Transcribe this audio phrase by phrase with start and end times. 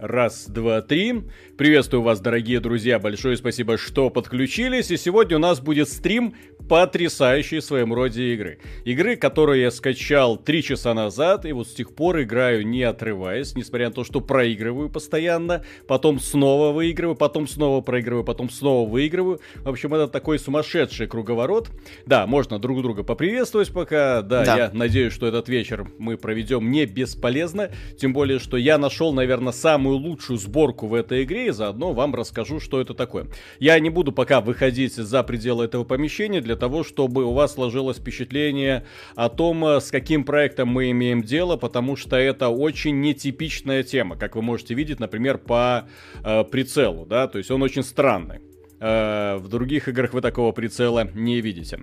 [0.00, 1.24] Раз, два, три.
[1.58, 2.98] Приветствую вас, дорогие друзья.
[2.98, 4.90] Большое спасибо, что подключились.
[4.90, 6.34] И сегодня у нас будет стрим
[6.70, 8.58] потрясающей в своем роде игры.
[8.84, 13.56] Игры, которую я скачал три часа назад, и вот с тех пор играю не отрываясь,
[13.56, 19.40] несмотря на то, что проигрываю постоянно, потом снова выигрываю, потом снова проигрываю, потом снова выигрываю.
[19.64, 21.70] В общем, это такой сумасшедший круговорот.
[22.06, 24.22] Да, можно друг друга поприветствовать пока.
[24.22, 24.56] Да, да.
[24.56, 27.70] я надеюсь, что этот вечер мы проведем не бесполезно.
[27.98, 32.14] Тем более, что я нашел, наверное, самую лучшую сборку в этой игре и заодно вам
[32.14, 33.26] расскажу, что это такое.
[33.58, 37.98] Я не буду пока выходить за пределы этого помещения для того, чтобы у вас сложилось
[37.98, 38.84] впечатление
[39.16, 44.16] о том, э, с каким проектом мы имеем дело, потому что это очень нетипичная тема,
[44.16, 45.88] как вы можете видеть, например, по
[46.22, 48.49] э, прицелу, да, то есть он очень странный.
[48.80, 51.80] Э, в других играх вы такого прицела не видите.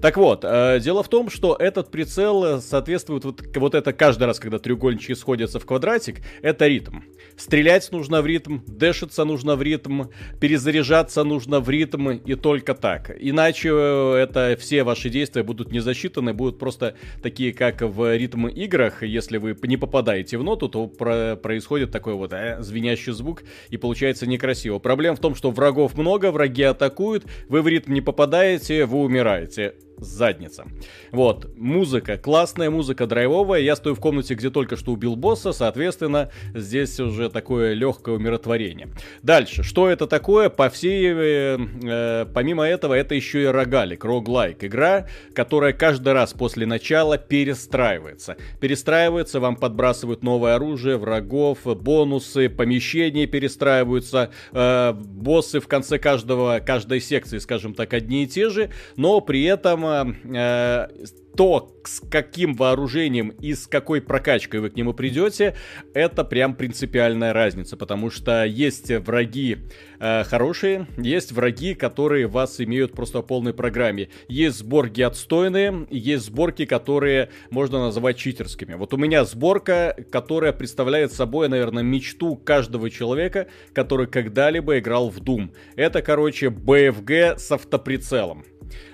[0.00, 4.40] Так вот, э, дело в том, что этот прицел соответствует вот, вот это каждый раз,
[4.40, 7.00] когда треугольнички сходятся в квадратик, это ритм.
[7.36, 10.04] Стрелять нужно в ритм, дэшиться нужно в ритм,
[10.40, 13.10] перезаряжаться нужно в ритм и только так.
[13.18, 18.48] Иначе э, это все ваши действия будут не засчитаны, будут просто такие, как в ритм
[18.48, 19.02] играх.
[19.02, 23.76] Если вы не попадаете в ноту, то про происходит такой вот э, звенящий звук и
[23.76, 24.78] получается некрасиво.
[24.78, 29.74] Проблема в том, что врагов много, враги атакуют, вы в ритм не попадаете, вы умираете
[30.00, 30.66] задница.
[31.12, 33.60] Вот, музыка, классная музыка, драйвовая.
[33.60, 38.88] Я стою в комнате, где только что убил босса, соответственно, здесь уже такое легкое умиротворение.
[39.22, 40.48] Дальше, что это такое?
[40.48, 44.64] По всей, э, э, помимо этого, это еще и рогалик, роглайк.
[44.64, 48.36] Игра, которая каждый раз после начала перестраивается.
[48.60, 57.00] Перестраивается, вам подбрасывают новое оружие, врагов, бонусы, помещения перестраиваются, э, боссы в конце каждого, каждой
[57.00, 60.88] секции, скажем так, одни и те же, но при этом э,
[61.36, 65.54] то, с каким вооружением и с какой прокачкой вы к нему придете,
[65.94, 69.58] это прям принципиальная разница, потому что есть враги
[70.00, 74.10] э, хорошие, есть враги, которые вас имеют просто в полной программе.
[74.28, 78.74] Есть сборки отстойные, есть сборки, которые можно называть читерскими.
[78.74, 85.18] Вот у меня сборка, которая представляет собой, наверное, мечту каждого человека, который когда-либо играл в
[85.18, 85.50] Doom.
[85.76, 88.44] Это, короче, BFG с автоприцелом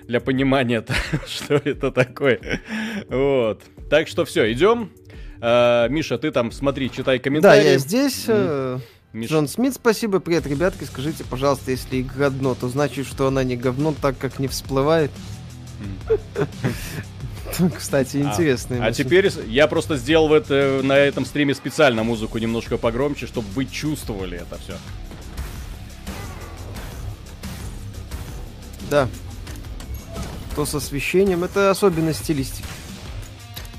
[0.07, 0.83] для понимания,
[1.27, 2.61] что это такое.
[3.09, 3.61] Вот.
[3.89, 4.91] Так что все, идем.
[5.39, 7.63] А, Миша, ты там смотри, читай комментарии.
[7.63, 8.25] Да, я здесь.
[8.27, 8.81] Mm.
[9.13, 9.33] Миша.
[9.33, 10.19] Джон Смит, спасибо.
[10.19, 10.83] Привет, ребятки.
[10.83, 15.11] Скажите, пожалуйста, если игра дно, то значит, что она не говно, так как не всплывает.
[17.77, 18.77] Кстати, интересно.
[18.81, 23.25] А, а теперь я просто сделал в это, на этом стриме специально музыку немножко погромче,
[23.25, 24.77] чтобы вы чувствовали это все.
[28.91, 29.07] Да
[30.57, 31.43] то с освещением.
[31.43, 32.65] Это особенность стилистики.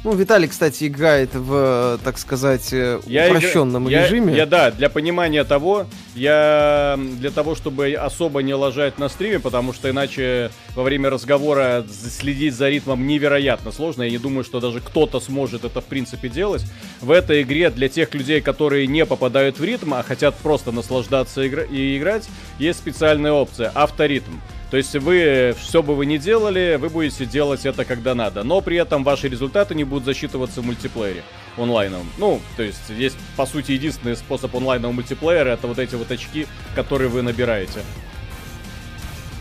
[0.05, 4.05] Ну, Виталий, кстати, играет в, так сказать, э, я упрощенном игра...
[4.05, 4.31] режиме.
[4.31, 9.41] Я, я, да, для понимания того, я для того, чтобы особо не ложать на стриме,
[9.41, 14.05] потому что иначе во время разговора следить за ритмом невероятно сложно.
[14.05, 16.65] Я не думаю, что даже кто-то сможет это в принципе делать.
[17.01, 21.43] В этой игре для тех людей, которые не попадают в ритм, а хотят просто наслаждаться
[21.43, 21.63] игр...
[21.63, 22.29] и играть,
[22.61, 24.35] есть специальная опция авторитм.
[24.71, 28.45] То есть вы, что бы вы ни делали, вы будете делать это когда надо.
[28.45, 31.23] Но при этом ваши результаты не будут засчитываться в мультиплеере
[31.57, 32.09] онлайновом.
[32.19, 36.47] Ну, то есть есть, по сути, единственный способ онлайнового мультиплеера, это вот эти вот очки,
[36.75, 37.81] которые вы набираете.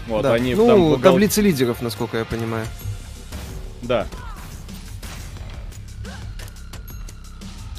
[0.07, 0.33] Вот, да.
[0.33, 1.11] они ну, там бухгал...
[1.11, 2.65] таблицы лидеров, насколько я понимаю.
[3.81, 4.07] Да.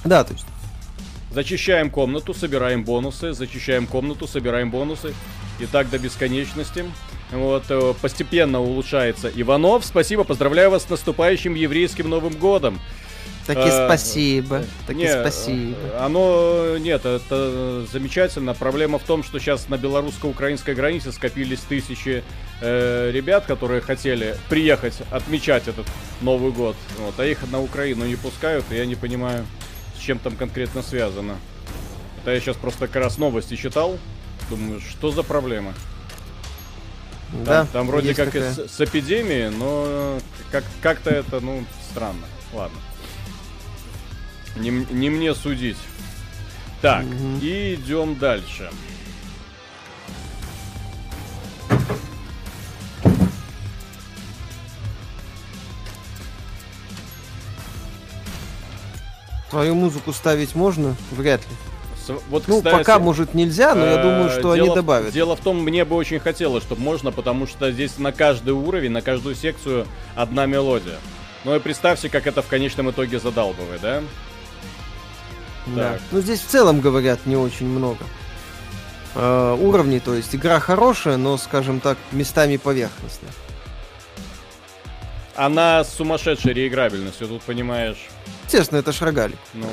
[0.04, 0.44] Да, то есть.
[1.32, 5.14] Зачищаем комнату, собираем бонусы, зачищаем комнату, собираем бонусы.
[5.58, 6.84] И так до бесконечности.
[7.32, 9.30] Вот, э, постепенно улучшается.
[9.34, 12.80] Иванов, спасибо, поздравляю вас с наступающим еврейским Новым Годом.
[13.48, 15.76] Таки а, спасибо, таки не, спасибо.
[15.98, 18.52] Оно, нет, это замечательно.
[18.52, 22.22] Проблема в том, что сейчас на белорусско-украинской границе скопились тысячи
[22.60, 25.86] э, ребят, которые хотели приехать отмечать этот
[26.20, 26.76] Новый год.
[26.98, 29.46] Вот, а их на Украину не пускают, и я не понимаю,
[29.96, 31.36] с чем там конкретно связано.
[32.20, 33.98] Это я сейчас просто как раз новости читал.
[34.50, 35.72] Думаю, что за проблема?
[37.32, 38.52] Да, там, там вроде как такая.
[38.52, 40.18] с, с эпидемией, но
[40.50, 42.26] как, как-то это, ну, странно.
[42.52, 42.78] Ладно.
[44.56, 45.76] Не, не мне судить.
[46.80, 47.38] Так, угу.
[47.42, 48.70] и идем дальше.
[59.50, 60.94] Твою музыку ставить можно?
[61.10, 61.56] Вряд ли.
[62.28, 65.12] Вот, ну, кстати, пока, может, нельзя, но я думаю, что дело, они добавят.
[65.12, 68.90] Дело в том, мне бы очень хотелось, чтобы можно, потому что здесь на каждый уровень,
[68.90, 70.96] на каждую секцию одна мелодия.
[71.44, 74.02] Ну и представьте, как это в конечном итоге задалбывает, да?
[75.66, 75.92] Да.
[75.92, 76.00] Так.
[76.10, 78.04] Ну здесь в целом говорят не очень много
[79.14, 83.30] э, уровней, то есть игра хорошая, но, скажем так, местами поверхностная.
[85.34, 88.08] Она с сумасшедшей реиграбельностью, тут понимаешь.
[88.46, 89.38] Естественно, это шрагалик.
[89.54, 89.66] Ну,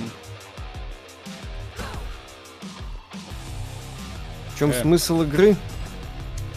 [4.56, 4.82] В чем Э.
[4.82, 5.58] смысл игры?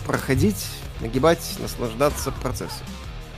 [0.07, 0.67] Проходить,
[1.01, 2.87] нагибать, наслаждаться процессом.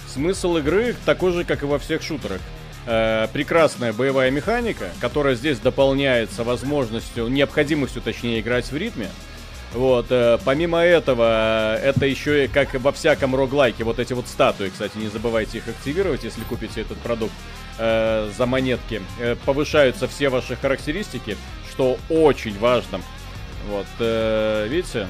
[0.06, 2.40] Смысл игры такой же, как и во всех шутерах.
[2.86, 9.08] Э, прекрасная боевая механика, которая здесь дополняется возможностью, необходимостью, точнее, играть в ритме.
[9.72, 14.68] Вот, э, помимо этого, это еще и как во всяком роглайке, вот эти вот статуи,
[14.68, 17.32] кстати, не забывайте их активировать, если купите этот продукт
[17.78, 19.00] э, за монетки.
[19.20, 21.36] Э, повышаются все ваши характеристики,
[21.70, 23.00] что очень важно.
[23.68, 25.06] Вот, э, видите?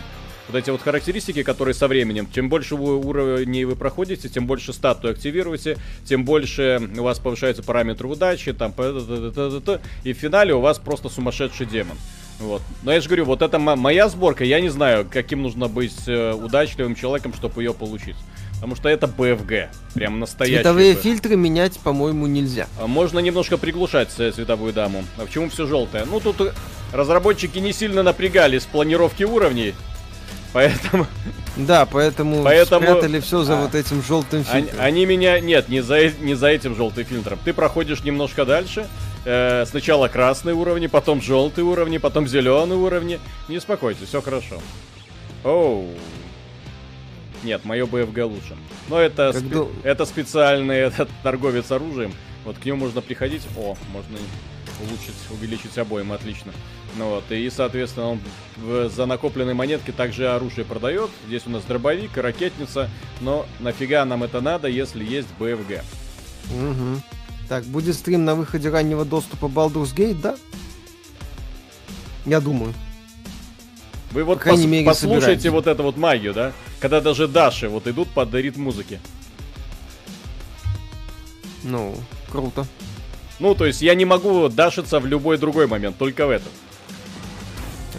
[0.48, 4.72] Вот эти вот характеристики, которые со временем, чем больше вы уровней вы проходите, тем больше
[4.72, 10.80] статуи активируете, тем больше у вас повышаются параметры удачи, там, и в финале у вас
[10.80, 11.96] просто сумасшедший демон.
[12.40, 12.62] Вот.
[12.82, 16.08] Но я же говорю, вот это мо- моя сборка, я не знаю, каким нужно быть
[16.08, 18.16] э, удачливым человеком, чтобы ее получить.
[18.60, 20.56] Потому что это BFG, прям настоящий.
[20.56, 21.00] Цветовые BFG.
[21.02, 22.66] фильтры менять, по-моему, нельзя.
[22.78, 25.02] А Можно немножко приглушать цветовую даму.
[25.16, 26.04] А почему все желтое?
[26.04, 26.52] Ну, тут
[26.92, 29.74] разработчики не сильно напрягались в планировке уровней.
[30.52, 31.06] Поэтому
[31.56, 33.62] Да, поэтому, Поэтому- спрятали все за А.
[33.62, 34.84] вот этим желтым они, фильтром.
[34.84, 35.40] они меня...
[35.40, 37.38] Нет, не за, не за этим желтым фильтром.
[37.44, 38.86] Ты проходишь немножко дальше.
[39.24, 43.20] э, сначала красные уровни, потом желтые уровни, потом зеленые уровни.
[43.48, 44.60] Не успокойтесь, все хорошо.
[45.44, 45.88] Оу.
[47.42, 48.56] Нет, мое BFG лучше.
[48.88, 52.12] Но это, Как спе- это специальный этот торговец оружием.
[52.44, 53.42] Вот к нему можно приходить.
[53.56, 54.18] О, можно
[54.80, 56.52] улучшить, увеличить обоим, отлично.
[56.96, 58.20] Ну вот, и, соответственно, он
[58.56, 61.10] в- за накопленные монетки также оружие продает.
[61.26, 62.88] Здесь у нас дробовик ракетница.
[63.20, 65.82] Но нафига нам это надо, если есть BFG?
[66.50, 67.02] Мгм.
[67.48, 70.36] Так, будет стрим на выходе раннего доступа Baldur's Gate, да?
[72.26, 72.74] Я думаю.
[74.10, 75.50] Вы вот По пос- мере, послушайте собираемся.
[75.52, 76.52] вот эту вот магию, да?
[76.80, 79.00] Когда даже Даши вот идут под ритм музыки.
[81.62, 81.94] Ну,
[82.30, 82.66] круто.
[83.38, 86.50] Ну, то есть я не могу дашиться в любой другой момент, только в этом.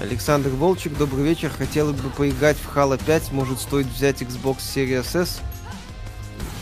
[0.02, 1.50] Александр Волчек, добрый вечер.
[1.50, 3.32] Хотел бы поиграть в Halo 5.
[3.32, 5.40] Может, стоит взять Xbox Series S?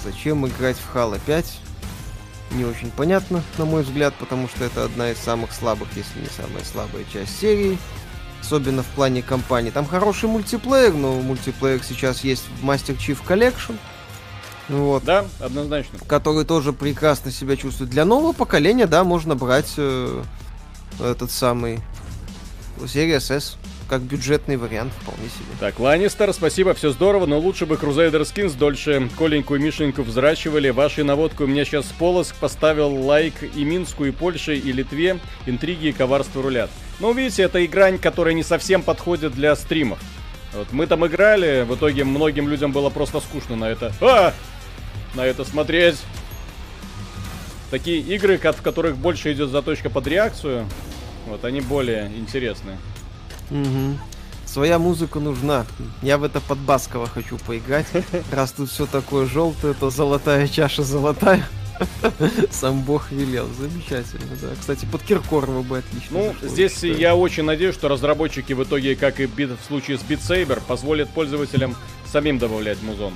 [0.03, 1.59] Зачем играть в Halo 5?
[2.51, 6.27] Не очень понятно, на мой взгляд, потому что это одна из самых слабых, если не
[6.27, 7.77] самая слабая часть серии.
[8.41, 9.69] Особенно в плане кампании.
[9.69, 13.75] Там хороший мультиплеер, но мультиплеер сейчас есть в Master Chief Collection.
[14.69, 15.03] Вот.
[15.03, 15.99] Да, однозначно.
[16.07, 17.89] который тоже прекрасно себя чувствует.
[17.89, 20.23] Для нового поколения, да, можно брать э,
[20.99, 21.79] этот самый
[22.77, 23.57] Series S
[23.89, 25.47] как бюджетный вариант вполне себе.
[25.59, 30.69] Так, Ланнистер, спасибо, все здорово, но лучше бы Crusader Skins дольше коленькую Мишеньку взращивали.
[30.69, 35.19] Вашей наводкой у меня сейчас полоск поставил лайк и Минску, и Польше, и Литве.
[35.47, 36.69] Интриги и коварство рулят.
[36.99, 39.99] Ну, видите, это игра, которая не совсем подходит для стримов.
[40.53, 43.93] Вот мы там играли, в итоге многим людям было просто скучно на это.
[44.01, 44.33] А!
[45.15, 45.97] На это смотреть.
[47.71, 50.65] Такие игры, в которых больше идет заточка под реакцию,
[51.27, 52.77] вот они более интересные.
[53.51, 53.99] Мгм.
[54.45, 55.67] Своя музыка нужна.
[56.01, 57.85] Я в это под Баскова хочу поиграть.
[58.31, 61.47] Раз тут все такое желтое, то золотая чаша золотая.
[62.51, 63.47] Сам Бог велел.
[63.57, 64.49] Замечательно, да.
[64.59, 66.17] Кстати, под Киркорова бы отлично.
[66.17, 66.97] Ну, зашло, здесь считаю.
[66.97, 71.09] я очень надеюсь, что разработчики в итоге, как и в случае с Beat Saber, позволят
[71.09, 73.13] пользователям самим добавлять музон.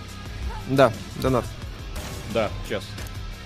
[0.69, 1.45] Да, донат.
[2.33, 2.83] Да, сейчас.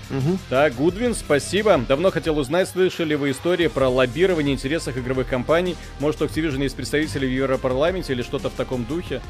[0.10, 0.40] Мгм.
[0.50, 1.78] Так, Гудвин, спасибо.
[1.78, 5.76] Давно хотел узнать, слышали вы истории про лоббирование интересов игровых компаний?
[6.00, 9.22] Может, Activision есть представители в Европарламенте или что-то в таком духе?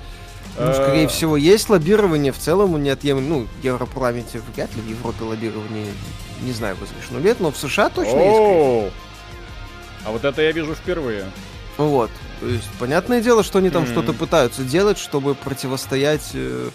[0.60, 3.28] Ну, скорее Э, всего, есть лоббирование в целом, неотъемлемо.
[3.28, 5.86] Ну, в Европарламенте вряд ли, в Европе лоббирование,
[6.42, 8.36] не знаю, разрешено лет, но в США точно есть.
[8.36, 8.92] скорее.
[10.06, 11.26] А вот это я вижу впервые.
[11.78, 12.10] Вот.
[12.40, 13.88] То есть, понятное дело, что они там М.
[13.90, 16.70] что-то пытаются делать, чтобы противостоять, э,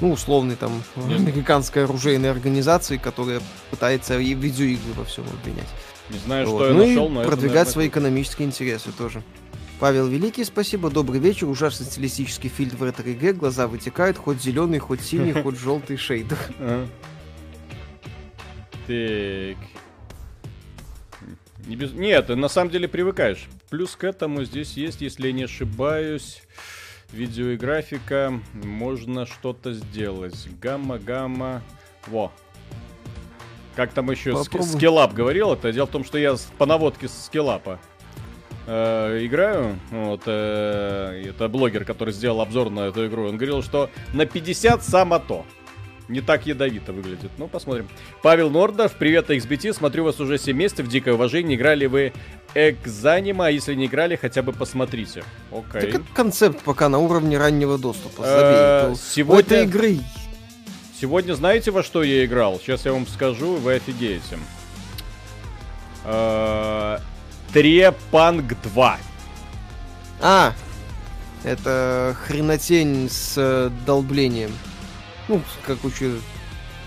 [0.00, 5.68] ну, условной там американской оружейной организации, которая пытается и видеоигры во всем обвинять.
[6.10, 6.58] Не знаю, Вот.
[6.58, 9.22] что я ну нашел, и но это, продвигать наверное, свои экономические интересы тоже.
[9.78, 10.88] Павел Великий, спасибо.
[10.88, 11.48] Добрый вечер.
[11.48, 13.36] Ужасный стилистический фильтр в ретро-ИГ.
[13.36, 14.16] Глаза вытекают.
[14.16, 16.38] Хоть зеленый, хоть синий, хоть желтый шейдер.
[16.58, 16.86] Ага.
[18.86, 19.56] Так.
[21.66, 21.92] Не без...
[21.92, 23.48] Нет, на самом деле привыкаешь.
[23.68, 26.42] Плюс к этому здесь есть, если я не ошибаюсь,
[27.12, 28.40] видео и графика.
[28.54, 30.48] Можно что-то сделать.
[30.58, 31.62] Гамма, гамма.
[32.06, 32.32] Во.
[33.74, 34.68] Как там еще Попробуй.
[34.68, 35.52] скиллап говорил?
[35.52, 37.78] Это дело в том, что я по наводке с скиллапа
[38.66, 39.78] э, играю.
[39.90, 43.28] Вот, э, это блогер, который сделал обзор на эту игру.
[43.28, 45.44] Он говорил, что на 50 само то.
[46.08, 47.32] Не так ядовито выглядит.
[47.36, 47.88] Ну, посмотрим.
[48.22, 49.72] Павел Нордов, привет, XBT.
[49.72, 50.86] Смотрю вас уже 7 месяцев.
[50.86, 51.56] Дикое уважение.
[51.56, 52.12] Играли вы
[52.54, 55.24] Экзанима, а если не играли, хотя бы посмотрите.
[55.50, 55.90] Окей.
[55.90, 58.22] Так это концепт пока на уровне раннего доступа.
[58.24, 58.96] Э, Забей.
[58.96, 59.98] Сегодня, этой игры
[60.98, 62.58] сегодня знаете, во что я играл?
[62.58, 64.38] Сейчас я вам скажу, вы офигеете.
[67.56, 68.98] Э, Трепанг 2.
[70.20, 70.52] А,
[71.42, 74.50] это хренотень с э, долблением.
[75.28, 76.20] Ну, как учу.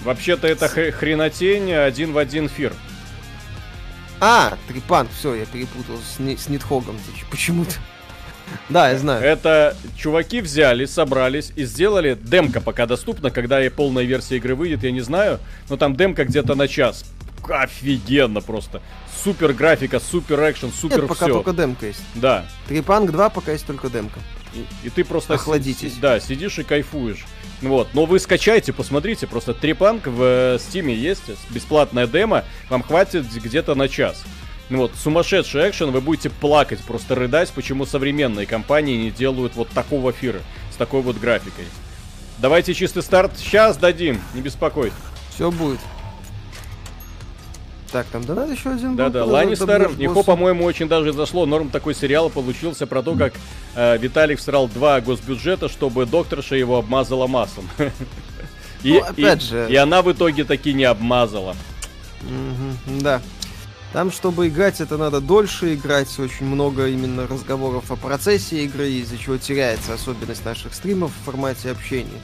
[0.04, 2.74] Вообще-то это хр- хренотень один в один фир.
[4.22, 6.98] А, Трипанк, все, я перепутал с, Ни- с Нитхогом
[7.32, 7.76] почему-то.
[8.68, 9.24] Да, я знаю.
[9.24, 14.82] Это чуваки взяли, собрались и сделали демка пока доступна, когда и полная версия игры выйдет,
[14.84, 17.06] я не знаю, но там демка где-то на час.
[17.48, 18.82] Офигенно просто.
[19.24, 21.34] Супер графика, супер экшен, супер Нет, пока все.
[21.34, 22.02] только демка есть.
[22.16, 22.46] Да.
[22.68, 24.20] Трипанк 2 пока есть только демка.
[24.54, 25.94] И, и ты просто Охладитесь.
[25.94, 27.26] си- да, сидишь и кайфуешь.
[27.62, 27.90] Вот.
[27.94, 30.22] Но вы скачайте, посмотрите, просто Трепанк в
[30.56, 34.24] э, Стиме есть, бесплатная демо, вам хватит где-то на час.
[34.70, 39.70] Ну Вот, сумасшедший экшен, вы будете плакать, просто рыдать, почему современные компании не делают вот
[39.70, 40.42] такого фира,
[40.72, 41.66] с такой вот графикой.
[42.38, 44.96] Давайте чистый старт сейчас дадим, не беспокойся.
[45.34, 45.80] Все будет.
[47.92, 50.24] Так, там да надо еще один Да-да, Ланнистер, босса.
[50.24, 51.46] по-моему, очень даже зашло.
[51.46, 53.34] Норм такой сериал получился про то, как
[53.76, 57.68] э, Виталик всрал два госбюджета, чтобы докторша его обмазала маслом.
[58.84, 61.56] И, Ну, опять и- же- и она в итоге таки не обмазала.
[62.22, 63.22] Мгм, да.
[63.92, 66.18] Там, чтобы играть, это надо дольше играть.
[66.20, 71.72] Очень много именно разговоров о процессе игры, из-за чего теряется особенность наших стримов в формате
[71.72, 72.22] общения.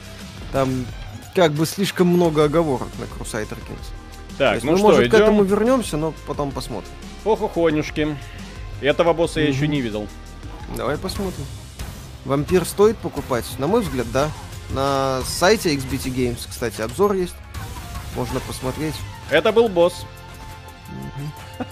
[0.52, 0.86] Там
[1.34, 3.90] как бы слишком много оговорок на Crusader Kings.
[4.38, 5.46] Так, есть ну мы, что, может, к этому идем?
[5.56, 6.90] вернемся, но потом посмотрим.
[7.24, 8.16] Охохонюшки.
[8.80, 9.54] Этого босса я Мгм.
[9.56, 10.06] еще не видел.
[10.76, 11.44] Давай посмотрим.
[12.24, 13.44] Вампир стоит покупать?
[13.58, 14.30] На мой взгляд, да.
[14.70, 17.34] На сайте XBT Games, кстати, обзор есть.
[18.16, 18.94] Можно посмотреть.
[19.30, 20.04] Это был босс.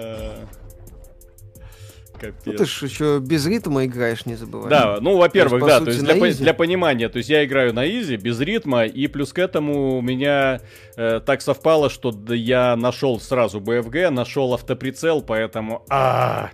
[2.22, 2.26] А.
[2.26, 2.58] Ну, Капец.
[2.58, 4.70] ты ж еще без ритма играешь, не забывай.
[4.70, 7.88] Да, ну, во-первых, да, то есть для, по- для понимания, то есть я играю на
[7.88, 10.62] изи, без ритма, и плюс к этому у меня
[10.96, 15.86] э, так совпало, что я нашел сразу BFG, нашел автоприцел, поэтому...
[15.90, 16.50] а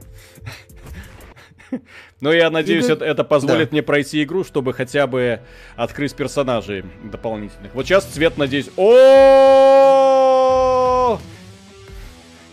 [2.22, 3.74] Но я надеюсь, это, это позволит Да.
[3.74, 5.39] мне пройти игру, чтобы хотя бы
[5.75, 7.74] открыть персонажей дополнительных.
[7.74, 8.70] Вот сейчас цвет, надеюсь...
[8.77, 8.93] О!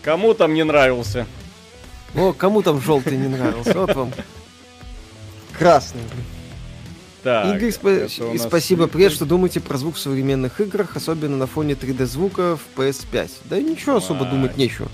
[0.03, 1.27] Кому там не нравился?
[2.15, 3.73] О, кому там желтый не нравился?
[3.73, 4.11] Вот вам.
[5.57, 6.01] Красный.
[7.23, 11.45] Так, Игорь, спа- и спасибо, привет, что думаете про звук в современных играх, особенно на
[11.45, 13.29] фоне 3D звука в PS5.
[13.45, 14.31] Да и ничего особо Ай.
[14.31, 14.89] думать нечего.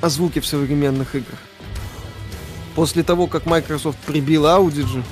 [0.00, 1.38] О звуке в современных играх.
[2.74, 5.02] После того, как Microsoft прибила Audigi,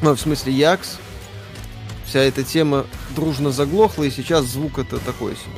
[0.00, 0.98] ну, в смысле Яx,
[2.06, 5.56] вся эта тема дружно заглохла, и сейчас звук это такой себе.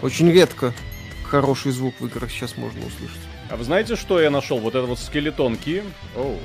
[0.00, 0.72] Очень редко
[1.26, 3.20] хороший звук в играх сейчас можно услышать.
[3.50, 4.58] А вы знаете, что я нашел?
[4.58, 5.82] Вот это вот скелетон ки.
[6.16, 6.38] Оу.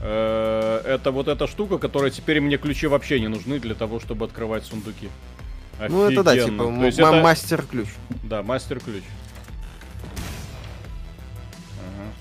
[0.00, 4.26] Э, Это вот эта штука, которая теперь мне ключи вообще не нужны для того, чтобы
[4.26, 5.08] открывать сундуки.
[5.88, 6.50] Ну, это да, Офигенно.
[6.50, 7.88] типа м- это- мастер-ключ.
[8.24, 9.02] Да, мастер-ключ.
[11.80, 12.12] Ага.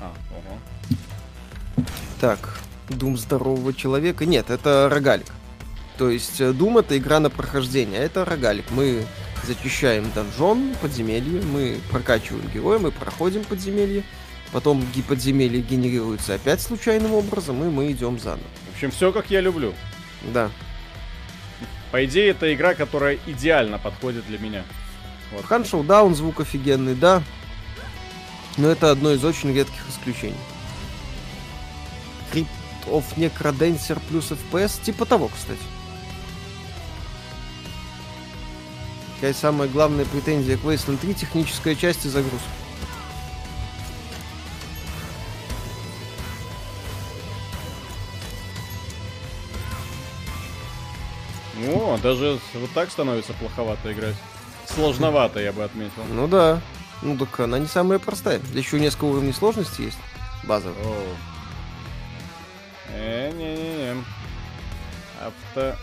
[0.00, 1.84] А, ого.
[2.20, 4.26] Так, Дум здорового человека.
[4.26, 5.26] Нет, это рогалик.
[5.98, 8.70] То есть э, Doom это игра на прохождение, а это рогалик.
[8.70, 9.06] Мы
[9.44, 14.02] зачищаем донжон, подземелье, мы прокачиваем героя, мы проходим подземелье,
[14.52, 18.46] потом подземелье генерируется опять случайным образом, и мы идем заново.
[18.70, 19.72] В общем, все как я люблю.
[20.32, 20.50] Да.
[21.92, 24.64] По идее, это игра, которая идеально подходит для меня.
[25.32, 25.44] Вот.
[25.44, 27.22] Хан Шоудаун звук офигенный, да.
[28.56, 30.36] Но это одно из очень редких исключений.
[32.32, 32.46] Crypt
[32.86, 35.60] of Necrodancer плюс FPS, типа того, кстати.
[39.16, 42.48] Какая самая главная претензия к Wasteland 3 техническая часть и загрузка.
[51.66, 54.16] О, даже вот так становится плоховато играть.
[54.66, 56.04] Сложновато, я бы отметил.
[56.10, 56.60] Ну да.
[57.00, 58.40] Ну так она не самая простая.
[58.52, 59.98] Еще несколько уровней сложности есть.
[60.44, 60.76] Базовых.
[62.88, 64.04] Э, не-не-не.
[65.20, 65.76] Авто...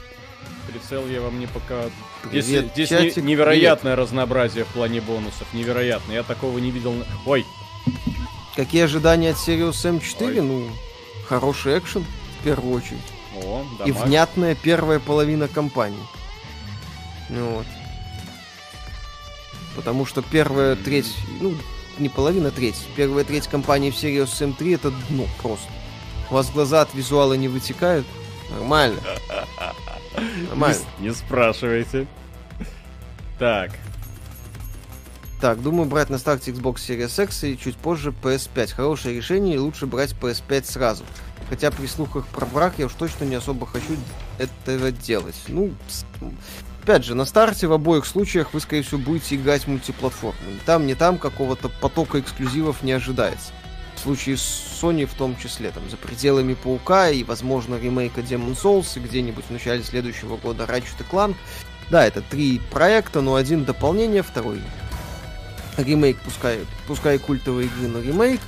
[0.67, 1.48] Прицел я вам не.
[1.48, 5.48] Здесь, Привет, здесь чатик, не- невероятное разнообразие в плане бонусов.
[5.53, 6.12] Невероятно.
[6.13, 6.96] Я такого не видел.
[7.25, 7.46] Ой,
[8.55, 10.25] Какие ожидания от Sirius M4?
[10.27, 10.41] Ой.
[10.41, 10.70] Ну,
[11.27, 12.05] хороший экшен,
[12.39, 13.00] в первую очередь.
[13.36, 15.98] о, и внятная первая половина кампании.
[17.29, 17.65] Ну Вот.
[19.75, 21.55] Потому что первая треть, ну,
[21.98, 22.75] не половина, треть.
[22.96, 25.67] Первая треть кампании в Sirius M3 это дно просто.
[26.29, 28.05] У вас глаза от визуала не вытекают,
[28.51, 29.00] Нормально.
[30.50, 30.77] Нормально.
[31.00, 32.08] Не, не спрашивайте.
[33.39, 33.72] Так.
[35.42, 38.74] Так, думаю брать на старте Xbox Series X и чуть позже PS5.
[38.75, 41.03] Хорошее решение и лучше брать PS5 сразу.
[41.50, 43.98] Хотя при слухах про брак я уж точно не особо хочу
[44.38, 45.36] этого делать.
[45.50, 45.74] Ну,
[46.82, 50.39] опять же, на старте в обоих случаях вы, скорее всего, будете играть мультиплатформу.
[50.50, 53.51] Ни там, не там какого-то потока эксклюзивов не ожидается.
[54.04, 58.98] Случае с Sony в том числе, там, за пределами Паука и, возможно, ремейка Demon Souls,
[58.98, 61.36] и где-нибудь в начале следующего года Ratchet Clank.
[61.90, 64.62] Да, это три проекта, но один дополнение, второй
[65.78, 68.42] ремейк, пускай, пускай культовой игры, но ремейк.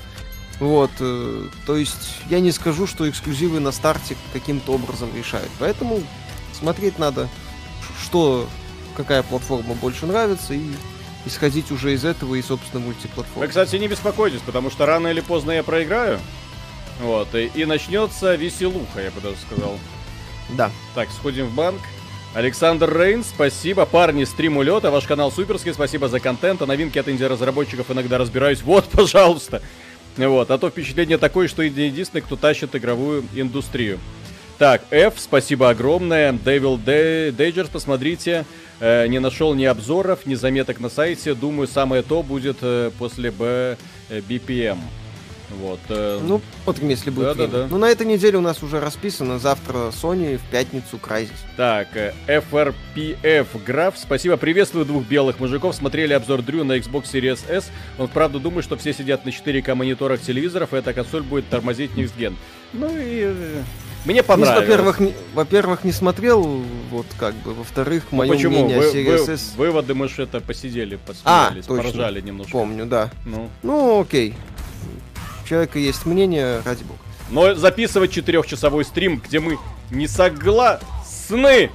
[0.59, 5.49] Вот, э, то есть я не скажу, что эксклюзивы на старте каким-то образом решают.
[5.59, 6.01] Поэтому
[6.53, 7.27] смотреть надо,
[8.01, 8.47] что,
[8.95, 10.65] какая платформа больше нравится, и
[11.25, 13.41] исходить уже из этого и, собственно, мультиплатформы.
[13.41, 16.19] Вы, кстати, не беспокойтесь, потому что рано или поздно я проиграю.
[17.01, 19.77] Вот, и, и начнется веселуха, я бы даже сказал.
[20.49, 20.71] Да.
[20.93, 21.81] Так, сходим в банк.
[22.33, 23.85] Александр Рейн, спасибо.
[23.85, 26.61] Парни, стрим улета, ваш канал суперский, спасибо за контент.
[26.61, 28.61] А новинки от инди-разработчиков иногда разбираюсь.
[28.61, 29.61] Вот, пожалуйста.
[30.17, 33.99] Вот, а то впечатление такое, что единственный, кто тащит игровую индустрию.
[34.57, 36.31] Так, F, спасибо огромное.
[36.31, 36.79] Devil
[37.35, 38.45] Dagers, посмотрите.
[38.79, 41.33] Э, не нашел ни обзоров, ни заметок на сайте.
[41.33, 43.77] Думаю, самое то будет э, после B,
[44.09, 44.77] э, BPM.
[45.49, 45.79] Вот.
[45.89, 46.19] Э...
[46.21, 47.67] Ну, вот если будет да, да, да.
[47.69, 49.39] Ну, на этой неделе у нас уже расписано.
[49.39, 51.31] Завтра Sony, в пятницу Crysis.
[51.57, 54.37] Так, э, FRPF Граф, спасибо.
[54.37, 55.75] Приветствую двух белых мужиков.
[55.75, 57.71] Смотрели обзор Дрю на Xbox Series S.
[57.97, 61.91] Он правда думает, что все сидят на 4К мониторах телевизоров, и эта консоль будет тормозить
[61.91, 62.35] Next Gen.
[62.73, 63.33] Ну и...
[64.05, 64.61] Мне понравилось.
[64.61, 66.43] Во-первых, не, во-первых, не смотрел,
[66.91, 67.53] вот как бы.
[67.53, 68.51] Во-вторых, ну, мое почему?
[68.51, 69.53] мнение вы, о Series S...
[69.57, 71.83] Выводы мы же это посидели, посмеялись, а, точно.
[71.83, 72.51] поржали немножко.
[72.51, 73.09] Помню, да.
[73.25, 74.35] Ну, ну окей
[75.45, 76.99] человека есть мнение, ради бога.
[77.29, 79.57] Но записывать четырехчасовой стрим, где мы
[79.89, 81.71] не согласны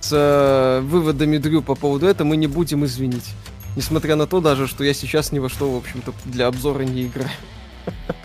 [0.00, 3.30] с э, выводами Дрю по поводу этого, мы не будем извинить.
[3.76, 7.06] Несмотря на то даже, что я сейчас ни во что, в общем-то, для обзора не
[7.06, 7.30] играю.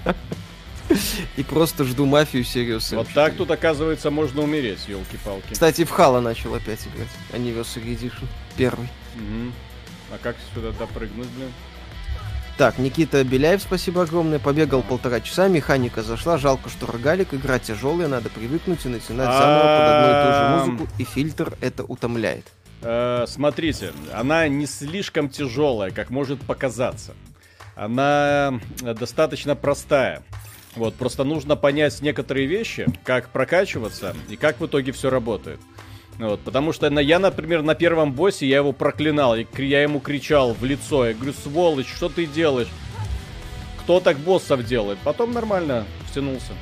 [1.37, 2.91] И просто жду мафию Сириус.
[2.91, 5.53] Вот так тут, оказывается, можно умереть, елки-палки.
[5.53, 7.09] Кстати, в Хала начал опять играть.
[7.31, 8.25] Anniversary Edition.
[8.55, 8.87] Первый.
[10.11, 11.51] А как сюда допрыгнуть, блин?
[12.57, 14.39] Так, Никита Беляев, спасибо огромное.
[14.39, 16.37] Побегал полтора часа, механика зашла.
[16.37, 20.71] Жалко, что рогалик, игра тяжелая, надо привыкнуть и начинать заново под одну и ту же
[20.71, 20.93] музыку.
[20.99, 22.45] И фильтр это утомляет.
[22.81, 27.13] Э, смотрите, она не слишком тяжелая, как может показаться.
[27.75, 30.23] Она достаточно простая.
[30.75, 35.59] Вот, просто нужно понять некоторые вещи, как прокачиваться и как в итоге все работает.
[36.17, 40.63] Вот, потому что я, например, на первом боссе я его проклинал, я ему кричал в
[40.63, 42.69] лицо, я говорю, сволочь, что ты делаешь?
[43.81, 44.97] Кто так боссов делает?
[45.03, 46.53] Потом нормально втянулся.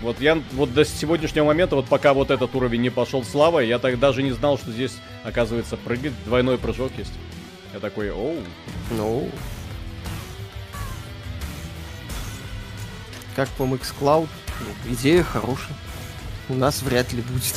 [0.00, 3.78] Вот я вот до сегодняшнего момента, вот пока вот этот уровень не пошел слава, я
[3.78, 7.12] так даже не знал, что здесь, оказывается, прыгать, двойной прыжок есть.
[7.74, 8.36] Я такой, оу.
[8.90, 9.28] Ну.
[13.40, 14.28] Как вам xCloud?
[14.60, 15.74] Ну, идея хорошая.
[16.50, 17.56] У нас вряд ли будет.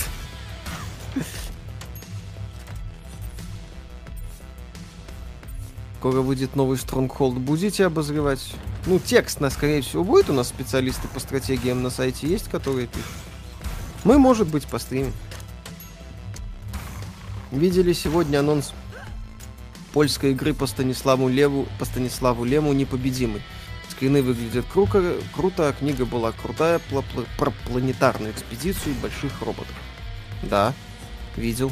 [6.00, 7.34] Скоро выйдет новый Stronghold.
[7.34, 8.54] Будете обозревать?
[8.86, 10.30] Ну, текст, на, скорее всего, будет.
[10.30, 13.12] У нас специалисты по стратегиям на сайте есть, которые пишут.
[14.06, 15.12] Мы, может быть, постримим.
[17.52, 18.72] Видели сегодня анонс
[19.92, 23.42] польской игры по Станиславу Леву, по Станиславу Лему «Непобедимый».
[24.04, 26.82] Скрины выглядят круто, круто, а книга была крутая
[27.38, 29.74] про планетарную экспедицию больших роботов.
[30.42, 30.74] Да,
[31.38, 31.72] видел.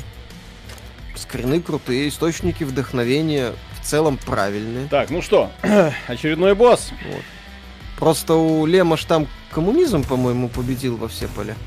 [1.13, 4.87] Скрины крутые, источники вдохновения в целом правильные.
[4.87, 5.51] Так, ну что,
[6.07, 6.93] очередной босс.
[7.05, 7.21] Вот.
[7.99, 11.57] Просто у Лемаш там коммунизм, по-моему, победил во все поля.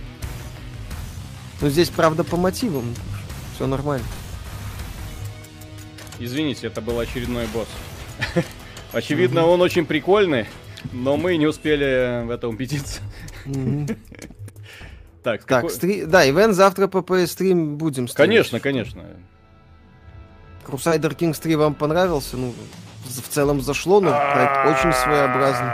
[1.61, 2.95] Но здесь, правда, по мотивам.
[3.55, 4.07] Все нормально.
[6.19, 7.69] Извините, это был очередной босс.
[8.95, 10.47] Очевидно, он очень прикольный,
[10.93, 13.01] но мы не успели в этом убедиться.
[15.23, 15.71] Так, так какой...
[15.71, 16.05] стри...
[16.05, 18.29] да, ивент завтра по PS3 будем стримить.
[18.29, 19.03] Конечно, конечно.
[20.67, 22.37] Crusader Kings 3 вам понравился?
[22.37, 22.55] Ну,
[23.05, 25.71] в целом зашло, но проект очень своеобразный.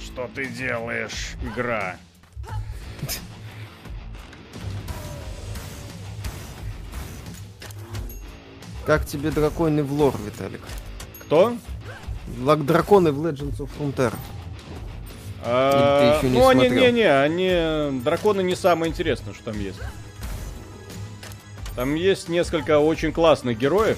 [0.00, 1.96] Что ты делаешь, игра?
[8.86, 10.62] Как тебе драконы в лор, Виталик?
[11.30, 11.56] Кто?
[12.56, 14.16] Драконы в Legends of Frontera.
[15.44, 19.78] А, ну, они, не, не, они, драконы не самое интересное, что там есть.
[21.76, 23.96] Там есть несколько очень классных героев,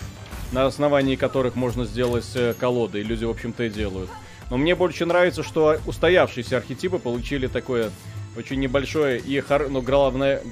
[0.53, 4.11] на основании которых можно сделать э, колоды, и люди, в общем-то, и делают.
[4.51, 7.91] Но мне больше нравится, что устоявшиеся архетипы получили такое
[8.37, 9.71] очень небольшое и хор...
[9.71, 10.43] ну, главное...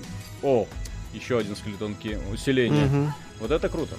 [0.42, 0.66] О,
[1.12, 2.86] еще один скелетонки усиление.
[2.86, 3.12] Мгм.
[3.38, 3.96] Вот это круто.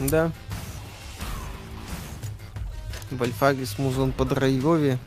[0.00, 0.30] Да.
[3.10, 4.98] Вольфарис музон по драйвове.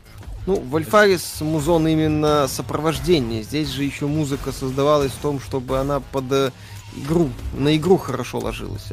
[0.46, 3.42] Ну, Вольфарис музон именно сопровождение.
[3.42, 6.50] Здесь же еще музыка создавалась в том, чтобы она под э,
[6.96, 8.84] игру, на игру хорошо ложилась.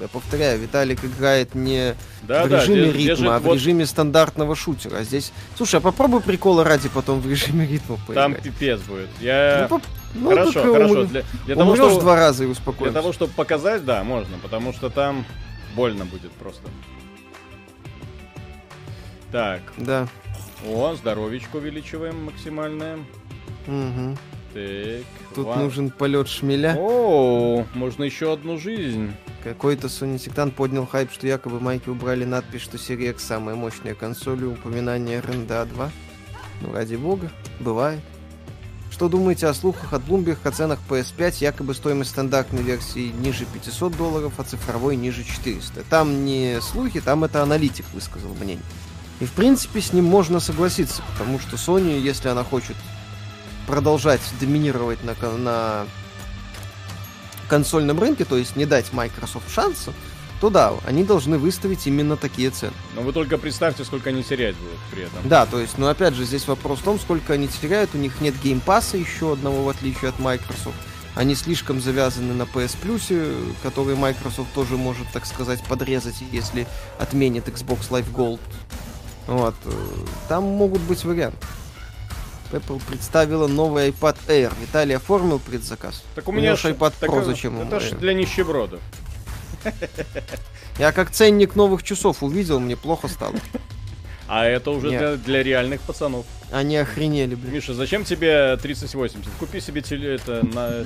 [0.00, 3.54] Я повторяю, Виталик играет не Да, в да, режиме здесь ритма, же а в вот
[3.54, 4.98] режиме стандартного шутера.
[4.98, 5.32] А здесь...
[5.56, 8.42] Слушай, а попробуй прикола ради потом в режиме ритма Там поиграть.
[8.42, 9.08] пипец будет.
[9.20, 9.60] Я...
[9.70, 9.86] Ну, поп-
[10.20, 11.02] ну, хорошо, хорошо.
[11.02, 12.00] умр- Для, для того, чтобы...
[12.00, 12.94] два раза и Для успокоишься.
[12.94, 15.24] того, чтобы показать, да, можно, потому что там
[15.74, 16.62] больно будет просто.
[19.32, 20.08] Так, Да.
[20.66, 22.98] о, здоровечко увеличиваем максимальное.
[23.66, 24.16] Мгм.
[24.54, 26.76] Так, Тут ва- нужен полет шмеля.
[26.78, 29.12] О, можно еще одну жизнь.
[29.44, 34.42] Какой-то Sony Сектант поднял хайп, что якобы майки убрали надпись, что X самая мощная консоль
[34.42, 35.90] и упоминание RNDA 2.
[36.62, 38.00] Ну, ради бога, бывает.
[38.90, 41.36] Что думаете о слухах от Bloomberg о ценах PS5?
[41.40, 45.84] Якобы стоимость стандартной версии ниже 500 долларов, а цифровой ниже 400.
[45.84, 48.64] Там не слухи, там это аналитик высказал мнение.
[49.20, 52.76] И в принципе с ним можно согласиться, потому что Sony, если она хочет
[53.66, 55.86] продолжать доминировать на, на
[57.48, 59.92] консольном рынке, то есть не дать Microsoft шанса,
[60.40, 62.72] то да, они должны выставить именно такие цены.
[62.94, 65.28] Но вы только представьте, сколько они терять будут при этом.
[65.28, 68.20] Да, то есть, ну опять же, здесь вопрос в том, сколько они теряют, у них
[68.20, 70.76] нет геймпаса еще одного, в отличие от Microsoft.
[71.14, 76.66] Они слишком завязаны на PS Plus, который Microsoft тоже может, так сказать, подрезать, если
[76.98, 78.40] отменит Xbox Live Gold.
[79.26, 79.54] Вот.
[79.64, 79.70] э,
[80.28, 81.38] Там могут быть варианты.
[82.52, 84.52] Apple представила новый iPad Air.
[84.60, 86.04] Виталий оформил предзаказ.
[86.14, 87.98] Так у меня ж iPad так, Pro э, зачем Это ж Air?
[87.98, 88.80] для нищебродов.
[90.78, 93.34] Я как ценник новых часов увидел, мне плохо стало.
[94.28, 95.00] А это уже Нет.
[95.00, 96.26] для, для реальных пацанов.
[96.50, 97.54] Они охренели, блин.
[97.54, 99.18] Миша, зачем тебе 3080?
[99.38, 100.84] Купи себе теле- это на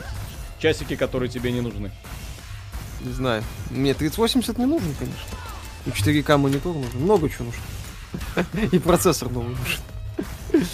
[0.58, 1.90] часики, которые тебе не нужны.
[3.00, 3.42] Не знаю.
[3.70, 5.20] Мне 3080 не нужен, конечно.
[5.86, 7.00] И 4К монитор нужен.
[7.00, 8.68] Много чего нужно.
[8.76, 10.66] И процессор новый нужен.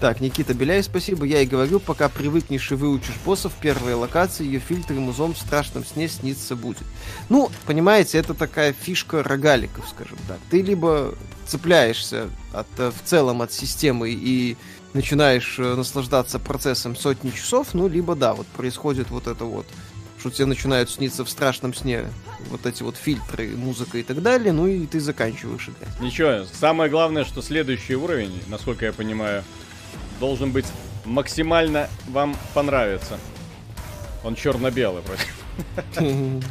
[0.00, 1.26] Так, Никита Беляй, спасибо.
[1.26, 5.38] Я и говорю, пока привыкнешь и выучишь боссов первой локации, ее фильтр и музон в
[5.38, 6.84] страшном сне снится будет.
[7.28, 10.38] Ну, понимаете, это такая фишка рогаликов, скажем так.
[10.48, 11.14] Ты либо
[11.46, 14.56] цепляешься от, э, в целом от системы и
[14.94, 19.66] начинаешь э, наслаждаться процессом сотни часов, ну, либо да, вот происходит вот это вот
[20.18, 22.04] что тебе начинают сниться в страшном сне
[22.50, 25.98] вот эти вот фильтры, музыка и так далее, ну и ты заканчиваешь играть.
[25.98, 29.44] Ничего, самое главное, что следующий уровень, насколько я понимаю,
[30.20, 30.66] должен быть
[31.04, 33.18] максимально вам понравится.
[34.22, 36.40] Он черно-белый вроде.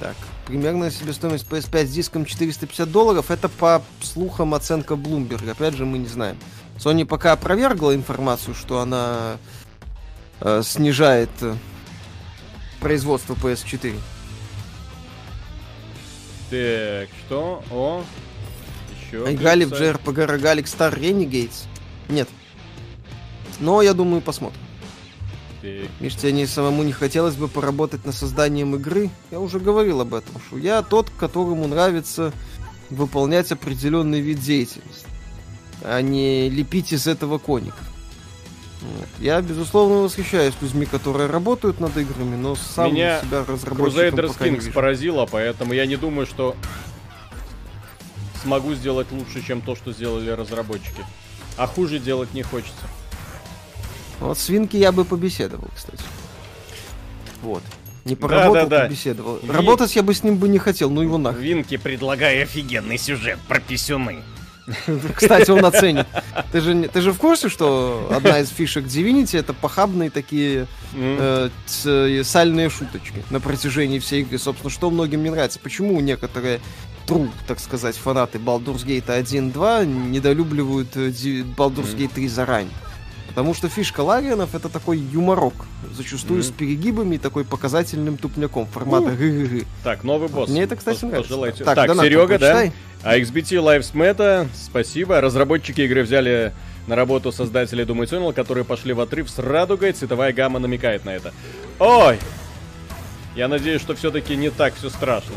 [0.00, 5.86] Так, примерно себестоимость PS5 с диском 450 долларов, это по слухам оценка Bloomberg, опять же
[5.86, 6.36] мы не знаем.
[6.78, 9.38] Sony пока опровергла информацию, что она
[10.40, 11.54] э, снижает э,
[12.80, 13.94] производство PS4.
[16.50, 17.62] Так, что?
[17.70, 18.04] О,
[19.00, 19.32] еще.
[19.32, 19.72] Играли в.
[19.72, 21.66] JRPG Rogalix Star Renegades?
[22.14, 22.28] Нет.
[23.60, 24.60] Но я думаю, посмотрим.
[25.60, 29.10] Так, Миш, тебе не самому не хотелось бы поработать над созданием игры?
[29.30, 32.32] Я уже говорил об этом, что я тот, которому нравится
[32.90, 35.06] выполнять определенный вид деятельности,
[35.82, 37.80] а не лепить из этого коников.
[38.82, 39.08] Вот.
[39.18, 44.46] Я, безусловно, восхищаюсь людьми, которые работают над играми, но сам Меня себя разработчиком Crusader пока
[44.46, 46.54] Kings поразило, поэтому я не думаю, что
[48.42, 51.02] смогу сделать лучше, чем то, что сделали разработчики.
[51.56, 52.74] А хуже делать не хочется.
[54.20, 56.02] Вот с Винки я бы побеседовал, кстати.
[57.42, 57.62] Вот.
[58.04, 58.84] Не поработал, да-да.
[58.84, 59.38] побеседовал.
[59.42, 61.42] Ви- Работать я бы с ним бы не хотел, ну его нахрен.
[61.42, 64.18] Винки, предлагаю офигенный сюжет про писюны.
[65.14, 66.06] Кстати, он оценит.
[66.52, 71.50] Ты же, ты же в курсе, что одна из фишек Divinity это похабные такие э,
[71.66, 71.90] ц-
[72.20, 74.38] э, сальные шуточки на протяжении всей игры.
[74.38, 75.58] Собственно, что многим не нравится.
[75.62, 76.60] Почему некоторые
[77.06, 81.96] true, так сказать, фанаты Baldur's Gate 1.2 недолюбливают э, Baldur's.
[81.96, 82.72] Gate 3 заранее?
[83.28, 85.54] Потому что фишка Ларианов это такой юморок,
[85.92, 86.46] зачастую Мгм.
[86.48, 89.66] с перегибами и такой показательным тупняком формата Ну, гы-гы-гы.
[89.82, 90.48] Так, новый босс.
[90.50, 91.28] Мне это, кстати, нравится.
[91.30, 91.64] пожелайте.
[91.64, 92.70] Так, Так, Донат, Серега, да?
[93.02, 95.20] А XBT Lives Matter, спасибо.
[95.20, 96.52] Разработчики игры взяли
[96.86, 99.92] на работу создателей Doom Eternal, которые пошли в отрыв с радугой.
[99.92, 101.32] Цветовая гамма намекает на это.
[101.80, 102.18] Ой!
[103.34, 105.34] Я надеюсь, что все-таки не так все страшно.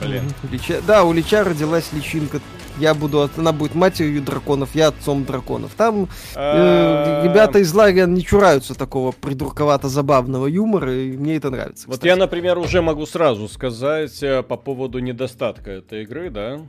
[0.00, 0.22] Блин.
[0.50, 2.40] Лича- Да, у Лича родилась личинка
[2.78, 5.72] я буду, она будет матерью драконов, я отцом драконов.
[5.76, 11.86] Там э, ребята из лагеря не чураются такого придурковато-забавного юмора, и мне это нравится.
[11.88, 16.60] Вот я, например, уже могу сразу сказать э, по поводу недостатка этой игры, да.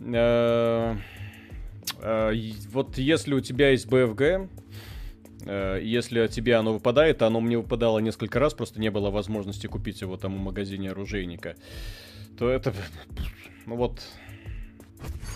[0.00, 0.94] Э,
[2.72, 4.48] вот если у тебя есть BFG,
[5.82, 10.16] если тебе оно выпадает, оно мне выпадало несколько раз, просто не было возможности купить его
[10.16, 11.56] там в магазине оружейника,
[12.38, 12.72] то это...
[13.66, 14.00] Ну вот,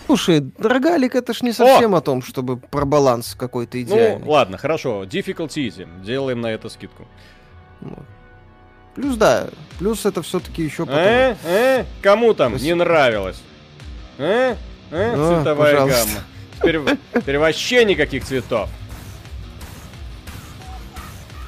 [0.09, 4.25] Слушай, рогалик это ж не совсем о, о том, чтобы про баланс какой-то ну, идеальный.
[4.25, 5.03] Ну, ладно, хорошо.
[5.03, 6.03] Difficulty easy.
[6.03, 7.07] Делаем на это скидку.
[7.81, 7.95] Ну.
[8.95, 9.49] Плюс, да.
[9.77, 10.99] Плюс это все-таки еще потом...
[10.99, 12.67] Э, э, кому там Спасибо.
[12.67, 13.39] не нравилось?
[14.17, 14.55] Э,
[14.89, 16.07] э, О, цветовая пожалуйста.
[16.07, 16.23] гамма.
[16.57, 18.67] Теперь, теперь вообще никаких цветов.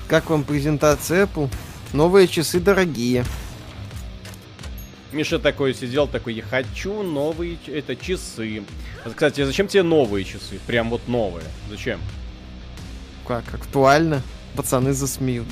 [0.08, 1.50] Как вам презентация Apple?
[1.94, 3.26] Новые часы дорогие.
[5.12, 8.64] Миша такой сидел, такой, я хочу новые это часы.
[9.04, 10.60] Кстати, зачем тебе новые часы?
[10.68, 11.46] Прям вот новые.
[11.70, 12.00] Зачем?
[13.28, 14.22] Как, актуально?
[14.56, 15.48] Пацаны засмеют.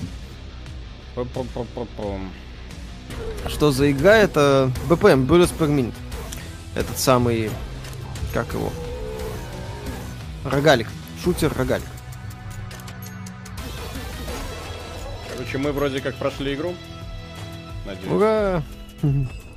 [3.48, 4.18] Что за игра?
[4.18, 5.94] Это BPM, Bullets per Minute.
[6.76, 7.52] Этот самый...
[8.34, 8.72] Как его?
[10.46, 10.88] Рогалик.
[11.24, 11.88] Шутер рогалик.
[15.32, 16.76] Короче, мы вроде как прошли игру.
[17.86, 18.12] Надеюсь.
[18.12, 18.64] Ура!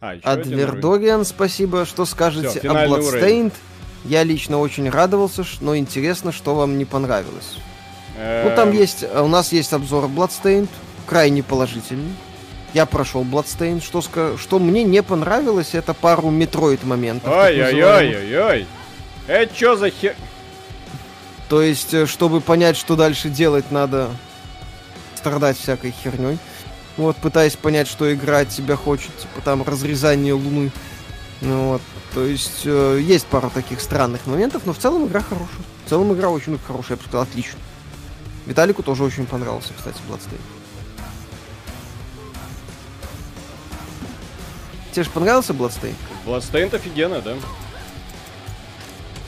[0.00, 1.86] А, Адвердориан, спасибо.
[1.86, 3.52] Что скажете Всё, о Bloodstained?
[4.04, 7.58] Я лично очень радовался, но интересно, что вам не понравилось.
[8.16, 8.76] Ну, там эм.
[8.76, 10.68] есть, у нас есть обзор Bloodstained,
[11.06, 12.12] крайне положительный.
[12.72, 13.82] Я прошел Bloodstained.
[13.82, 14.02] Что,
[14.36, 17.32] что мне не понравилось, это пару метроид моментов.
[17.34, 18.66] Ой-ой-ой-ой-ой.
[19.26, 20.14] Это что за хер...
[21.48, 24.10] То есть, э, чтобы понять, что дальше делать, надо
[25.14, 26.38] страдать всякой херней.
[26.96, 30.70] Вот, пытаясь понять, что игра от тебя хочет, типа там разрезание луны.
[31.42, 31.82] Ну, вот.
[32.14, 35.60] То есть э, есть пара таких странных моментов, но в целом игра хорошая.
[35.84, 37.58] В целом игра очень хорошая, я бы сказал, отлично.
[38.46, 40.40] Виталику тоже очень понравился, кстати, Bloodstained.
[44.92, 45.94] Тебе же понравился Bloodstained?
[46.24, 47.34] Bloodstained офигенно, да.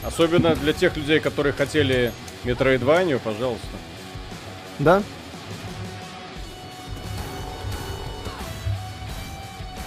[0.03, 2.13] Особенно для тех людей, которые хотели
[2.45, 3.67] Metroidvania, пожалуйста.
[4.79, 5.03] Да,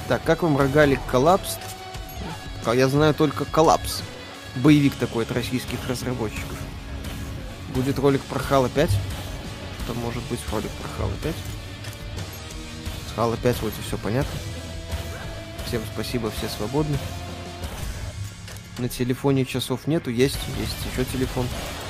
[0.08, 1.58] Так, как вам рогалик коллапс?
[2.66, 4.02] Я знаю только коллапс.
[4.58, 6.58] Боевик такой от российских разработчиков.
[7.74, 8.90] Будет ролик про Хала 5.
[8.90, 11.36] Это может быть ролик про Хала 5.
[13.10, 14.40] С Хала 5 вот и все понятно.
[15.66, 16.98] Всем спасибо, все свободны.
[18.78, 21.48] На телефоне часов нету, есть, есть еще телефон.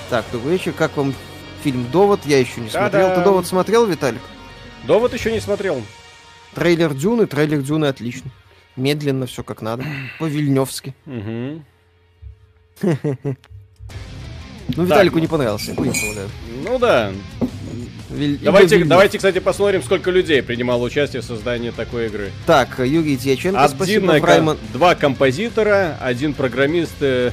[0.10, 1.16] Так, добрый вечер, как вам
[1.64, 2.22] фильм «Довод»?
[2.26, 3.16] Я еще не смотрел.
[3.16, 4.22] Ты «Довод» смотрел, Виталик?
[4.84, 5.82] «Довод» еще не смотрел.
[6.56, 8.32] Трейлер Дюны, трейлер Дюны отличный.
[8.76, 9.84] Медленно, все как надо.
[10.20, 10.94] По-вильневски.
[14.78, 15.76] Ну, Виталику не понравился.
[15.76, 17.12] Ну да.
[18.42, 22.32] Давайте, давайте, кстати, посмотрим, сколько людей принимало участие в создании такой игры.
[22.46, 24.58] Так, Юрий Дьяченко, спасибо, Rayman...
[24.74, 27.32] Два композитора, один программист, э,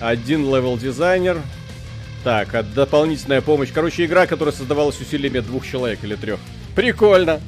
[0.00, 1.40] один левел-дизайнер.
[2.24, 3.70] Так, дополнительная помощь.
[3.72, 6.38] Короче, игра, которая создавалась усилиями двух человек или трех.
[6.76, 7.40] Прикольно.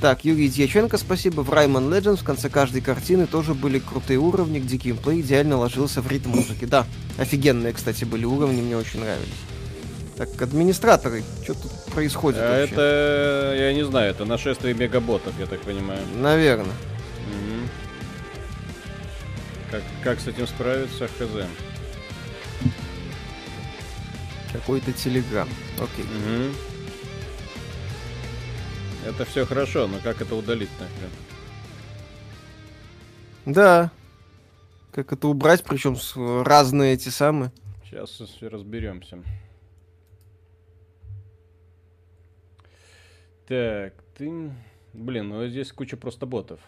[0.00, 1.40] Так, Юрий Дьяченко, спасибо.
[1.40, 6.00] В Rayman Legends в конце каждой картины тоже были крутые уровни, где геймплей идеально ложился
[6.00, 6.66] в ритм музыки.
[6.66, 6.86] Да,
[7.18, 9.28] офигенные, кстати, были уровни, мне очень нравились.
[10.16, 12.74] Так, администраторы, что тут происходит а вообще?
[12.74, 16.00] Это, я не знаю, это нашествие мегаботов, я так понимаю.
[16.16, 16.66] Наверное.
[16.66, 17.68] Угу.
[19.72, 21.46] Как, как с этим справиться, хз.
[24.52, 25.48] Какой-то телеграм.
[25.76, 26.04] Окей.
[26.04, 26.67] Угу.
[29.06, 31.10] Это все хорошо, но как это удалить нахрен?
[33.46, 33.90] Да.
[34.92, 37.52] Как это убрать, причем с разные эти самые.
[37.84, 39.22] Сейчас разберемся.
[43.46, 44.50] Так, ты...
[44.92, 46.60] Блин, ну здесь куча просто ботов.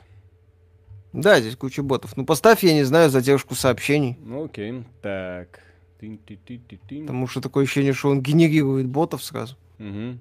[1.13, 2.17] Да, здесь куча ботов.
[2.17, 4.17] Ну поставь, я не знаю, задержку сообщений.
[4.21, 5.61] Ну окей, так.
[6.01, 9.57] Потому что такое ощущение, что он генерирует ботов сразу.
[9.79, 10.19] Угу.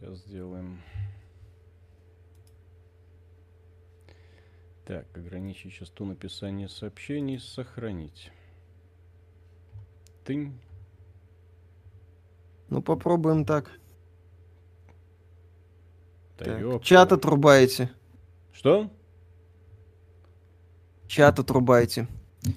[0.00, 0.82] Сейчас сделаем.
[4.92, 8.30] Так, ограничить частоту написания сообщений, сохранить.
[10.22, 10.52] Тынь.
[12.68, 13.70] Ну, попробуем так.
[16.36, 17.90] так чат отрубаете.
[18.52, 18.90] Что?
[21.06, 22.06] Чат отрубаете.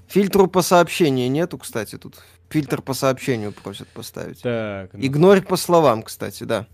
[0.10, 2.22] Фильтру по сообщению нету, кстати, тут.
[2.50, 4.42] Фильтр по сообщению просят поставить.
[4.42, 4.92] Так.
[4.92, 5.00] Ну...
[5.00, 6.68] Игнорь по словам, кстати, да.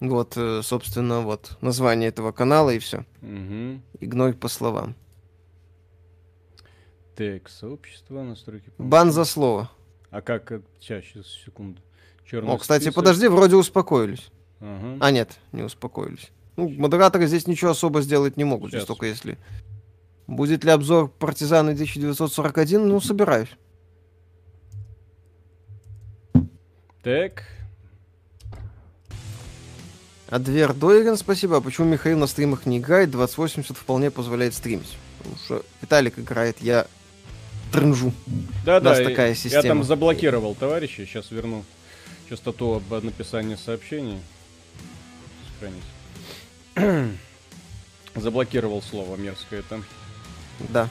[0.00, 3.04] Вот, э, собственно, вот название этого канала и все.
[3.22, 3.80] Угу.
[4.00, 4.94] Игнорь по словам.
[7.14, 8.70] Так, сообщество, настройки...
[8.76, 9.70] Бан за слово.
[10.10, 10.52] А как...
[10.78, 11.80] Сейчас, сейчас, секунду.
[12.26, 12.96] Черный О, кстати, список.
[12.96, 14.30] подожди, вроде успокоились.
[14.60, 14.98] Ага.
[15.00, 16.30] А, нет, не успокоились.
[16.56, 18.88] Ну, модераторы здесь ничего особо сделать не могут, здесь Щас.
[18.88, 19.38] только если...
[20.26, 22.88] Будет ли обзор партизаны 1941?
[22.88, 23.50] Ну, собираюсь.
[27.02, 27.44] Так,
[30.28, 30.74] А Двер
[31.16, 31.58] спасибо.
[31.58, 33.10] А почему Михаил на стримах не играет?
[33.10, 34.96] 2080 вполне позволяет стримить.
[35.18, 36.86] Потому что Виталик играет, я
[37.72, 38.12] трынжу.
[38.64, 39.62] да, У нас да, такая я система.
[39.62, 41.64] там заблокировал товарища, сейчас верну
[42.28, 44.18] частоту об написании сообщений.
[46.74, 47.12] Сохранить.
[48.14, 49.84] Заблокировал слово мерзкое там.
[50.70, 50.88] Да.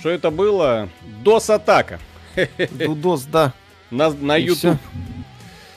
[0.00, 0.88] Что это было?
[1.22, 2.00] Дос-атака.
[2.72, 3.54] Дудос, да.
[3.90, 4.44] На, на И.
[4.46, 4.78] YouTube.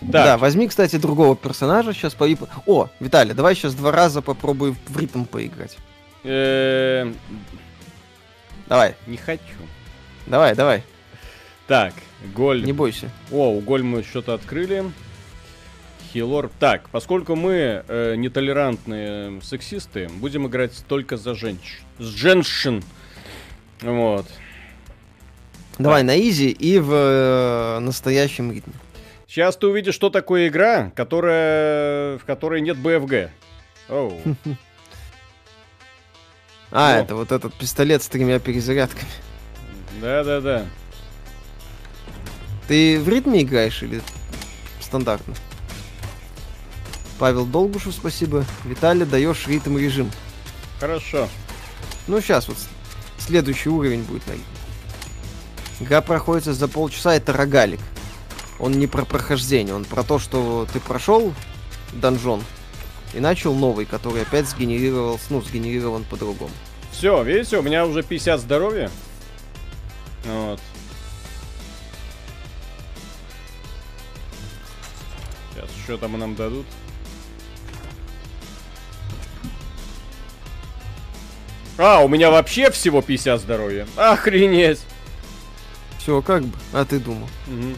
[0.10, 1.94] Да, Так, возьми, кстати, другого персонажа.
[1.94, 2.28] Сейчас по...
[2.66, 5.78] О, Виталий, давай сейчас два раза попробуй в ритм поиграть.
[6.24, 7.12] э,
[8.68, 9.42] Давай, не хочу.
[10.26, 10.84] давай, давай.
[11.68, 11.94] Так,
[12.36, 12.64] голь.
[12.64, 13.10] Не бойся.
[13.32, 14.84] О, у голь мы что-то открыли.
[16.12, 16.50] Хилор.
[16.60, 21.80] Так, поскольку мы э, нетолерантные сексисты, будем играть только за женщин.
[21.98, 22.84] С женщин.
[23.82, 24.28] Вот.
[25.80, 28.74] Давай на изи и в э, настоящем ритме.
[29.34, 33.32] Сейчас ты увидишь, что такое игра, которая, в которой нет БФГ.
[33.90, 34.22] Оу.
[36.76, 37.02] А, О.
[37.02, 39.10] это вот этот пистолет с тремя перезарядками.
[40.02, 40.66] Да-да-да.
[42.68, 44.02] Ты в ритме играешь или
[44.80, 45.36] стандартно?
[47.20, 48.44] Павел Долгушев, спасибо.
[48.66, 50.10] Виталий, даешь ритм режим.
[50.80, 51.30] Хорошо.
[52.08, 52.58] Ну, сейчас вот
[53.20, 54.46] следующий уровень будет на ритме.
[55.80, 57.80] Игра проходится за полчаса, это рогалик.
[58.64, 61.34] Он не про прохождение, он про то, что ты прошел
[61.92, 62.42] донжон
[63.14, 66.54] и начал новый, который опять сгенерировал, ну, сгенерирован по-другому.
[66.90, 68.90] Все, видите, у меня уже 50 здоровья.
[70.24, 70.62] Вот.
[75.54, 76.66] Сейчас, что там нам дадут?
[81.78, 83.86] А, у меня вообще всего 50 здоровья.
[83.98, 84.80] Охренеть.
[86.00, 87.28] Все, как бы, а ты думал.
[87.48, 87.76] Мгм.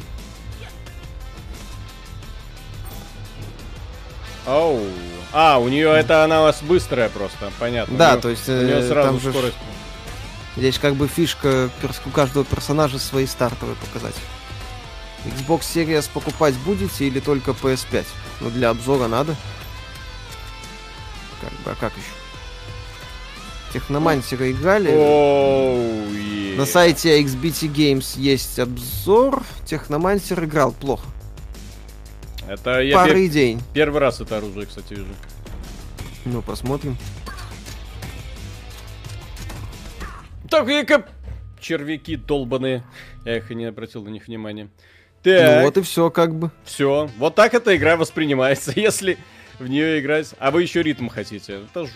[4.48, 4.82] Оу.
[5.34, 7.98] А, у нее это она у вас быстрая просто, понятно.
[7.98, 9.58] Да, У то есть у нее э, сразу там же скорость.
[10.56, 11.70] Здесь как бы фишка
[12.06, 14.24] у каждого персонажа свои стартовые показатели.
[15.26, 18.06] Xbox Series покупать будете или только PS5?
[18.42, 19.36] Ну, для обзора надо.
[21.42, 22.06] Как бы, а как еще?
[23.74, 24.90] Техномансеры играли.
[24.90, 26.56] Оу, е.
[26.56, 29.44] На сайте XBT Games есть обзор.
[29.66, 31.04] Техномансер играл плохо.
[32.48, 33.58] Это я Пара пе- идей.
[33.74, 35.08] первый раз это оружие, кстати, вижу.
[36.26, 36.98] Ну, посмотрим.
[40.50, 41.10] Так, и как...
[41.60, 42.84] Червяки долбаные.
[43.26, 44.66] Я их и не обратил на них внимания.
[45.24, 46.52] Ну Так, вот и все, как бы.
[46.64, 47.10] все.
[47.18, 49.18] Вот так эта игра воспринимается, если
[49.60, 50.36] в нее играть.
[50.38, 51.62] А вы еще ритм хотите.
[51.64, 51.88] Это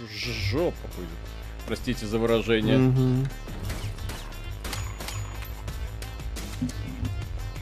[0.52, 1.10] жопа будет.
[1.68, 2.78] Простите за выражение.
[2.80, 3.28] Мгм.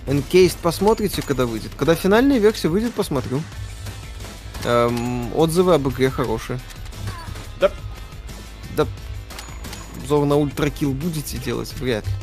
[0.08, 1.72] Encased посмотрите, когда выйдет.
[1.78, 3.42] Когда финальная версия выйдет, посмотрю.
[4.64, 6.60] Эм, отзывы об игре хорошие.
[7.60, 7.72] Да.
[8.78, 8.88] Да.
[9.98, 11.74] Обзор на ультракил будете делать?
[11.74, 12.14] Вряд ли.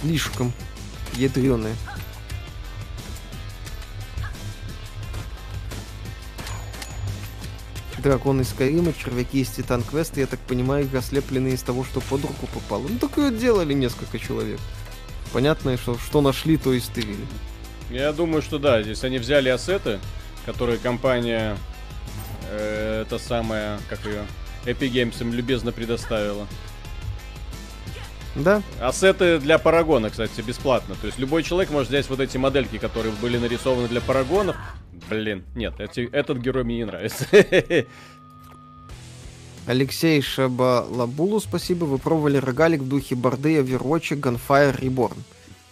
[0.00, 0.52] Слишком
[1.14, 1.76] ядреные.
[7.98, 12.00] Дракон из Скайрима, червяки из Титан Квеста, я так понимаю, игра слепленные из того, что
[12.00, 12.86] под руку попало.
[12.88, 14.60] Ну, такое делали несколько человек.
[15.32, 17.24] Понятно, что, что нашли, то и стырили.
[17.90, 19.98] Я думаю, что да, здесь они взяли ассеты,
[20.46, 21.56] которые компания,
[22.50, 24.24] э, это самая, как ее,
[24.64, 26.46] Epic Games им любезно предоставила.
[28.34, 28.62] Да?
[28.80, 30.94] Ассеты для парагона, кстати, бесплатно.
[31.00, 34.56] То есть любой человек может взять вот эти модельки, которые были нарисованы для парагонов.
[35.08, 37.26] Блин, нет, эти- этот герой мне не нравится.
[39.68, 41.84] Алексей Шабалабулу, спасибо.
[41.84, 45.18] Вы пробовали рогалик в духе борды Overwatch Gunfire Reborn.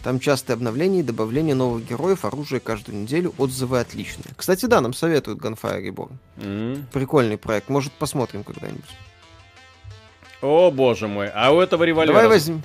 [0.02, 4.34] Там частые обновления и добавление новых героев, оружия каждую неделю, отзывы отличные.
[4.36, 6.10] Кстати, да, нам советуют Gunfire Reborn.
[6.42, 6.86] М.
[6.92, 8.84] Прикольный проект, может посмотрим когда-нибудь.
[10.42, 12.12] О боже мой, а у этого револьвера...
[12.12, 12.60] Давай возьми.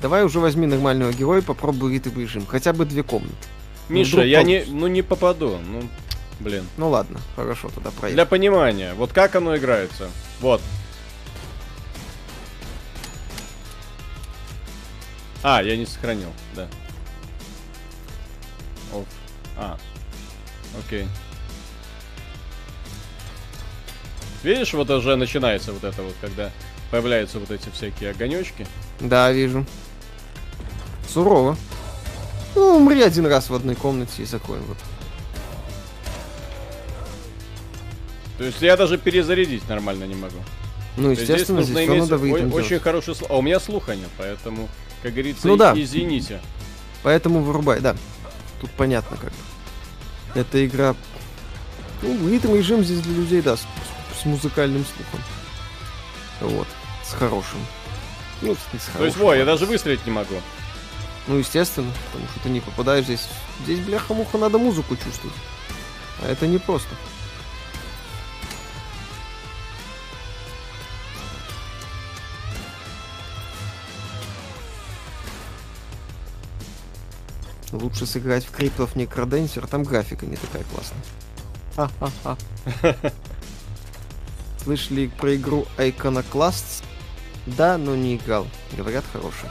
[0.00, 2.46] Давай уже возьми нормального героя, попробуй ритм режим.
[2.46, 3.34] Хотя бы две комнаты.
[3.90, 5.82] Миша, вдруг я не, ну не попаду, ну,
[6.42, 6.66] блин.
[6.76, 8.14] Ну ладно, хорошо, тогда проехали.
[8.14, 10.10] Для понимания, вот как оно играется.
[10.40, 10.60] Вот.
[15.42, 16.68] А, я не сохранил, да.
[18.92, 19.06] Оф.
[19.56, 19.78] А,
[20.78, 21.06] окей.
[24.42, 26.50] Видишь, вот уже начинается вот это вот, когда
[26.90, 28.66] появляются вот эти всякие огонечки.
[29.00, 29.64] Да, вижу.
[31.08, 31.56] Сурово.
[32.54, 34.78] Ну, умри один раз в одной комнате и закроем вот.
[38.42, 40.34] То есть я даже перезарядить нормально не могу.
[40.96, 43.30] Ну, естественно, здесь, здесь иметь надо о- очень хороший слух.
[43.30, 44.68] А у меня слуха нет, поэтому,
[45.00, 45.72] как говорится, ну, да.
[45.76, 46.40] извините.
[47.04, 47.94] Поэтому вырубай, да.
[48.60, 49.32] Тут понятно как.
[50.34, 50.96] Эта игра...
[52.02, 53.60] Ну, ритм режим здесь для людей, да, с,
[54.20, 55.20] с музыкальным слухом.
[56.40, 56.66] Вот.
[57.08, 57.60] С хорошим.
[58.40, 58.98] Ну, с, с хорошим.
[58.98, 60.34] То есть, во, я даже выстрелить не могу.
[61.28, 63.28] Ну, естественно, потому что ты не попадаешь здесь.
[63.62, 65.36] Здесь, бляха-муха, надо музыку чувствовать.
[66.22, 66.90] А это не просто.
[77.72, 81.02] Лучше сыграть в Криптов Некроденсер, там графика не такая классная.
[81.74, 82.36] Ха-ха-ха.
[84.62, 86.84] Слышали про игру Iconoclasts?
[87.46, 88.46] Да, но не играл.
[88.76, 89.50] Говорят, хорошая.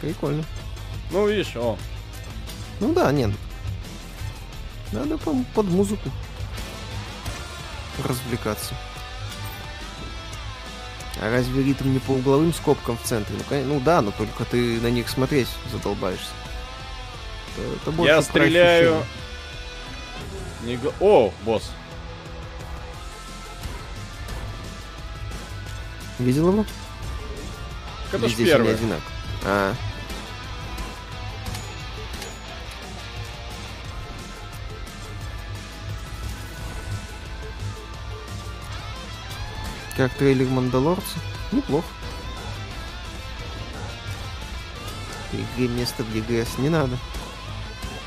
[0.00, 0.44] Прикольно.
[1.10, 1.76] Ну, видишь, о.
[2.80, 3.30] Ну да, нет.
[4.90, 6.10] Надо под музыку
[8.06, 8.74] развлекаться.
[11.20, 13.34] А разве ритм не по угловым скобкам в центре?
[13.36, 16.30] Ну, конечно, ну да, но только ты на них смотреть задолбаешься.
[17.56, 19.04] Это, это Я стреляю...
[20.62, 20.78] Не...
[21.00, 21.70] О, босс.
[26.18, 26.64] Видел его?
[28.12, 28.76] Ж первый.
[29.44, 29.74] А,
[39.98, 41.18] Как трейлер Мандалорца.
[41.50, 41.88] Неплохо.
[45.32, 46.96] Игре место для ГС не надо.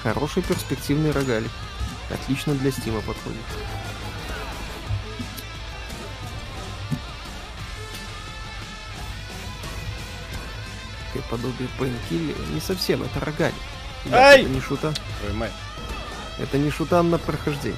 [0.01, 1.51] Хороший перспективный рогалик.
[2.09, 3.41] Отлично для стима подходит.
[11.07, 12.41] Такое подобие Пейнкиллера.
[12.53, 13.53] Не совсем, это рогалик.
[14.05, 14.93] Да, это не шута.
[15.27, 15.51] Ой, мать.
[16.39, 17.77] Это не шутан на прохождение.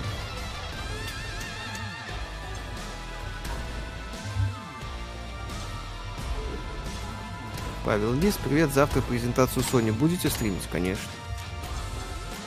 [7.85, 10.63] Павел Лис, привет, завтра презентацию Sony будете стримить?
[10.71, 11.03] Конечно.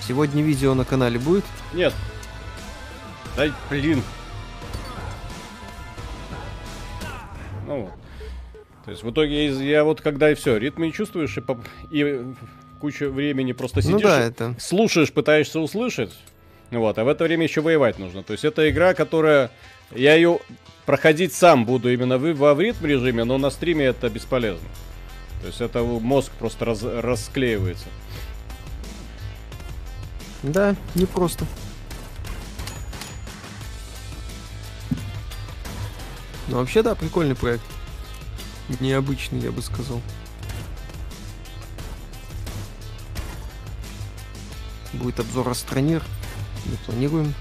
[0.01, 1.45] Сегодня видео на канале будет?
[1.74, 1.93] Нет.
[3.37, 4.03] Дай, блин.
[7.66, 7.93] Ну вот.
[8.87, 11.61] То есть в итоге я вот когда и все, ритм не чувствуешь, и, по,
[11.91, 12.24] и
[12.80, 14.57] кучу времени просто ну сидишь, ну да, это...
[14.59, 16.14] слушаешь, пытаешься услышать,
[16.70, 18.22] вот, а в это время еще воевать нужно.
[18.22, 19.51] То есть это игра, которая...
[19.91, 20.41] Я ее
[20.84, 24.66] проходить сам буду именно в, в ритм режиме, но на стриме это бесполезно.
[25.47, 27.86] То есть это мозг просто раз, расклеивается.
[30.42, 31.47] Да, непросто.
[36.49, 37.62] Ну вообще да, прикольный проект.
[38.80, 40.03] Необычный, я бы сказал.
[44.94, 46.03] Будет обзор Астронир.
[46.64, 47.34] Мы планируем.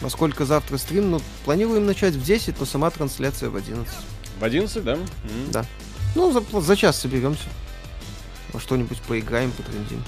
[0.00, 1.10] Насколько завтра стрим?
[1.10, 3.94] Ну, планируем начать в 10, но сама трансляция в 11.
[4.38, 4.94] В 11, да?
[4.94, 5.50] Mm.
[5.50, 5.66] Да.
[6.14, 7.48] Ну, за, за час соберемся.
[8.52, 10.02] Во что-нибудь поиграем, потрендим.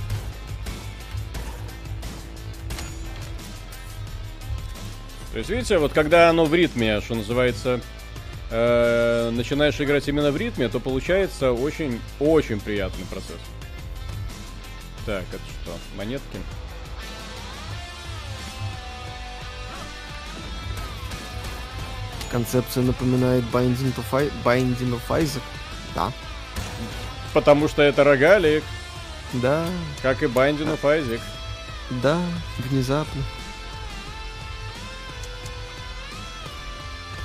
[5.33, 7.81] То есть, видите, вот когда оно в ритме, что называется,
[8.51, 13.41] э, начинаешь играть именно в ритме, то получается очень-очень приятный процесс.
[15.07, 15.77] Так, это что?
[15.97, 16.39] Монетки?
[22.31, 24.31] Концепция напоминает Binding of, I...
[24.45, 25.43] Binding of Isaac.
[25.95, 26.13] Да.
[27.33, 28.63] Потому что это рогалик.
[29.35, 29.67] Да.
[30.03, 31.21] Как и Binding of Isaac.
[32.03, 32.19] Да,
[32.59, 33.23] внезапно.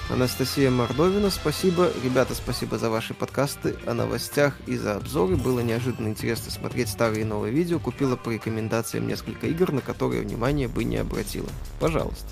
[0.09, 1.91] Анастасия Мордовина, спасибо.
[2.01, 5.35] Ребята, спасибо за ваши подкасты о новостях и за обзоры.
[5.35, 7.77] Было неожиданно интересно смотреть старые и новые видео.
[7.77, 11.49] Купила по рекомендациям несколько игр, на которые внимание бы не обратила.
[11.81, 12.29] Пожалуйста.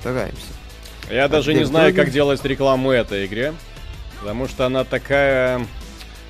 [0.00, 0.46] Стараемся.
[1.10, 3.52] Я даже не знаю, как делать рекламу этой игре.
[4.20, 5.66] Потому что она такая...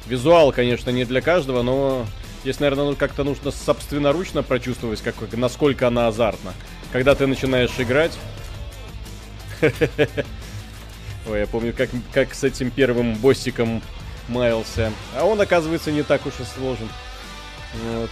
[0.06, 2.06] Визуал, конечно, не для каждого, но
[2.42, 6.54] здесь, наверное, ну, как-то нужно собственноручно прочувствовать, как, насколько она азартна.
[6.92, 8.12] Когда ты начинаешь играть...
[11.28, 13.82] Ой, я помню, как, как с этим первым боссиком
[14.28, 14.92] маялся.
[15.18, 16.88] А он, оказывается, не так уж и сложен.
[17.90, 18.10] Вот.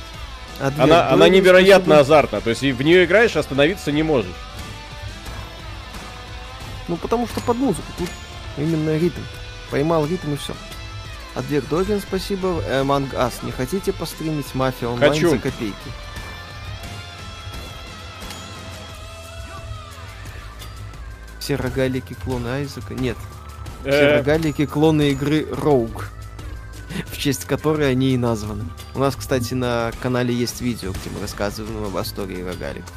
[0.61, 2.41] А она, она невероятно азартна.
[2.41, 4.35] То есть в нее играешь, остановиться не можешь.
[6.89, 7.87] Ну, потому что под музыку.
[7.99, 8.09] Тут
[8.57, 9.21] именно ритм.
[9.71, 10.55] Поймал ритм и все.
[11.35, 12.63] Адвер Доген, спасибо.
[12.71, 15.31] Among Us, не хотите постримить Мафия онлайн Хочу.
[15.31, 15.75] за копейки?
[21.39, 22.95] Все рогалики клоны Айзека?
[22.95, 23.17] Нет.
[23.83, 26.05] Все Э, рогалики клоны игры Rogue,
[27.07, 28.65] в честь которой они и названы.
[28.95, 32.95] У нас, кстати, на канале есть видео, где мы рассказываем об истории рогаликов.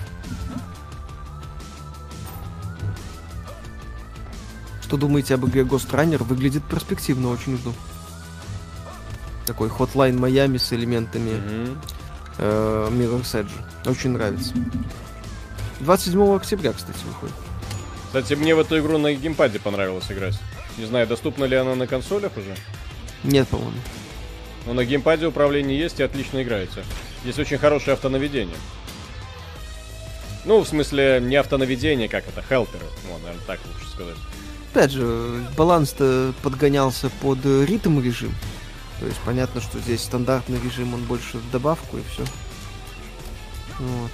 [4.88, 6.24] Что думаете об игре Ghost Runner?
[6.24, 7.74] Выглядит перспективно, очень жду.
[9.46, 11.82] Такой Hotline Miami с элементами мгм.
[12.38, 13.52] э, Mirror's Edge.
[13.86, 14.54] Очень нравится.
[15.82, 17.36] 27 октября, кстати, выходит.
[18.06, 20.40] Кстати, мне в эту игру на геймпаде понравилось играть.
[20.78, 22.56] Не знаю, доступна ли она на консолях уже.
[23.26, 23.74] Нет, по-моему.
[24.66, 26.86] Но на геймпаде управление есть и отлично играете.
[27.24, 28.56] Здесь очень хорошее автонаведение.
[30.46, 32.86] Ну, в смысле, не автонаведение, как это, хелперы.
[33.12, 34.16] Вот, наверное, так лучше сказать.
[34.78, 38.32] Опять же, баланс-то подгонялся под э, ритм режим.
[39.00, 42.24] То есть понятно, что здесь стандартный режим, он больше в добавку и все.
[43.80, 44.12] Вот.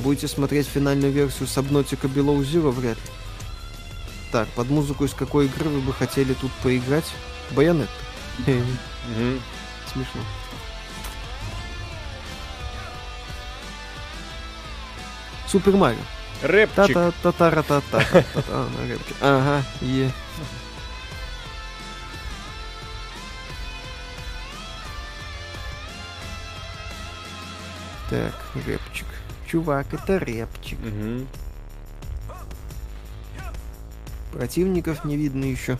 [0.00, 3.10] Будете смотреть финальную версию Subnautica Below Zero вряд ли.
[4.30, 7.12] Так, под музыку из какой игры вы бы хотели тут поиграть?
[7.50, 7.90] Байонет.
[8.46, 10.22] Смешно.
[15.46, 15.98] Супер Марио.
[16.42, 16.74] Рэпчик.
[16.74, 18.00] та та та та та та
[18.42, 18.68] та
[19.20, 20.10] Ага, е.
[28.10, 28.34] Так,
[28.66, 29.06] рэпчик.
[29.46, 30.78] Чувак, это рэпчик.
[34.32, 35.78] Противников не видно еще.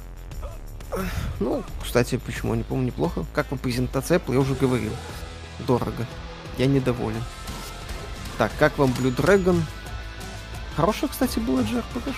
[1.40, 3.24] Ну, кстати, почему не помню неплохо.
[3.34, 4.18] Как вам презентация?
[4.18, 4.92] Apple я уже говорил.
[5.66, 6.06] Дорого.
[6.58, 7.22] Я недоволен.
[8.38, 9.60] Так, как вам Blue Dragon?
[10.76, 12.14] Хорошая, кстати, была JRPG.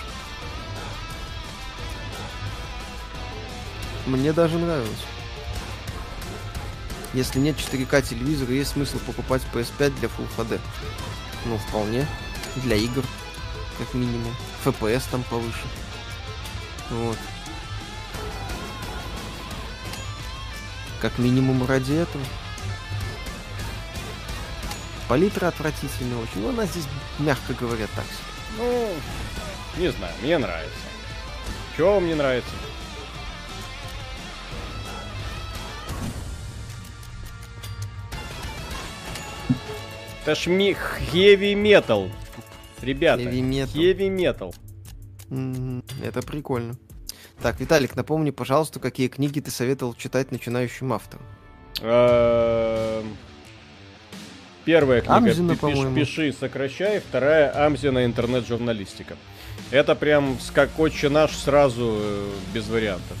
[4.05, 5.05] Мне даже нравилось.
[7.13, 10.59] Если нет 4К телевизора, есть смысл покупать PS5 для Full HD.
[11.45, 12.07] Ну, вполне.
[12.57, 13.03] Для игр,
[13.77, 14.33] как минимум.
[14.63, 15.63] FPS там повыше.
[16.89, 17.17] Вот.
[21.01, 22.23] Как минимум ради этого.
[25.07, 26.41] Палитра отвратительная очень.
[26.41, 26.85] Ну, она здесь,
[27.19, 28.34] мягко говоря, так себе.
[28.57, 28.89] Ну,
[29.77, 30.77] не знаю, мне нравится.
[31.75, 32.51] Чего вам не нравится?
[40.23, 40.75] Это ж ми
[41.13, 42.09] heavy metal.
[42.81, 43.75] Ребята, Heavy metal.
[43.75, 44.55] heavy metal.
[45.29, 46.75] Мгм, Это прикольно.
[47.41, 51.25] Так, Виталик, напомни, пожалуйста, какие книги ты советовал читать начинающим авторам.
[54.65, 55.95] Первая книга Амзина, «Пи- пиш-.
[55.95, 58.05] «Пиши, сокращай», вторая «Амзина.
[58.05, 59.15] Интернет-журналистика».
[59.71, 63.17] Это прям как отче наш сразу э, без вариантов.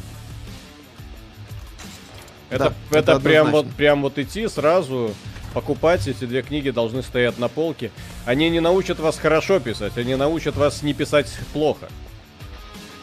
[2.49, 5.13] Это, Да, это, это прям вот прям вот идти сразу
[5.53, 7.91] покупать эти две книги должны стоять на полке.
[8.25, 11.87] Они не научат вас хорошо писать, они научат вас не писать плохо.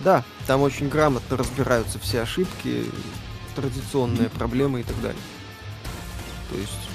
[0.01, 2.85] Да, там очень грамотно разбираются все ошибки,
[3.57, 5.21] традиционные проблемы и так далее.
[6.51, 6.89] То есть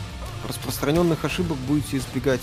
[0.48, 2.42] распространенных ошибок будете избегать.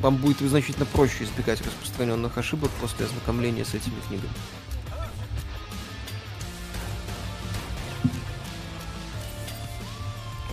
[0.00, 4.30] Вам будет значительно проще избегать распространенных ошибок после ознакомления с этими книгами.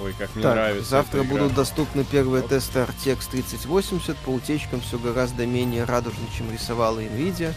[0.01, 0.89] Ой, как мне Так, нравится.
[0.89, 1.37] завтра эта игра.
[1.39, 4.17] будут доступны первые тесты RTX 3080.
[4.17, 7.53] По утечкам все гораздо менее радужно, чем рисовала Nvidia.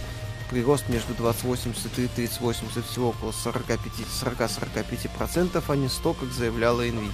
[0.50, 7.10] Прирост между 2080 и 3080 всего около 40-45%, а не 100, как заявляла Nvidia.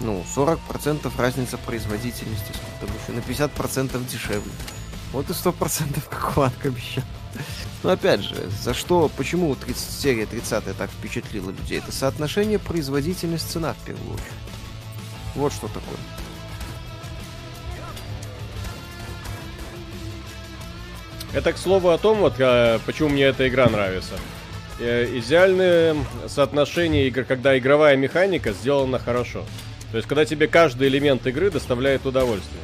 [0.00, 4.52] Ну, 40% разница производительности, потому что на 50% дешевле.
[5.12, 7.04] Вот и 100% как Ванг обещал.
[7.82, 11.78] Но опять же, за что, почему 30, серия 30 так впечатлила людей?
[11.78, 14.32] Это соотношение производительность-цена в первую очередь.
[15.34, 15.96] Вот что такое.
[21.32, 24.14] Это, к слову, о том, вот, э, почему мне эта игра нравится.
[24.78, 25.94] Э, Идеальное
[26.28, 29.44] соотношение игр, когда игровая механика сделана хорошо.
[29.90, 32.62] То есть, когда тебе каждый элемент игры доставляет удовольствие.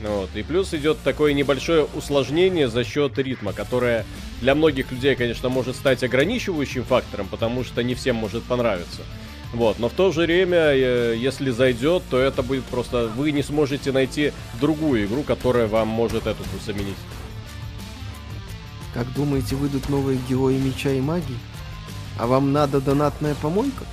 [0.00, 0.30] Ну Вот.
[0.34, 4.04] И плюс идет такое небольшое усложнение за счет ритма, которое
[4.40, 9.02] для многих людей, конечно, может стать ограничивающим фактором, потому что не всем может понравиться.
[9.52, 13.06] Вот, но в то же время, э, если зайдет, то это будет просто...
[13.16, 16.96] Вы не сможете найти другую игру, которая вам может эту заменить.
[18.92, 21.38] Как думаете, выйдут новые герои меча и магии?
[22.18, 23.84] А вам надо донатная помойка?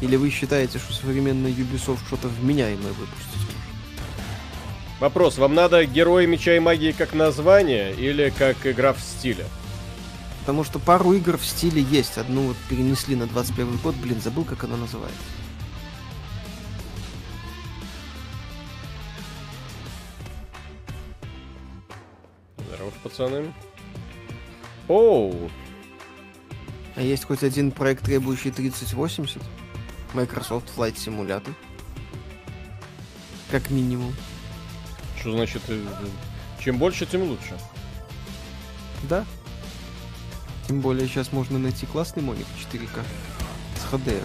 [0.00, 3.54] Или вы считаете, что современный Ubisoft что-то вменяемое выпустить может?
[5.00, 9.46] Вопрос, вам надо Герои Меча и Магии как название или как игра в стиле?
[10.40, 12.18] Потому что пару игр в стиле есть.
[12.18, 13.94] Одну вот перенесли на 21 год.
[13.96, 15.16] Блин, забыл, как она называется.
[22.58, 23.54] Здорово, пацаны.
[24.86, 25.50] Оу,
[26.94, 29.42] А есть хоть один проект, требующий 3080?
[30.14, 31.52] Microsoft Flight Simulator.
[33.50, 34.14] Как минимум.
[35.20, 35.84] что значит, э,
[36.60, 37.58] чем больше, тем лучше.
[39.02, 39.24] Да.
[40.66, 43.02] Тем более сейчас можно найти классный моник 4К
[43.76, 44.24] с HDR.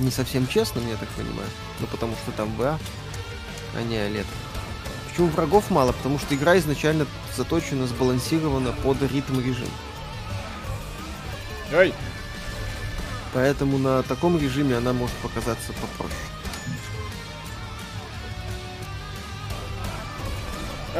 [0.00, 1.48] Не совсем честно, я так понимаю.
[1.80, 2.78] Ну потому что там VA,
[3.74, 4.26] а не OLED.
[5.08, 5.92] Почему врагов мало?
[5.92, 7.06] Потому что игра изначально
[7.36, 9.68] заточена, сбалансирована под ритм режим.
[11.72, 11.92] Ай,
[13.32, 16.16] Поэтому на таком режиме она может показаться попроще.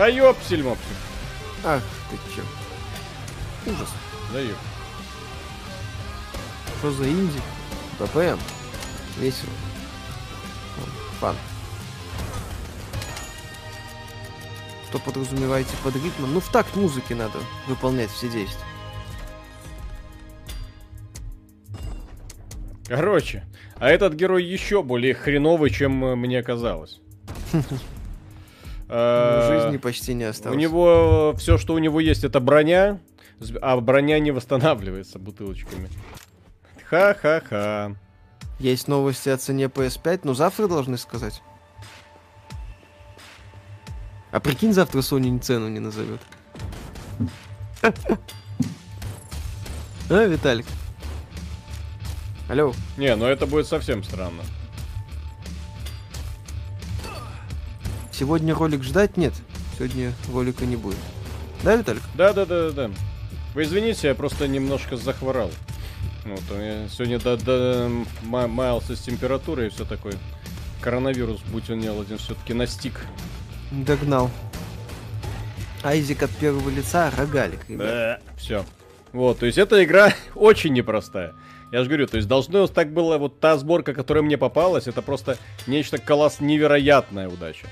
[0.00, 0.96] а ёпсель-мопсель.
[1.64, 2.42] Ах ты чё.
[3.66, 3.88] Ужас.
[4.32, 4.56] Да ёп.
[6.78, 7.40] Что за инди?
[7.98, 8.38] ППМ.
[9.18, 9.52] Весело.
[11.20, 11.36] Фан.
[14.88, 16.32] Что подразумеваете под ритмом?
[16.34, 18.69] Ну, в такт музыки надо выполнять все действия.
[22.90, 23.44] Короче,
[23.76, 27.00] а этот герой еще более хреновый, чем э, мне казалось.
[28.92, 30.56] Э, Жизни почти не осталось.
[30.56, 32.98] У него все, что у него есть, это броня,
[33.62, 35.88] а броня не восстанавливается бутылочками.
[36.86, 37.94] Ха-ха-ха.
[38.58, 41.40] Есть новости о цене PS5, но завтра должны сказать.
[44.32, 46.20] А прикинь, завтра Sony цену не назовет.
[50.10, 50.66] А, Виталик?
[52.50, 54.42] Алло, Не, ну это будет совсем странно.
[58.12, 59.16] сегодня ролик ждать?
[59.16, 59.32] Нет,
[59.78, 60.98] сегодня ролика не будет.
[61.62, 62.02] Да, Виталик?
[62.14, 62.90] Да-да-да-да.
[63.54, 65.50] Вы извините, я просто немножко захворал.
[66.26, 67.90] Вот, у меня сегодня до, до
[68.22, 70.14] ма- маялся с температурой и все такое.
[70.82, 73.06] Коронавирус, будь он неладен, все-таки настиг.
[73.70, 74.30] Догнал.
[75.82, 78.20] Айзик от первого лица, рогалик, ребят.
[78.36, 78.66] Все.
[79.12, 81.32] Вот, то есть эта игра очень непростая.
[81.72, 85.02] Я же говорю, то есть должно так было, вот та сборка, которая мне попалась, это
[85.02, 87.66] просто нечто колосс, невероятная удача.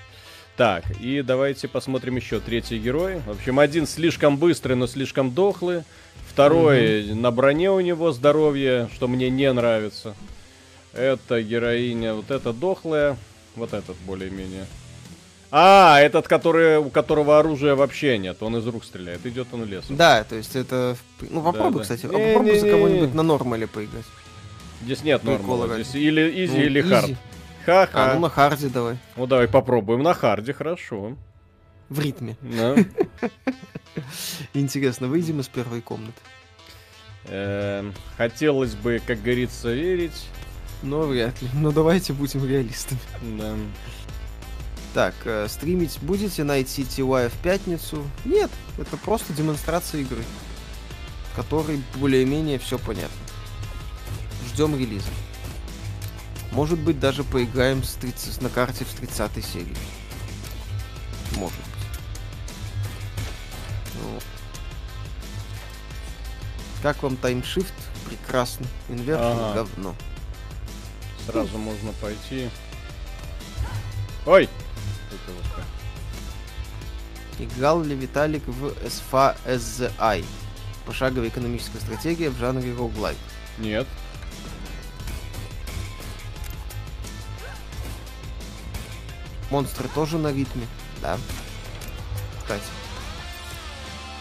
[0.57, 3.20] Так, и давайте посмотрим еще третий герой.
[3.26, 5.82] В общем, один слишком быстрый, но слишком дохлый.
[6.28, 10.14] Второй на броне у него здоровье, что мне не нравится.
[10.92, 13.16] Это героиня, вот эта дохлая,
[13.55, 14.66] вот этот более-менее.
[15.51, 19.96] А, этот, который, у которого оружия вообще нет, он из рук стреляет, идет он лесом.
[19.96, 20.96] Да, то есть это...
[21.20, 21.82] Ну, попробуй, да.
[21.82, 22.32] кстати, а Не-не-не.
[22.34, 24.05] попробуй за кого-нибудь на нормале поиграть.
[24.82, 26.89] Здесь нет нормала, здесь или easy, Ну, или easy.
[26.91, 27.11] hard.
[27.64, 28.12] Ха-ха.
[28.12, 28.99] А, ну на харде давай.
[29.16, 31.16] Ну давай попробуем на харде, хорошо.
[31.88, 32.36] В ритме.
[32.42, 32.76] Да.
[34.55, 36.20] Интересно, выйдем из первой комнаты.
[37.26, 40.26] Эм, Хотелось бы, как говорится, верить.
[40.82, 41.49] Но вряд ли.
[41.55, 43.01] Ну давайте будем реалистами.
[43.38, 43.55] Да.
[44.99, 48.05] Так, э, стримить будете на ITTY в пятницу?
[48.24, 50.24] Нет, это просто демонстрация игры,
[51.30, 53.16] в которой более-менее все понятно.
[54.49, 55.07] Ждем релиза.
[56.51, 59.76] Может быть, даже поиграем с 30 на карте в 30 серии.
[61.36, 61.66] Может быть.
[66.82, 67.72] Как вам таймшифт?
[68.05, 68.66] Прекрасно.
[68.88, 69.55] Инвертор Ага.
[69.55, 69.94] говно.
[71.24, 72.51] Сразу можно пойти.
[74.26, 74.49] Ой!
[75.55, 75.64] Как.
[77.39, 80.24] Играл ли Виталик в SFA SZI?
[80.87, 83.18] Пошаговая экономическая стратегия в жанре роуглайк.
[83.59, 83.87] Нет.
[89.51, 90.66] Монстры тоже на ритме.
[91.01, 91.18] Да.
[92.43, 92.62] Кстати.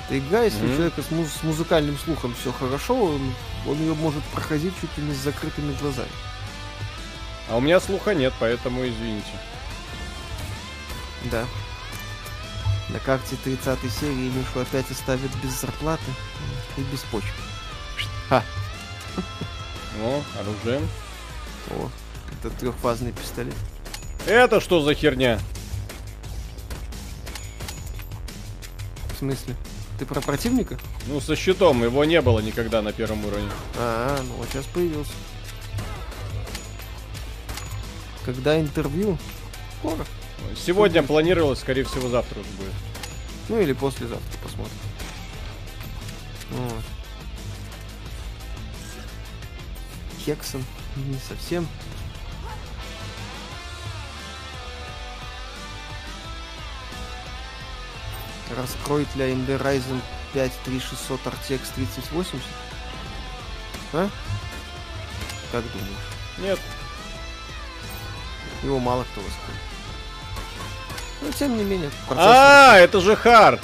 [0.05, 3.33] Эта игра, если у человека с, муз- с музыкальным слухом все хорошо, он,
[3.67, 6.07] он ее может проходить чуть ли не с закрытыми глазами.
[7.49, 9.27] А у меня слуха нет, поэтому извините.
[11.25, 11.45] Да.
[12.89, 16.11] На карте 30 серии Мишу опять оставят без зарплаты
[16.77, 17.29] и без почки.
[18.29, 18.43] Ха.
[19.99, 20.79] Ну, оружие.
[21.71, 21.89] О,
[22.31, 23.55] это трехфазный пистолет.
[24.27, 25.39] Это что за херня?
[29.15, 29.55] В смысле?
[29.97, 30.77] Ты про противника?
[31.07, 33.49] Ну, со щитом, его не было никогда на первом уровне.
[33.75, 35.13] А, ну вот сейчас появился.
[38.23, 39.17] Когда интервью?
[39.79, 40.05] Скоро.
[40.55, 42.73] Сегодня планировалось, скорее всего, завтра уже будет.
[43.49, 44.77] Ну или послезавтра посмотрим.
[46.51, 46.83] Вот.
[50.25, 50.63] Хексон.
[50.95, 51.67] Не совсем.
[58.55, 60.01] Раскроет ли AMD Ryzen
[60.33, 62.41] 5 3600 RTX 3080?
[63.93, 64.09] А?
[65.51, 65.97] Как думаешь?
[66.39, 66.59] Нет.
[68.63, 69.76] Его мало кто воспринимает.
[71.21, 72.31] Но тем не менее, процессор...
[72.31, 73.61] А, это же хард.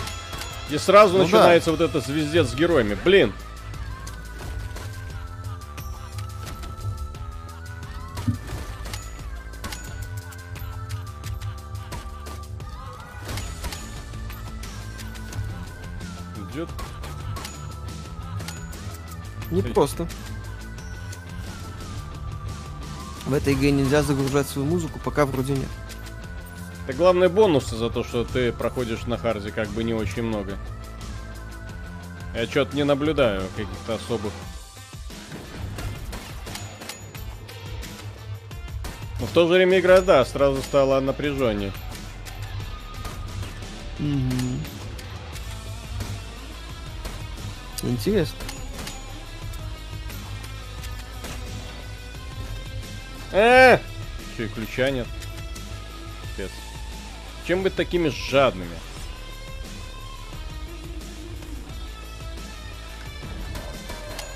[0.70, 2.98] И сразу Ну начинается вот это звездец с героями.
[3.04, 3.34] Блин.
[16.52, 16.70] Идет.
[19.52, 20.08] Не просто.
[23.26, 25.70] В этой игре нельзя загружать свою музыку, пока вроде нет.
[26.86, 30.58] Это главные бонусы за то, что ты проходишь на харде как бы не очень много.
[32.36, 34.34] Я что-то не наблюдаю каких-то особых.
[39.20, 41.72] Но в то же время игра, да, сразу стала напряженнее.
[47.82, 48.38] Интересно.
[53.32, 53.80] Э!
[54.34, 55.08] Еще и ключа нет.
[56.36, 56.52] Пипец.
[57.48, 58.78] Чем быть такими жадными?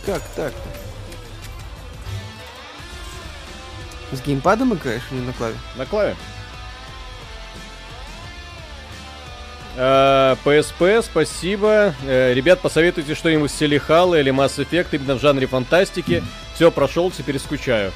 [0.06, 0.70] Как так-то?
[4.16, 5.56] С геймпадом играешь или на клаве?
[5.76, 6.16] На клаве.
[9.76, 11.94] Э, PSP, спасибо.
[12.06, 16.24] Э, Ребят, посоветуйте что-нибудь в стиле Хала или Mass Effect именно в жанре фантастики.
[16.56, 17.92] Все, прошел, теперь скучаю.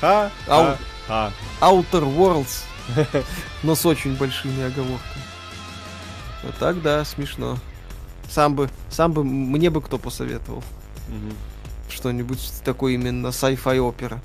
[0.00, 1.32] Ха, ха, ха.
[1.60, 2.62] Outer Worlds.
[3.62, 5.24] Но с очень большими оговорками.
[6.42, 7.58] Вот так, да, смешно.
[8.28, 10.62] Сам бы, сам бы, мне бы кто посоветовал.
[11.08, 11.34] Мгм.
[11.88, 14.20] Что-нибудь такое именно sci-fi опера.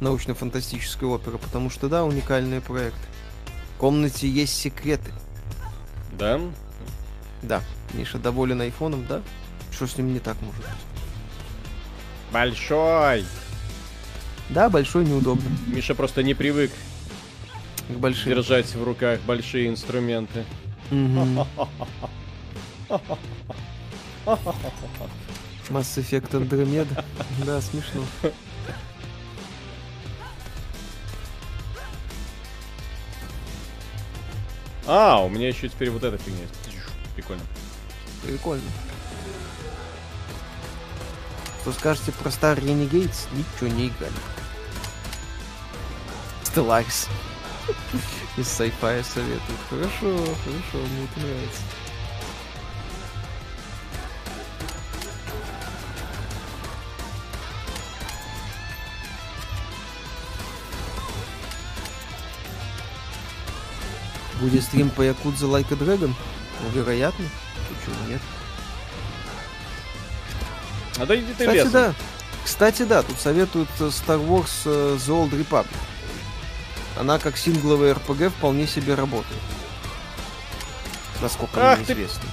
[0.00, 1.38] Научно-фантастическая опера.
[1.38, 2.98] Потому что, да, уникальный проект.
[3.74, 5.12] В комнате есть секреты.
[6.12, 6.40] Да?
[7.42, 7.62] Да.
[7.92, 9.22] Миша доволен айфоном, да?
[9.72, 10.70] Что с ним не так может быть?
[12.32, 13.24] Большой.
[14.48, 15.48] Да, большой неудобно.
[15.66, 16.70] Миша просто не привык
[17.88, 18.32] К большим.
[18.34, 20.44] держать в руках большие инструменты.
[25.68, 27.04] Mass Effect Andromeda.
[27.44, 28.02] Да, смешно.
[34.86, 36.54] А, у меня еще теперь вот эта фигня есть.
[37.14, 37.42] Прикольно.
[38.24, 38.62] Прикольно.
[41.60, 43.26] Что скажете про Star Renegades?
[43.32, 44.12] Ничего не играли.
[46.44, 47.08] Stellaris.
[48.36, 49.60] Из sci-fi советуют.
[49.68, 51.62] Хорошо, хорошо, мне это нравится.
[64.40, 66.12] Будет стрим по Якудзе Like a Dragon?
[66.62, 67.24] Ну, вероятно.
[67.68, 68.20] Почему нет?
[70.98, 71.72] А да иди ты Кстати, лесом.
[71.72, 71.94] да.
[72.44, 75.66] Кстати, да, тут советуют э, Star Wars э, The Old Republic.
[76.98, 79.40] Она как сингловая RPG вполне себе работает.
[81.20, 82.28] Насколько Ах мне ты- известно.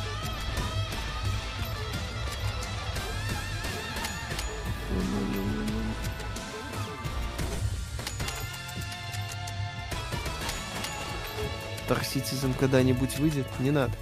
[11.88, 13.46] Star Citizen когда-нибудь выйдет?
[13.60, 13.94] Не надо.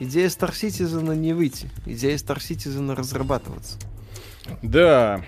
[0.00, 1.70] Идея Star Citizen не выйти.
[1.86, 3.78] Идея Star Citizen разрабатываться.
[4.62, 5.22] Да.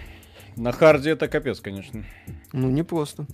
[0.57, 2.05] На харде это капец, конечно.
[2.53, 3.27] Ну, не просто.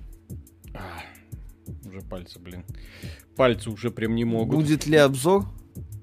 [1.92, 2.64] Уже пальцы, блин.
[3.36, 4.56] Пальцы уже прям не могут.
[4.56, 5.44] Будет ли обзор?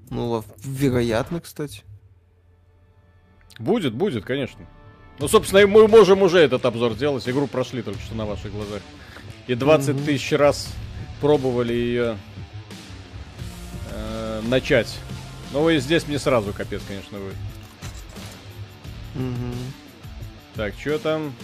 [0.08, 1.82] Ну, вероятно, кстати.
[3.58, 4.64] Будет, будет, конечно.
[5.18, 7.28] Ну, собственно, мы можем уже этот обзор делать.
[7.28, 8.82] Игру прошли только что на ваших глазах.
[9.48, 10.04] И 20 Мгм.
[10.04, 10.72] тысяч раз
[11.20, 12.16] пробовали ее
[13.90, 14.96] э, начать.
[15.52, 17.36] Ну, и здесь мне сразу капец, конечно, будет.
[19.16, 19.54] Мгм.
[20.54, 21.34] Так, что там?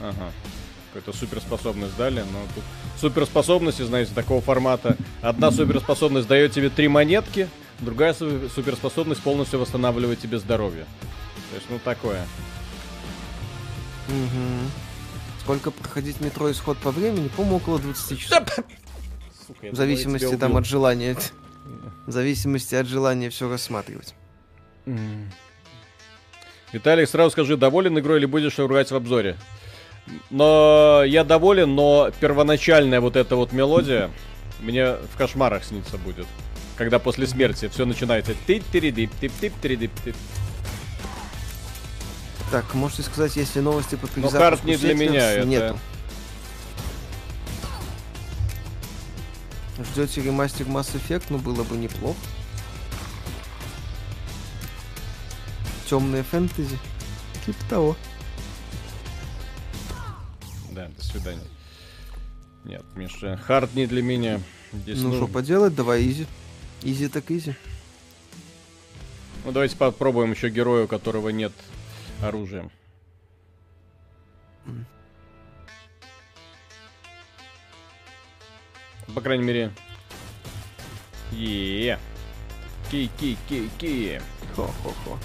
[0.00, 0.32] Ага.
[0.94, 2.62] Какую-то суперспособность дали, но тут
[3.00, 4.96] суперспособности, знаете, такого формата.
[5.22, 7.48] Одна суперспособность дает тебе три монетки,
[7.80, 10.84] другая су- суперспособность полностью восстанавливает тебе здоровье.
[11.50, 12.24] То есть, ну такое.
[14.08, 14.70] Мгм.
[15.40, 17.26] Сколько проходить метро исход по времени?
[17.28, 18.44] По-моему, около 20 часов.
[19.46, 21.16] Сука, В зависимости там от желания.
[22.06, 24.14] В зависимости от желания все рассматривать.
[24.86, 25.28] М.
[26.72, 29.36] Виталик, сразу скажи, доволен игрой или будешь ругать в обзоре?
[30.30, 34.10] Но я доволен, но первоначальная вот эта вот мелодия
[34.60, 36.26] мне в кошмарах снится будет.
[36.76, 40.16] Когда после смерти все начинается тип тип тип тип тип тип
[42.50, 45.78] Так, можете сказать, есть ли новости по Но карт не для меня, это- Нету.
[49.92, 51.24] Ждете ремастер Mass Effect?
[51.30, 52.16] Ну, было бы неплохо.
[55.88, 56.78] темное фэнтези.
[57.44, 57.96] Типа того.
[60.74, 61.46] Да, до свидания.
[62.64, 64.40] Нет, Миша, hard не для меня.
[64.72, 66.26] Здесь ну что поделать, давай easy.
[66.82, 67.54] Easy так easy.
[69.44, 71.52] Ну давайте попробуем еще героя, у которого нет
[72.20, 72.68] оружия.
[79.14, 79.72] По крайней мере.
[81.30, 82.00] Е.
[82.90, 84.20] Ки, ки, ки, ки.
[84.56, 85.18] Хо-хо-хо.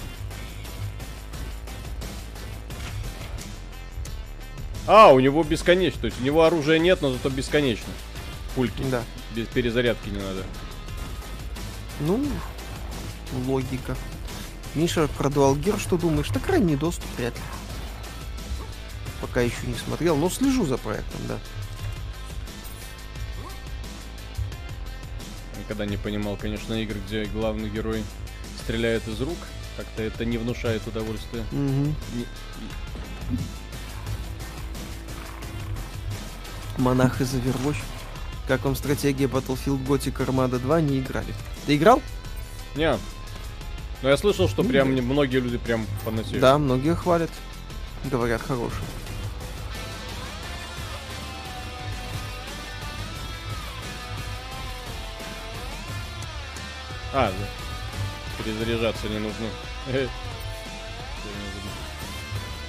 [4.92, 6.02] А, у него бесконечно.
[6.02, 7.94] То есть у него оружия нет, но зато бесконечно.
[8.56, 8.82] Пульки.
[8.90, 9.04] Да.
[9.36, 10.44] Без перезарядки не надо.
[12.00, 12.26] Ну,
[13.46, 13.96] логика.
[14.74, 16.30] Миша, про Dual Gear что думаешь?
[16.30, 17.42] Так ранний доступ вряд ли.
[19.22, 21.38] Пока еще не смотрел, но слежу за проектом, да.
[25.60, 28.04] Никогда не понимал, конечно, игр, где главный герой
[28.64, 29.38] стреляет из рук.
[29.78, 31.44] Как-то это не внушает удовольствия.
[31.52, 31.94] Угу.
[36.80, 37.78] Монах из Overwatch.
[38.48, 40.82] Как вам стратегия Battlefield Gothic Armada 2?
[40.82, 41.34] Не играли.
[41.66, 42.02] Ты играл?
[42.76, 42.98] Не.
[44.02, 46.40] Но я слышал, что прям многие люди прям поносили.
[46.40, 47.30] Да, многие хвалят.
[48.06, 48.78] Говорят, хороший.
[57.14, 58.44] А, да.
[58.44, 59.48] Перезаряжаться не нужно.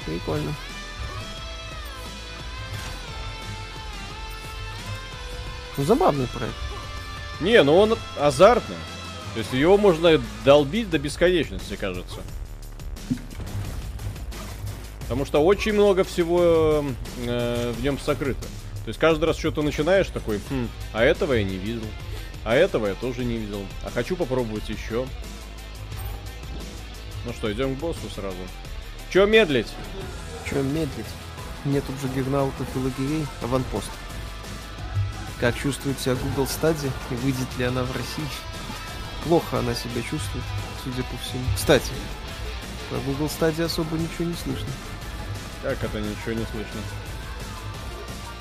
[0.07, 0.53] Прикольно.
[5.77, 6.55] Ну, забавный проект.
[7.41, 8.77] Не, ну он азартный.
[9.35, 12.19] То есть его можно долбить до бесконечности, кажется.
[15.03, 16.85] Потому что очень много всего
[17.27, 18.43] э, в нем сокрыто.
[18.85, 21.87] То есть каждый раз что-то начинаешь такой, хм, а этого я не видел.
[22.45, 23.63] А этого я тоже не видел.
[23.85, 25.07] А хочу попробовать еще.
[27.27, 28.37] Ну что, идем к боссу сразу.
[29.13, 29.69] Че медлить?
[30.49, 31.07] Че медлить?
[31.65, 33.91] Нет тут же гигнаутов и лагерей, аванпост.
[35.41, 38.29] Как чувствует себя Google Stadia и выйдет ли она в России?
[39.25, 40.45] Плохо она себя чувствует,
[40.85, 41.45] судя по всему.
[41.57, 41.91] Кстати,
[42.91, 44.69] про Google Stadia особо ничего не слышно.
[45.63, 46.81] Как это ничего не слышно?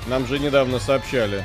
[0.08, 1.44] Нам же недавно сообщали.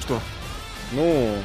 [0.00, 0.20] Что?
[0.92, 1.36] Ну...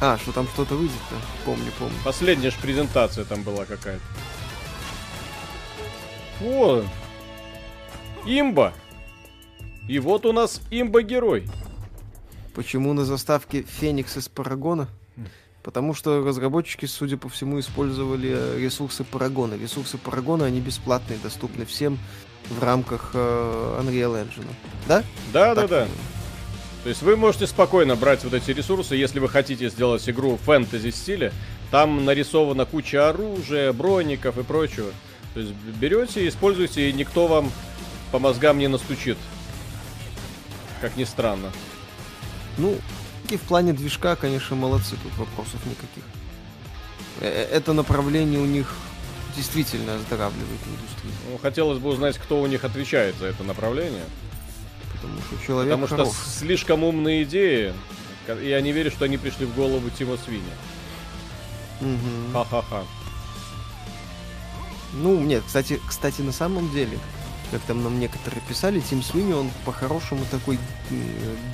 [0.00, 1.16] А, что там что-то выйдет-то?
[1.44, 1.96] Помню, помню.
[2.04, 4.04] Последняя же презентация там была какая-то.
[6.40, 6.84] О!
[8.26, 8.72] Имба!
[9.88, 11.46] И вот у нас имба-герой.
[12.54, 14.88] Почему на заставке Феникс из Парагона?
[15.62, 19.54] Потому что разработчики, судя по всему, использовали э, ресурсы Парагона.
[19.54, 21.98] Ресурсы Парагона, они бесплатные, доступны всем
[22.50, 24.46] в рамках э, Unreal Engine.
[24.86, 25.02] Да?
[25.32, 25.88] Да, так, да, да.
[26.82, 30.90] То есть вы можете спокойно брать вот эти ресурсы, если вы хотите сделать игру фэнтези
[30.90, 31.32] стиле.
[31.70, 34.90] Там нарисована куча оружия, броников и прочего.
[35.32, 37.50] То есть берете, используйте, и никто вам
[38.12, 39.16] по мозгам не настучит.
[40.80, 41.50] Как ни странно.
[42.58, 42.76] Ну,
[43.30, 46.04] и в плане движка, конечно, молодцы, тут вопросов никаких.
[47.20, 48.72] Э, э, это направление у них
[49.36, 51.14] действительно оздоравливает индустрию.
[51.30, 54.04] Ну, хотелось бы узнать, кто у них отвечает за это направление.
[54.92, 56.14] Потому что человек Потому что хорош.
[56.38, 57.74] слишком умные идеи,
[58.42, 60.42] я не верю, что они пришли в голову Тима Свини.
[61.80, 62.32] Угу.
[62.32, 62.84] Ха-ха-ха.
[64.94, 66.98] Ну, нет, кстати, кстати, на самом деле,
[67.54, 70.58] как там нам некоторые писали, Тим Свини, он по-хорошему такой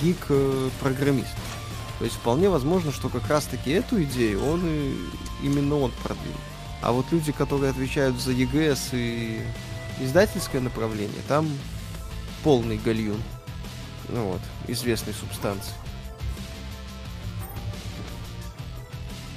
[0.01, 1.35] гик-программист.
[1.99, 4.95] То есть вполне возможно, что как раз-таки эту идею он и
[5.43, 6.39] именно он продвинул.
[6.81, 9.43] А вот люди, которые отвечают за ЕГС и
[9.99, 11.47] издательское направление, там
[12.43, 13.21] полный гальюн.
[14.09, 15.73] Ну вот, известной субстанции.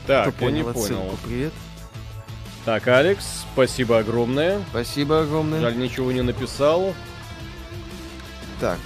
[0.06, 1.18] Так, Кто я понял не понял.
[1.26, 1.52] Привет.
[2.64, 4.62] Так, Алекс, спасибо огромное.
[4.70, 5.60] Спасибо огромное.
[5.60, 6.94] Жаль, ничего не написал.
[8.58, 8.78] Так.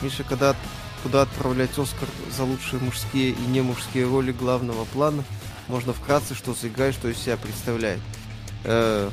[0.00, 0.56] Миша, когда
[1.02, 5.22] куда отправлять Оскар за лучшие мужские и не мужские роли главного плана,
[5.68, 8.00] можно вкратце, что игра что из себя представляет.
[8.64, 9.10] Э,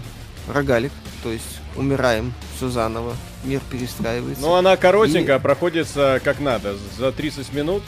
[0.48, 4.42] рогалик, то есть умираем, все заново, мир перестраивается.
[4.42, 5.42] Ну, она коротенькая, и...
[5.42, 7.84] проходится как надо, за 30 минут.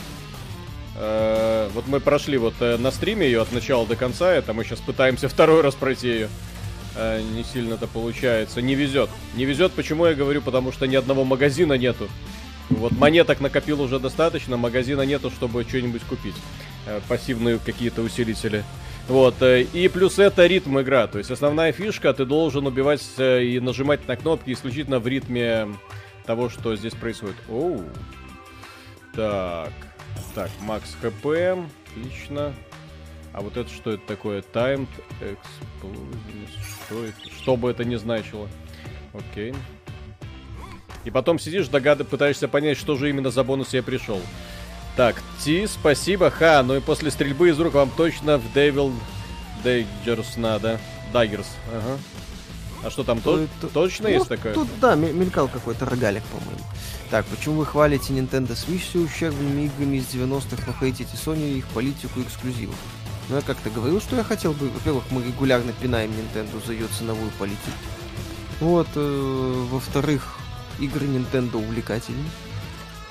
[0.96, 4.64] Э, вот мы прошли вот э, на стриме ее от начала до конца, это мы
[4.64, 6.30] сейчас пытаемся второй раз пройти ее.
[6.96, 8.62] Э, не сильно это получается.
[8.62, 9.10] Не везет.
[9.36, 12.08] Не везет, почему я говорю, потому что ни одного магазина нету.
[12.70, 16.36] Вот монеток накопил уже достаточно, магазина нету, чтобы что-нибудь купить.
[17.08, 18.64] Пассивные какие-то усилители.
[19.08, 21.08] Вот, и плюс это ритм игра.
[21.08, 25.68] То есть основная фишка, ты должен убивать и нажимать на кнопки исключительно в ритме
[26.26, 27.36] того, что здесь происходит.
[27.50, 27.84] Оу.
[29.14, 29.74] Так.
[30.36, 31.26] Так, макс хп,
[31.92, 32.54] отлично.
[33.34, 34.44] А вот это что это такое?
[34.54, 34.88] Timed
[35.20, 36.48] Explosion.
[36.86, 37.36] Что это?
[37.36, 38.48] Что бы это ни значило.
[39.14, 39.54] Окей.
[41.04, 44.22] И потом сидишь, догады, пытаешься понять, что же именно за бонус я пришел.
[44.96, 46.30] Так, Ти, спасибо.
[46.30, 48.94] Ха, ну и после стрельбы из рук вам точно в Devil
[49.64, 50.80] Daggers надо.
[51.12, 51.98] Daggers, ага.
[52.84, 54.54] А что там, то, то, точно ну, есть такое?
[54.54, 56.64] Тут, да, мелькал какой-то рогалик, по-моему.
[57.10, 61.58] Так, почему вы хвалите Nintendo Switch все ущербными играми из 90-х, но хейтите Sony и
[61.60, 62.76] их политику эксклюзивов?
[63.30, 64.70] Ну, я как-то говорил, что я хотел бы...
[64.70, 67.72] Во-первых, мы регулярно пинаем Nintendo за ее ценовую политику.
[68.60, 70.38] Вот, э, во-вторых,
[70.80, 72.26] игры Nintendo увлекательны.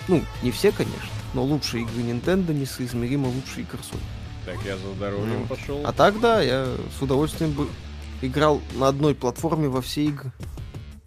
[0.08, 4.00] Ну, не все, конечно, но лучшие игры Nintendo несоизмеримо лучшие игры Sony.
[4.44, 5.80] Так, я за здоровьем Ну, пошел.
[5.84, 6.66] А так, да, я
[6.98, 7.68] с удовольствием бы
[8.20, 10.32] играл на одной платформе во все игры.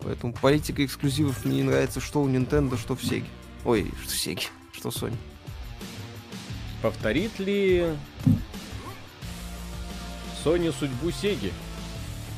[0.06, 3.26] Поэтому политика эксклюзивов мне не нравится что у Nintendo, что в Sega.
[3.66, 5.18] Ой, что в Sega, что в Sony.
[6.84, 7.88] Повторит ли
[10.44, 11.52] Sony судьбу Сеги?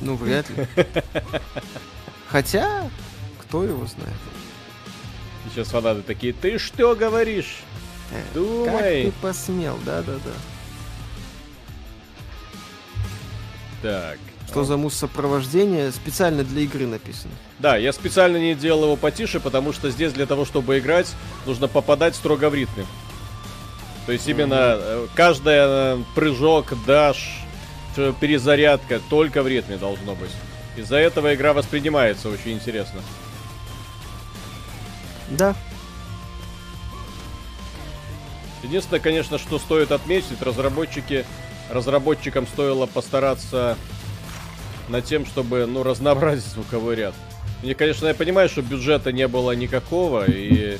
[0.00, 0.66] Ну, вряд ли.
[2.28, 2.88] Хотя,
[3.42, 4.16] кто его знает.
[5.44, 7.58] Сейчас фанаты такие, ты что говоришь?
[8.10, 9.04] Э, Думай.
[9.04, 10.32] Как ты посмел, да-да-да.
[13.82, 14.18] Так.
[14.48, 17.32] Что за мусс сопровождение специально для игры написано.
[17.58, 21.14] Да, я специально не делал его потише, потому что здесь для того, чтобы играть,
[21.46, 22.86] нужно попадать строго в ритме.
[24.06, 27.42] То есть именно э, каждый э, прыжок, даш,
[27.96, 30.30] э, перезарядка только в ритме должно быть.
[30.76, 33.02] Из-за этого игра воспринимается очень интересно.
[35.30, 35.54] Да,
[38.62, 41.24] Единственное, конечно, что стоит отметить, разработчики,
[41.70, 43.76] разработчикам стоило постараться
[44.88, 47.14] над тем, чтобы, ну, разнообразить звуковой ряд.
[47.62, 50.78] Мне, конечно, я понимаю, что бюджета не было никакого, и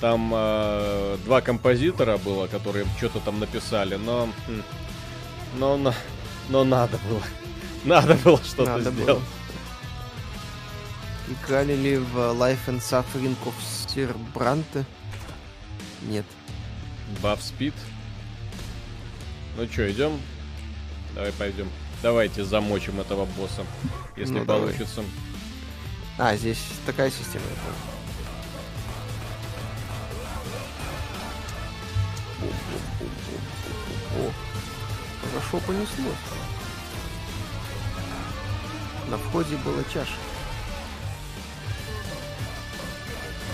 [0.00, 4.28] там э, два композитора было, которые что-то там написали, но,
[5.58, 5.94] но, но,
[6.48, 7.22] но надо было,
[7.84, 9.06] надо было что-то сделать.
[9.06, 9.22] было.
[11.28, 13.54] Играли ли в Life and Suffering of
[13.86, 14.84] Sir Бранте?
[16.02, 16.24] Нет.
[17.22, 17.74] Баф спид.
[19.56, 20.20] Ну что, идем?
[21.14, 21.68] Давай пойдем.
[22.02, 23.64] Давайте замочим этого босса,
[24.16, 24.68] если Ну, давай.
[24.72, 25.02] получится.
[26.18, 27.72] А, здесь такая система, я.
[34.18, 34.30] О,
[35.28, 36.12] хорошо понесло.
[39.10, 40.12] На входе была чаша.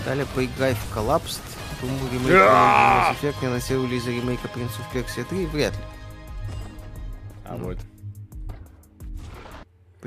[0.05, 1.41] Далее поиграй в Collapsed.
[1.81, 5.45] Думаю, ремейк Mass Effect не анонсировали из-за ремейка Prince of Persia 3.
[5.47, 5.79] Вряд ли.
[7.45, 7.77] А вот.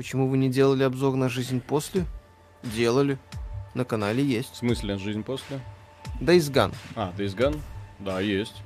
[0.01, 2.07] Почему вы не делали обзор на жизнь после?
[2.63, 3.19] Делали.
[3.75, 4.55] На канале В есть.
[4.55, 5.59] смысле, жизнь после?
[6.19, 6.73] Days Gone.
[6.95, 7.61] А, Days Gone?
[7.99, 8.63] Да, есть.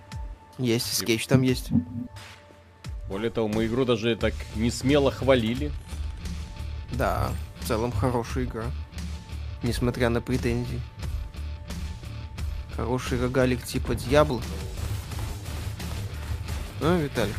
[0.57, 1.71] Есть, скетч там есть.
[3.09, 5.73] Более того, мы игру даже так не смело хвалили.
[6.93, 8.71] Да, в целом хорошая игра.
[9.61, 10.79] Несмотря на претензии.
[12.77, 14.41] Хороший рогалик типа Дьябло.
[16.79, 17.33] А, Виталий?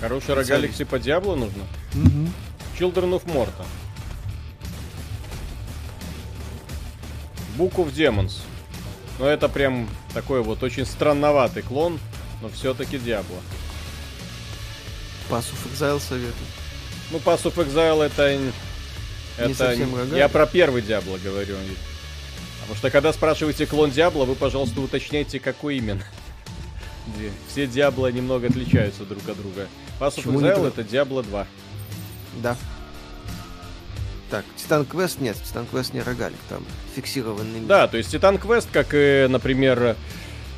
[0.00, 1.62] Хороший рогалик типа Диабло нужно?
[1.94, 2.28] Угу.
[2.78, 3.64] Children of Morta.
[7.56, 8.40] Book of Demons.
[9.18, 11.98] Но это прям такой вот очень странноватый клон,
[12.40, 13.38] но все-таки Диабло.
[15.28, 16.46] Pass of Exile советую.
[17.10, 18.22] Ну, Pass of Exile это...
[18.34, 18.52] н-
[19.36, 19.54] Это...
[19.54, 20.16] совсем рогалик.
[20.16, 21.56] Я про первый Диабло говорю.
[22.60, 26.04] Потому что когда спрашиваете клон Диабло, вы, пожалуйста, уточняйте, какой именно.
[27.48, 29.66] Все Диабло немного отличаются друг от друга.
[29.98, 31.46] Pass of не Exile это Диабло 2.
[32.36, 32.56] Да.
[34.30, 36.64] Так, Титан Квест нет, Титан Квест не рогалик, там
[36.94, 37.68] фиксированный мир.
[37.68, 39.96] Да, то есть Титан Квест, как и, например,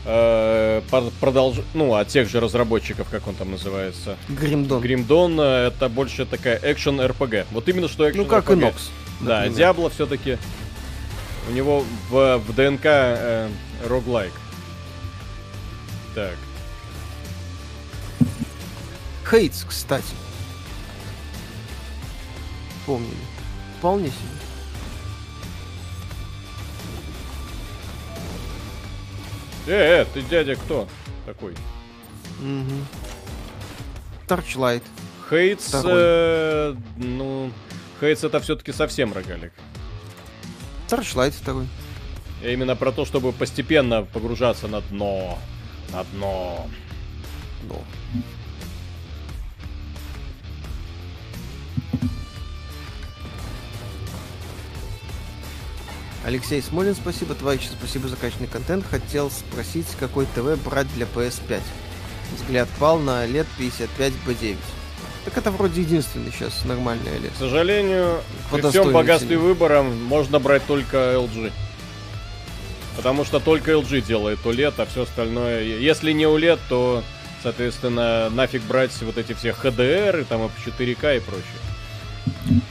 [0.04, 0.82] э,
[1.20, 1.60] продолж...
[1.74, 4.80] ну, от тех же разработчиков, как он там называется, Гримдон.
[4.82, 7.46] Гримдон, это больше такая экшен РПГ.
[7.52, 8.56] Вот именно что экшен Ну, как и.
[8.56, 8.90] Нокс.
[9.20, 9.48] Да.
[9.48, 10.38] Диабло все-таки
[11.48, 13.48] у него в, в ДНК э,
[13.86, 14.32] роглайк.
[16.14, 16.34] Так,
[19.30, 20.12] Хейтс, кстати.
[22.90, 23.14] Помнили.
[23.78, 24.16] Вполне себе.
[29.68, 30.88] э, э, ты дядя кто
[31.24, 31.52] такой?
[32.40, 32.74] Угу.
[34.26, 34.82] Торчлайт.
[35.28, 37.52] Хейтс, э, ну,
[38.00, 39.52] Хейтс это все-таки совсем рогалик.
[40.88, 41.68] Торчлайт второй.
[42.42, 45.38] Я именно про то, чтобы постепенно погружаться на дно.
[45.92, 46.66] На дно.
[47.68, 47.84] Но.
[56.30, 57.34] Алексей Смолин, спасибо.
[57.34, 58.86] Товарищи, спасибо за качественный контент.
[58.88, 61.60] Хотел спросить, какой ТВ брать для PS5.
[62.36, 64.56] Взгляд пал на OLED 55B9.
[65.24, 67.34] Так это вроде единственный сейчас нормальный OLED.
[67.34, 69.48] К сожалению, По при всем богатстве достоинству.
[69.48, 71.50] выбора можно брать только LG.
[72.96, 75.64] Потому что только LG делает OLED, а все остальное...
[75.64, 77.02] Если не OLED, то,
[77.42, 81.44] соответственно, нафиг брать вот эти все HDR, и там и 4К и прочее.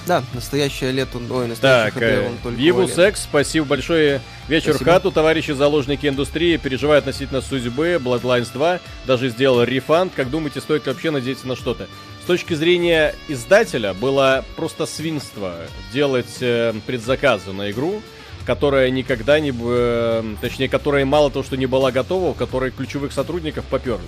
[0.06, 3.10] Да, настоящий OLED, он, ой, настоящий Так, HDR, э, он только OLED.
[3.10, 4.22] X, спасибо большое.
[4.48, 4.90] Вечер Спасибо.
[4.90, 8.00] в хату, товарищи заложники индустрии, переживают относительно судьбы.
[8.04, 10.12] Bloodlines 2 даже сделал рефанд.
[10.16, 11.88] Как думаете, стоит ли вообще надеяться на что-то?
[12.24, 15.56] С точки зрения издателя, было просто свинство
[15.94, 18.02] делать э, предзаказы на игру,
[18.46, 19.54] которая никогда не...
[19.56, 24.02] э, точнее, которая мало того, что не была готова, у которой ключевых сотрудников поперли.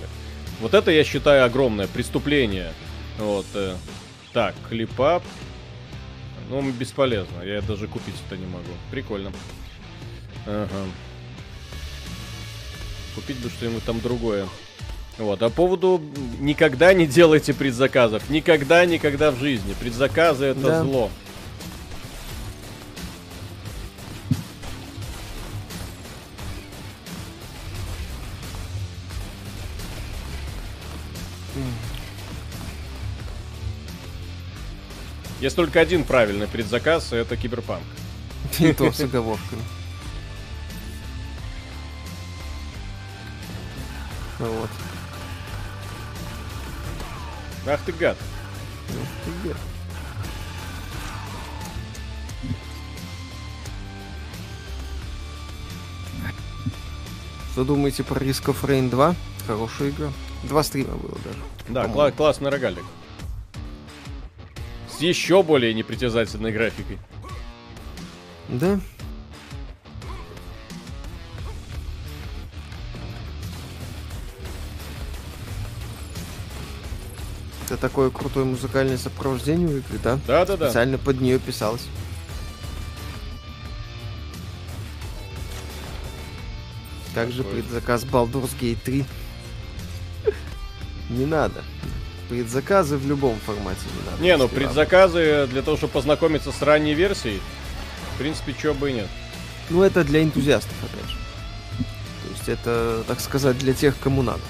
[0.60, 2.72] Вот это, я считаю, огромное преступление.
[3.18, 3.46] Вот.
[3.54, 3.74] э.
[4.32, 5.22] Так, клипап.
[6.52, 7.42] Ну, бесполезно.
[7.42, 8.68] Я даже купить это не могу.
[8.90, 9.32] Прикольно.
[10.46, 10.68] Ага.
[13.14, 14.46] Купить бы что-нибудь там другое.
[15.16, 15.40] Вот.
[15.42, 16.02] А по поводу
[16.40, 18.28] никогда не делайте предзаказов.
[18.28, 19.74] Никогда, никогда в жизни.
[19.80, 20.82] Предзаказы это Да.
[20.82, 21.10] зло.
[35.42, 37.82] Есть только один правильный предзаказ, и это киберпанк.
[38.60, 39.62] И то с оговорками.
[44.38, 44.70] Вот.
[47.66, 48.16] Ах ты гад.
[48.90, 49.56] Ну, привет.
[57.50, 59.16] Что думаете про Risk of Rain 2?
[59.48, 60.12] Хорошая игра.
[60.44, 61.38] Два стрима было даже.
[61.68, 62.84] Да, кла- классный рогалик.
[64.96, 66.98] С еще более непритязательной графикой.
[68.48, 68.78] Да.
[77.66, 80.18] Это такое крутое музыкальное сопровождение у игры, да?
[80.26, 80.66] Да-да-да.
[80.66, 81.86] Специально под нее писалось.
[87.14, 87.62] Как же Такой.
[87.62, 89.04] предзаказ Baldur's Gate 3?
[91.10, 91.62] Не надо.
[92.32, 94.22] Предзаказы в любом формате не надо.
[94.22, 97.42] Не, ну предзаказы для того, чтобы познакомиться с ранней версией,
[98.14, 99.08] в принципе, чего бы и нет.
[99.68, 101.16] Ну, это для энтузиастов, опять же.
[101.76, 104.40] То есть это, так сказать, для тех, кому надо.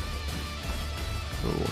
[1.43, 1.71] Вот.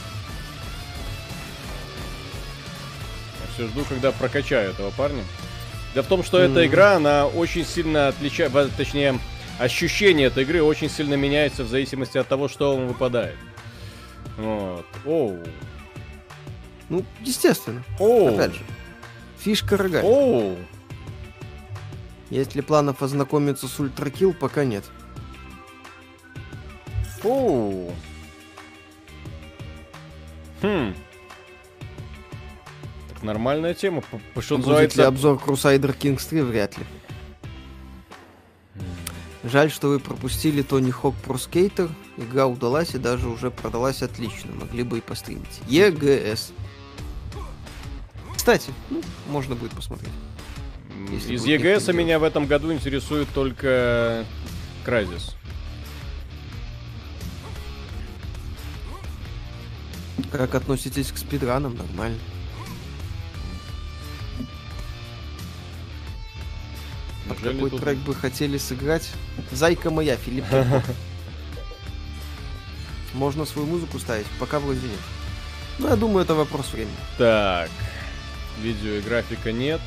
[3.41, 5.23] Я все жду, когда прокачаю этого парня.
[5.95, 6.65] Да в том, что эта Мгм.
[6.67, 9.21] игра, она очень сильно отличается, точнее,
[9.61, 13.37] ощущение этой игры очень сильно меняется в зависимости от того, что вам выпадает.
[14.39, 14.87] Вот.
[15.05, 15.39] Оу.
[16.91, 17.83] Ну, естественно.
[17.99, 18.35] Оу.
[18.35, 18.61] Опять же.
[19.39, 20.05] Фишка рогаль.
[20.05, 20.57] Оу.
[22.29, 24.85] Есть ли планов ознакомиться с Ультракил, пока нет.
[27.25, 27.93] Оу.
[30.63, 30.95] Хм.
[33.09, 34.03] Так нормальная тема.
[34.03, 35.07] Что Будет ли называется...
[35.07, 36.43] обзор Crusader Kings 3?
[36.43, 36.85] Вряд ли.
[39.43, 41.91] Жаль, что вы пропустили Тони Хок Pro Skater.
[42.19, 44.53] Игра удалась и даже уже продалась отлично.
[44.53, 45.61] Могли бы и постримить.
[45.67, 46.53] ЕГС.
[48.41, 50.15] Кстати, ну, можно будет посмотреть.
[51.13, 54.25] Если Из ЕГС меня в этом году интересует только
[54.83, 55.37] Кразис.
[60.33, 61.77] Как относитесь к спидранам?
[61.77, 62.19] Нормально.
[67.29, 69.11] Под Неужели какой тут- трек бы хотели сыграть?
[69.53, 70.47] Зайка моя, Филипп.
[73.13, 75.01] Можно свою музыку ставить, пока вроде нет.
[75.79, 76.97] Ну, я думаю, это вопрос времени.
[77.19, 77.69] Так.
[78.63, 79.81] Видео и графика нет.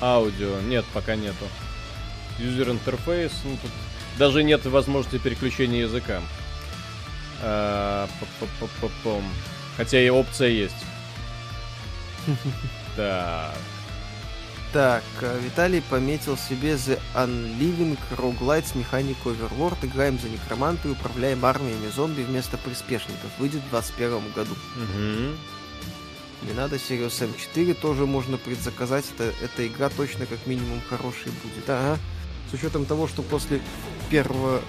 [0.00, 1.46] Аудио нет, пока нету.
[2.38, 3.70] Юзер интерфейс, ну тут
[4.18, 6.22] даже нет возможности переключения языка.
[7.40, 8.08] А.
[9.76, 10.74] Хотя и опция есть.
[12.94, 13.56] Так.
[14.72, 19.76] Так, э, Виталий пометил себе The Unliving Roguelite с механикой Overlord.
[19.82, 23.30] Играем за некроманта и управляем армиями зомби вместо приспешников.
[23.38, 24.56] Выйдет в 2021 году.
[24.76, 25.38] Мгм.
[26.46, 29.04] Не надо Sirius M4, тоже можно предзаказать.
[29.16, 31.68] Это, эта игра точно как минимум хорошей будет.
[31.68, 31.98] Ага.
[32.50, 33.60] С учетом того, что после
[34.10, 34.60] первого,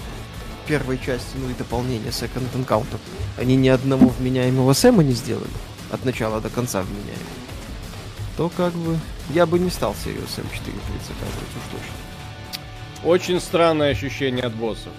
[0.68, 3.00] первой части, ну и дополнения Second Encounter,
[3.38, 5.50] они ни одного вменяемого Сэма не сделали.
[5.92, 7.44] От начала до конца вменяемого.
[8.38, 8.98] То как бы
[9.30, 13.08] я бы не стал Sirius M4 предзаказывать уж точно.
[13.10, 14.94] Очень странное ощущение от боссов.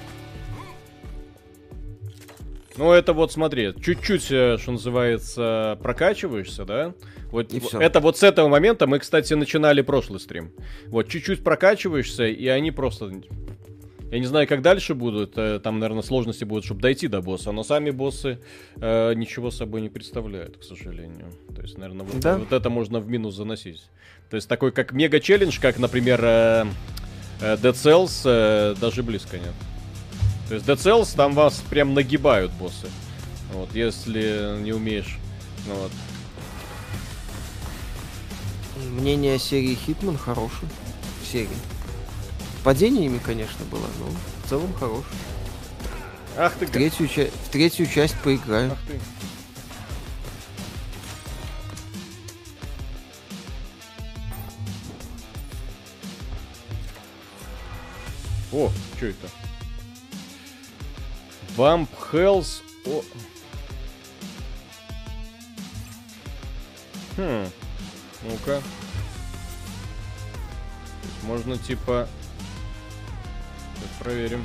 [2.77, 6.95] Ну, это вот, смотри, чуть-чуть, э, что называется, прокачиваешься, да?
[7.31, 7.81] Вот И в- всё.
[7.81, 10.53] это вот с этого момента мы, кстати, начинали прошлый стрим.
[10.89, 13.13] Вот чуть-чуть прокачиваешься, и они просто...
[14.11, 15.33] Я не знаю, как дальше будут.
[15.37, 17.51] Э, там, наверное, сложности будут, чтобы дойти до босса.
[17.53, 18.39] Но сами боссы
[18.77, 21.33] э, ничего собой не представляют, к сожалению.
[21.55, 22.39] То есть, наверное, вот, да?
[22.39, 23.83] вот это можно в минус заносить.
[24.31, 26.65] То есть такой как мега-челлендж, как, например, э,
[27.41, 29.55] э, Dead Cells, э, даже близко нет.
[30.49, 32.89] То есть Dead Cells там вас прям нагибают боссы.
[33.53, 35.19] Вот, если не умеешь.
[35.67, 35.93] Ну, вот.
[38.91, 40.71] Мнение о серии Hitman хорошее.
[41.31, 41.49] Серии.
[42.63, 44.07] Падениями, конечно, было, но
[44.45, 45.05] в целом хорош.
[46.37, 48.73] Ах ты, в третью, ча- в третью часть поиграю.
[48.73, 49.01] Ах ты.
[58.53, 59.29] О, что это?
[61.57, 62.63] Vamp Hells...
[62.87, 63.03] О...
[67.17, 67.49] Хм.
[68.23, 68.63] Ну-ка.
[71.23, 72.09] Можно типа...
[73.77, 74.45] Сейчас проверим.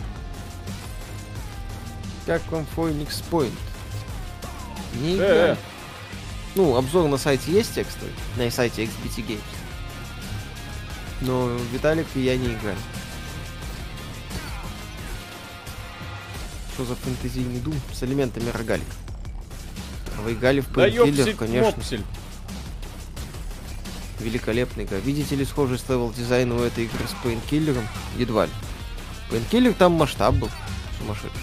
[2.25, 3.51] Как вам Phoenix Point?
[5.01, 5.53] Не играю.
[5.53, 5.57] Э -э.
[6.55, 9.41] Ну, обзор на сайте есть текстовый, на сайте XBT Games.
[11.21, 12.77] Но Виталик и я не играли.
[16.79, 18.93] Что за фэнтезийный дум с элементами рогалика?
[20.17, 21.75] А вы играли в Painkiller, да конечно.
[21.75, 22.03] Мопсель.
[24.21, 24.97] Великолепная игра.
[24.99, 27.83] Видите ли схожесть левел дизайна у этой игры с Painkiller?
[28.17, 28.51] Едва ли.
[29.29, 30.49] Painkiller там масштаб был
[30.99, 31.41] сумасшедший.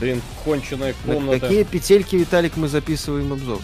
[0.00, 1.32] Блин, конченая комната.
[1.32, 3.62] На какие петельки, Виталик, мы записываем обзор?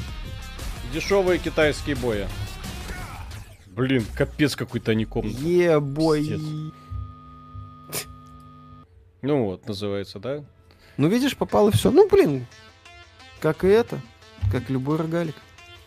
[0.95, 2.25] Дешевые китайские обои.
[3.75, 5.39] Блин, капец какой-то не комната.
[5.41, 6.41] Е-бой.
[9.23, 10.45] Ну вот, называется, да?
[10.99, 11.91] Ну, видишь, попало все.
[11.91, 12.47] Ну, блин,
[13.41, 14.01] как и это,
[14.51, 15.37] как любой рогалик.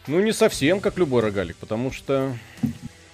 [0.08, 2.36] Ну, не совсем как любой рогалик, потому что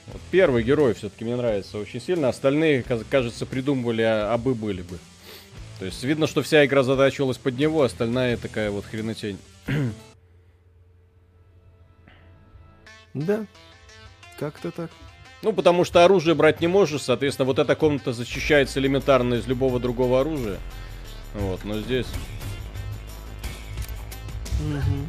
[0.07, 4.99] вот первый герой все-таки мне нравится очень сильно, остальные, кажется, придумывали, а, бы были бы.
[5.79, 9.37] То есть видно, что вся игра задачивалась под него, остальная такая вот хренотень.
[13.13, 13.45] Да,
[14.41, 14.89] как-то так.
[15.43, 19.79] Ну, потому что оружие брать не можешь, соответственно, вот эта комната защищается элементарно из любого
[19.79, 20.57] другого оружия.
[21.35, 22.07] Вот, но здесь...
[24.59, 25.05] Угу.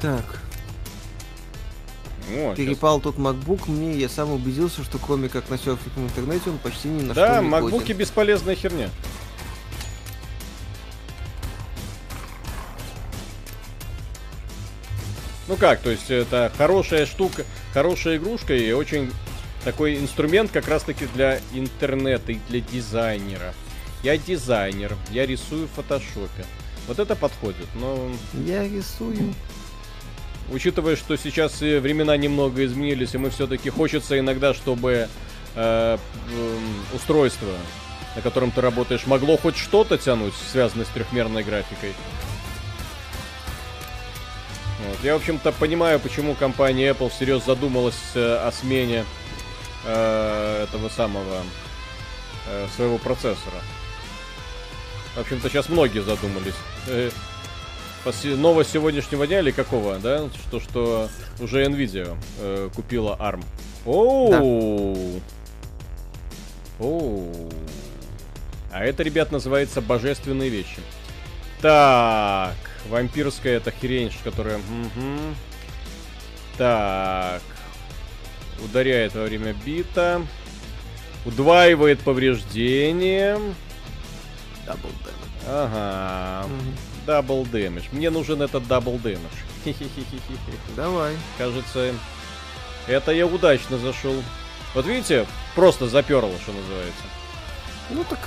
[0.00, 0.43] Так.
[2.32, 3.14] О, Перепал сейчас...
[3.14, 6.88] тут MacBook мне, я сам убедился, что кроме как на серфинг в интернете он почти
[6.88, 8.90] ни на да, что не Да, MacBook бесполезная херня.
[15.46, 17.44] Ну как, то есть это хорошая штука,
[17.74, 19.12] хорошая игрушка и очень
[19.64, 23.54] такой инструмент как раз таки для интернета и для дизайнера.
[24.02, 26.44] Я дизайнер, я рисую в фотошопе.
[26.86, 28.10] Вот это подходит, но...
[28.44, 29.34] Я рисую.
[30.50, 35.08] Учитывая, что сейчас и времена немного изменились, и мы все-таки хочется иногда, чтобы
[35.54, 36.58] э, э,
[36.94, 37.48] устройство,
[38.14, 41.94] на котором ты работаешь, могло хоть что-то тянуть, связанное с трехмерной графикой.
[44.86, 44.98] Вот.
[45.02, 49.06] Я, в общем-то, понимаю, почему компания Apple всерьез задумалась э, о смене
[49.84, 51.42] э, этого самого
[52.48, 53.62] э, своего процессора.
[55.16, 56.54] В общем-то, сейчас многие задумались.
[58.24, 60.28] Новость сегодняшнего дня или какого, да?
[60.46, 61.08] Что, что
[61.40, 63.42] уже Nvidia э, купила ARM.
[63.86, 64.30] Оу!
[64.30, 64.40] Да.
[66.84, 67.50] Оу!
[68.70, 70.80] А это, ребят, называется божественные вещи.
[71.62, 72.56] Так,
[72.90, 74.58] вампирская это хрень, которая...
[74.58, 75.34] Угу.
[76.58, 77.42] Так.
[78.62, 80.20] Ударяет во время бита.
[81.24, 83.38] Удваивает повреждение.
[84.66, 84.88] Double
[85.46, 86.48] damage.
[87.06, 87.84] Double damage.
[87.92, 89.64] Мне нужен этот double damage.
[90.76, 91.16] Давай.
[91.38, 91.94] Кажется,
[92.86, 94.14] это я удачно зашел.
[94.74, 97.04] Вот видите, просто заперло, что называется.
[97.90, 98.18] Ну так,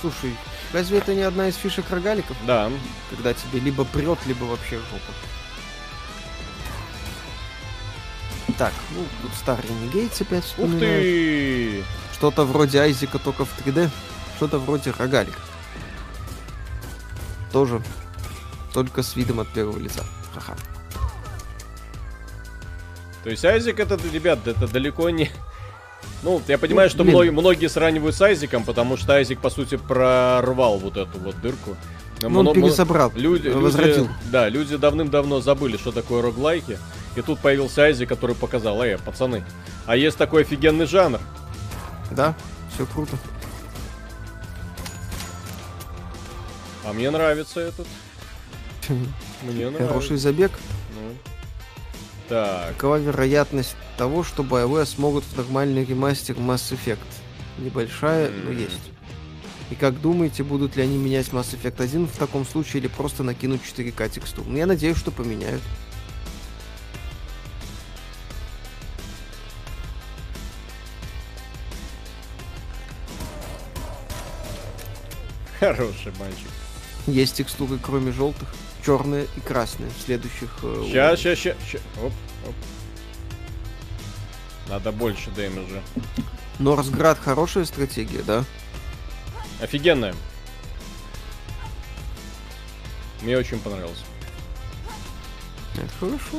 [0.00, 0.32] слушай,
[0.72, 2.36] Разве это не одна из фишек рогаликов?
[2.46, 2.70] Да.
[3.10, 5.12] Когда тебе либо прет, либо вообще жопа.
[8.58, 10.82] Так, ну, тут старый Ренегейтс опять вспоминает.
[10.82, 11.84] Ух ты!
[12.14, 13.90] Что-то вроде Айзека, только в 3D.
[14.36, 15.38] Что-то вроде рогалик.
[17.52, 17.82] Тоже.
[18.72, 20.02] Только с видом от первого лица.
[20.34, 20.54] Ха-ха.
[23.24, 25.30] То есть Айзек это, ребят, это далеко не,
[26.22, 30.78] ну, я понимаю, что многие, многие сравнивают с Айзиком, потому что Айзик, по сути, прорвал
[30.78, 31.76] вот эту вот дырку.
[32.20, 34.04] Ну, он пересобрал, люди, возродил.
[34.04, 36.78] Люди, да, люди давным-давно забыли, что такое роглайки.
[37.16, 39.44] И тут появился Айзик, который показал, эй, пацаны,
[39.86, 41.20] а есть такой офигенный жанр.
[42.12, 42.34] Да,
[42.72, 43.16] все круто.
[46.84, 47.86] А мне нравится этот.
[49.42, 49.86] Мне нравится.
[49.88, 50.52] Хороший забег.
[50.94, 51.14] Ну.
[52.28, 56.98] Так, Какова вероятность того, что BioWare смогут в нормальный ремастер Mass Effect?
[57.58, 58.58] Небольшая, но М.
[58.58, 58.90] есть.
[59.70, 63.22] И как думаете, будут ли они менять Mass Effect 1 в таком случае или просто
[63.22, 64.44] накинут 4К текстур?
[64.46, 65.62] Ну, я надеюсь, что поменяют.
[75.62, 76.48] хороший мальчик.
[77.06, 78.48] Есть текстуры, кроме желтых,
[78.84, 80.50] черные и красные в следующих...
[80.90, 81.54] ща, ща, ща.
[82.02, 82.12] Оп,
[82.46, 82.54] оп.
[84.68, 85.82] Надо больше дэмэджа.
[86.58, 88.44] Норсград хорошая стратегия, да?
[89.60, 90.14] Офигенная.
[93.20, 94.04] Мне очень понравился.
[95.76, 96.38] Это хорошо.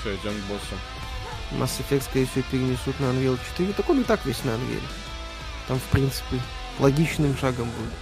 [0.00, 0.76] Все, идем к боссу.
[1.52, 3.72] Mass Effect, скорее всего, перенесут на Unreal 4.
[3.72, 4.82] Так он и так весь на Unreal.
[5.68, 6.40] Там, в принципе,
[6.80, 7.92] логичным шагом будет.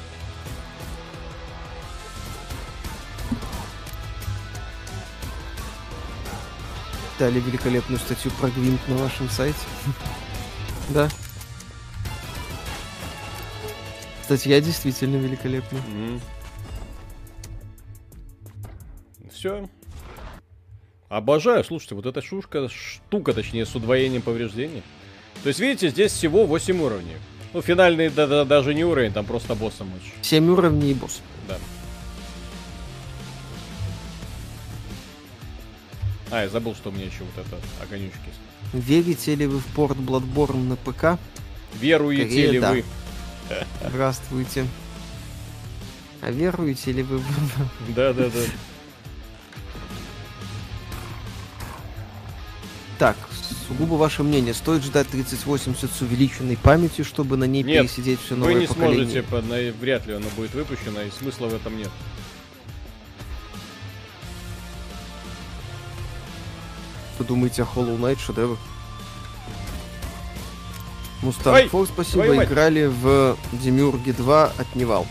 [7.19, 9.59] Дали великолепную статью про Гвинт на вашем сайте.
[10.91, 11.07] Да.
[14.23, 15.83] Статья действительно великолепная.
[19.31, 19.69] Все.
[21.11, 24.83] Обожаю, слушайте, вот эта шушка, штука, точнее, с удвоением повреждений.
[25.43, 27.17] То есть, видите, здесь всего 8 уровней.
[27.55, 30.13] Ну, финальный да, да, даже не уровень, там просто босса мочь.
[30.23, 31.21] 7 уровней и босс.
[31.49, 31.57] Да.
[36.31, 38.19] А, я забыл, что у меня еще вот это огонючки.
[38.27, 38.87] есть.
[38.87, 41.19] Верите ли вы в порт Bloodborne на ПК?
[41.81, 42.71] Веруете Скорее, ли да.
[42.73, 42.85] вы?
[43.89, 44.67] Здравствуйте.
[46.21, 47.21] А веруете ли вы.
[47.95, 48.41] Да, да, да.
[52.99, 53.17] Так,
[53.69, 58.35] сугубо ваше мнение, стоит ждать 3080 с увеличенной памятью, чтобы на ней Нет, пересидеть все
[58.35, 59.23] Вы новое не поколение?
[59.23, 61.91] сможете, вряд ли оно будет выпущено, и смысла в этом нет.
[67.19, 68.57] Вы думаете, а Hollow Knight шедевр?
[71.23, 75.07] Mustang Fox, спасибо, играли в Демиурги 2 от Nival.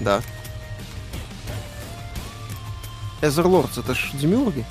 [0.00, 0.22] Да.
[3.20, 4.64] Etherlords, это ж Демиурги?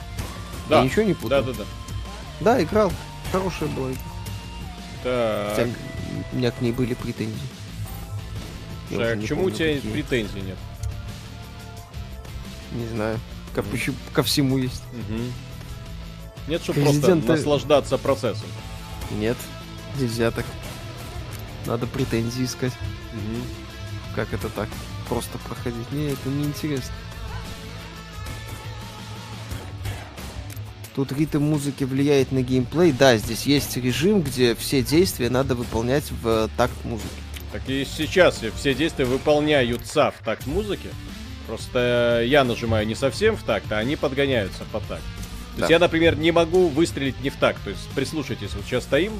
[0.68, 0.80] Да.
[0.80, 1.44] Я ничего не путаю?
[1.44, 1.58] да, да.
[1.60, 1.66] Да,
[2.42, 2.92] играл.
[3.32, 4.02] Хорошая была игра.
[5.50, 5.70] Хотя Так,
[6.32, 7.36] у меня к ней были претензии.
[8.90, 9.92] Слушай, а к чему у помню, тебя какие.
[9.92, 10.58] претензий нет?
[12.72, 13.20] Не знаю.
[13.54, 14.84] Ко, почему- ко всему есть.
[14.94, 15.32] Мгм.
[16.48, 18.48] Нет, чтобы просто Президенты- наслаждаться процессом.
[19.12, 19.38] Нет,
[20.00, 20.46] нельзя так.
[21.66, 22.74] Надо претензии искать.
[23.14, 23.44] Мгм.
[24.16, 24.68] Как это так?
[25.08, 25.92] Просто проходить.
[25.92, 26.94] Не, это неинтересно.
[31.00, 32.92] Тут ритм музыки влияет на геймплей.
[32.92, 37.08] Да, здесь есть режим, где все действия надо выполнять в э, такт музыки.
[37.54, 40.90] Так и сейчас все действия выполняются в такт музыки.
[41.48, 44.90] Просто я нажимаю не совсем в такт, а они подгоняются по такт.
[44.90, 45.68] То есть Да.
[45.70, 47.64] я, например, не могу выстрелить не в такт.
[47.64, 49.14] То есть прислушайтесь, вот сейчас стоим.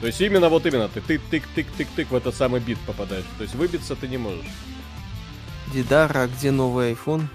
[0.00, 3.26] То есть именно вот именно ты тык-тык-тык-тык-тык в этот самый бит попадаешь.
[3.36, 4.46] То есть выбиться ты не можешь.
[5.74, 7.28] Дидара, а где новый iPhone?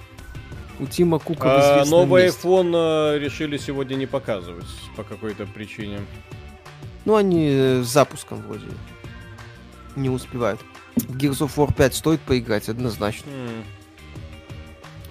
[0.79, 2.45] У Тима Кука в А, новый месте.
[2.47, 4.65] iPhone э, решили сегодня не показывать
[4.97, 5.99] по какой-то причине.
[7.05, 8.65] Ну, они э, с запуском вроде
[9.95, 10.59] не успевают.
[10.97, 13.29] В Gears of War 5 стоит поиграть, однозначно.
[13.31, 13.63] М,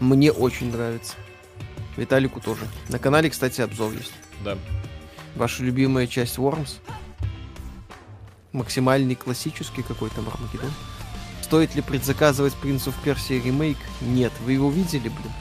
[0.01, 1.15] Мне очень нравится.
[1.97, 2.62] Виталику тоже.
[2.89, 4.12] На канале, кстати, обзор есть.
[4.45, 4.59] Да.
[5.36, 6.78] Ваша любимая часть Worms?
[8.53, 10.70] Максимальный классический какой-то Армагеддон?
[11.43, 13.78] Стоит ли предзаказывать Prince of Persia ремейк?
[14.01, 14.32] Нет.
[14.45, 15.32] Вы его видели, блин?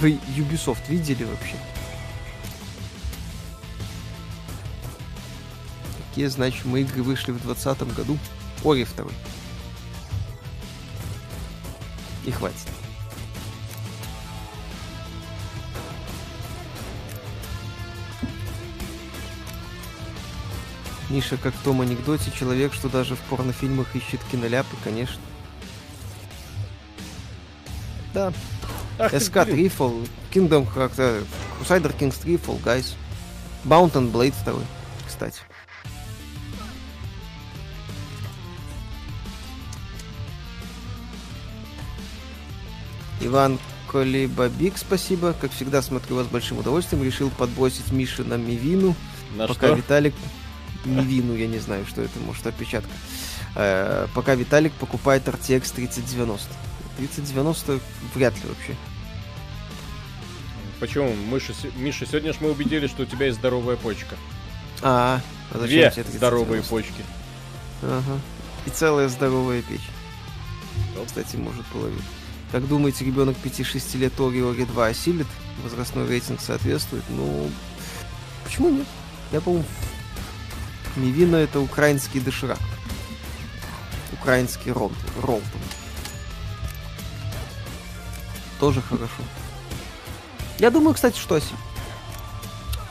[0.00, 1.56] Вы Ubisoft видели вообще?
[6.08, 8.18] Какие значимые игры вышли в 2020 году?
[8.64, 9.12] Ори второй.
[12.26, 12.68] И хватит.
[21.08, 25.20] Миша, как в том анекдоте, человек, что даже в порнофильмах ищет киноляпы, конечно.
[28.12, 28.32] Да.
[28.98, 29.68] Блин.
[29.70, 31.22] Trifle, Kingdom как-то
[31.60, 32.94] Crusader Kings Trifle, guys.
[33.64, 34.54] Mountain Blade 2,
[35.06, 35.40] кстати.
[43.20, 43.58] Иван
[43.90, 45.34] Колебабик, спасибо.
[45.40, 47.02] Как всегда, смотрю вас с большим удовольствием.
[47.02, 48.94] Решил подбросить Мише на Мивину.
[49.36, 49.76] На пока что?
[49.76, 50.14] Виталик...
[50.84, 52.90] Мивину, я не знаю, что это, может, опечатка.
[53.56, 56.46] Э, пока Виталик покупает RTX 3090.
[56.96, 57.80] 3090
[58.14, 58.76] вряд ли вообще.
[60.80, 61.14] Почему?
[61.14, 64.16] Миша, Миша, сегодня ж мы убедились, что у тебя есть здоровая почка.
[64.82, 65.20] А,
[65.50, 67.02] а Две тебе 30 здоровые почки.
[67.82, 68.20] Ага.
[68.66, 69.88] И целая здоровая печь.
[70.98, 71.06] Оп.
[71.06, 72.02] Кстати, может половить.
[72.52, 75.26] Как думаете, ребенок 5-6 лет Ори 2 осилит?
[75.62, 77.04] Возрастной рейтинг соответствует?
[77.08, 77.50] Ну,
[78.44, 78.86] почему нет?
[79.32, 79.64] Я, по-моему,
[80.96, 82.58] Мивина это украинский доширак.
[84.12, 84.92] Украинский ролл.
[85.20, 85.60] ролл там.
[88.60, 89.22] Тоже хорошо.
[90.58, 91.58] Я думаю, кстати, что осилит.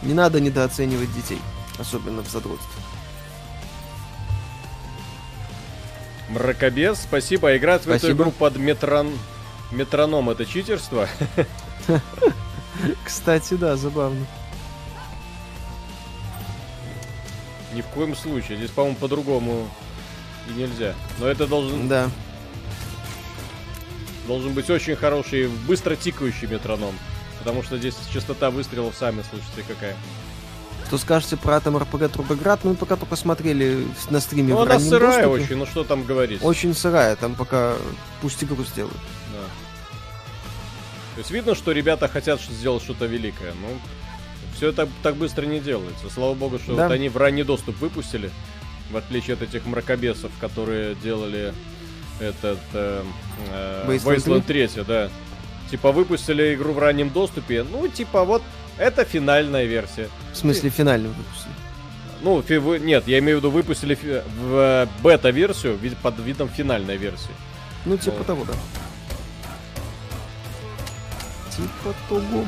[0.02, 1.42] Не надо недооценивать детей.
[1.80, 2.82] Особенно в задротстве.
[6.30, 7.50] Мракобес, спасибо.
[7.50, 8.24] А Играть в эту Спасибо.
[8.24, 9.12] игру под метрон...
[9.72, 11.08] метроном это читерство?
[13.06, 14.26] Кстати, да, забавно.
[17.74, 18.58] Ни в коем случае.
[18.58, 19.68] Здесь, по-моему, по-другому
[20.50, 20.94] и нельзя.
[21.20, 22.10] Но это должен, Да.
[24.28, 26.96] Должен быть очень хороший, быстро тикающий метроном.
[27.40, 29.96] Потому что здесь частота выстрелов, сами слышите, какая.
[30.88, 32.64] Что скажете про Атом РПГ Трубоград?
[32.64, 35.44] Мы пока только смотрели на стриме Ну, она сырая доступе.
[35.44, 36.44] очень, ну что там говорить.
[36.44, 37.76] Очень сырая, там пока
[38.22, 38.96] пусть игру сделают.
[39.34, 39.44] Да.
[41.16, 43.54] То есть видно, что ребята хотят сделать что-то великое.
[43.62, 43.68] Ну,
[44.56, 46.10] все это так быстро не делается.
[46.14, 46.84] Слава богу, что Да.
[46.88, 48.30] вот они в ранний доступ выпустили.
[48.92, 51.54] В отличие от этих мракобесов, которые делали
[52.20, 53.04] этот э,
[53.52, 55.10] э, Wasteland Wasteland 3, да.
[55.72, 57.64] Типа выпустили игру в раннем доступе.
[57.64, 58.42] Ну, типа вот
[58.78, 60.10] это финальная версия.
[60.34, 61.48] В смысле, финальный выпуск.
[62.22, 66.18] Ну, фи- вы- нет, я имею в виду выпустили фи- в э, бета-версию вид- под
[66.20, 67.32] видом финальной версии.
[67.86, 68.24] Ну, типа Ну.
[68.24, 68.54] того, да.
[71.52, 72.46] Типа того.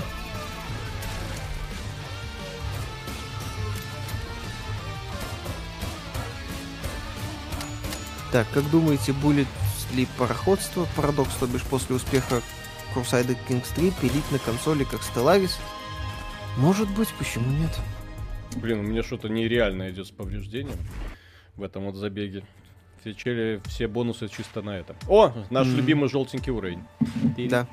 [8.38, 9.48] Так, как думаете, будет
[9.96, 12.44] ли пароходство, парадокс, то бишь после успеха
[12.94, 15.54] Crusader Kings 3 пилить на консоли как Stellaris?
[16.56, 17.72] Может быть, почему нет?
[18.58, 20.78] Блин, у меня что-то нереально идет с повреждением
[21.56, 22.44] в этом вот забеге.
[23.02, 24.96] Все, чели, все бонусы чисто на этом.
[25.08, 25.78] О, наш Мгм.
[25.78, 26.84] любимый желтенький уровень.
[27.50, 27.68] Да.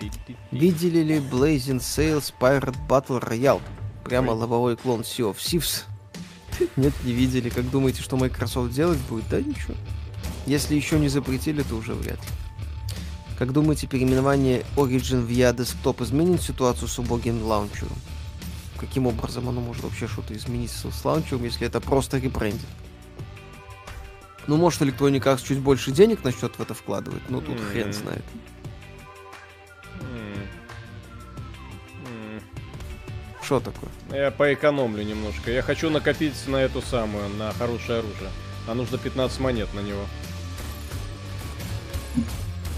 [0.51, 3.61] Видели ли Blazing Sails Pirate Battle Royale?
[4.03, 4.39] Прямо Ой.
[4.39, 5.85] лобовой клон Sea of Thieves.
[6.77, 7.51] Нет, не видели.
[7.51, 9.29] Как думаете, что Microsoft делать будет?
[9.29, 9.75] Да ничего.
[10.47, 12.29] Если еще не запретили, то уже вряд ли.
[13.39, 17.97] Как думаете, переименование Origin в EA Desktop изменит ситуацию с убогим лаунчером?
[18.79, 22.69] Каким образом оно может вообще что-то изменить с, лаунчером, если это просто ребрендинг?
[24.47, 27.93] Ну, может, Electronic Arts чуть больше денег начнет в это вкладывать, но тут хрен М.
[27.93, 28.25] знает.
[33.43, 33.91] Что такое?
[34.11, 35.51] Я поэкономлю немножко.
[35.51, 38.31] Я хочу накопить на эту самую, на хорошее оружие.
[38.67, 40.07] А нужно 15 монет на него.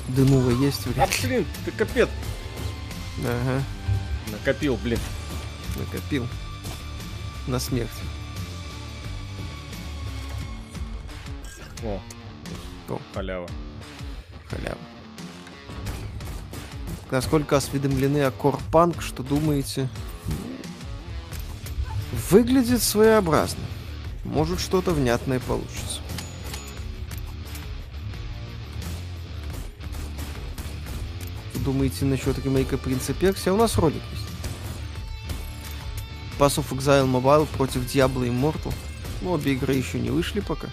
[0.09, 2.09] Дымова есть вряд А, блин, ты капец.
[3.25, 3.63] Ага,
[4.31, 4.99] Накопил, блин.
[5.77, 6.27] накопил.
[7.47, 7.89] На смерть.
[11.83, 12.01] О,
[12.89, 12.99] О.
[13.15, 13.49] халява.
[14.49, 14.79] Халява.
[17.11, 19.89] Насколько осведомлены о Корпанк, что думаете?
[22.31, 23.63] Выглядит своеобразно.
[24.25, 26.01] Может, что-то внятное получится.
[31.65, 33.53] Думаете насчет ремейка Принца Персия?
[33.53, 34.25] У нас ролик есть.
[36.39, 38.73] Pass of Exile Mobile против Diablo Immortal.
[39.23, 40.69] Ну, обе игры еще не вышли пока.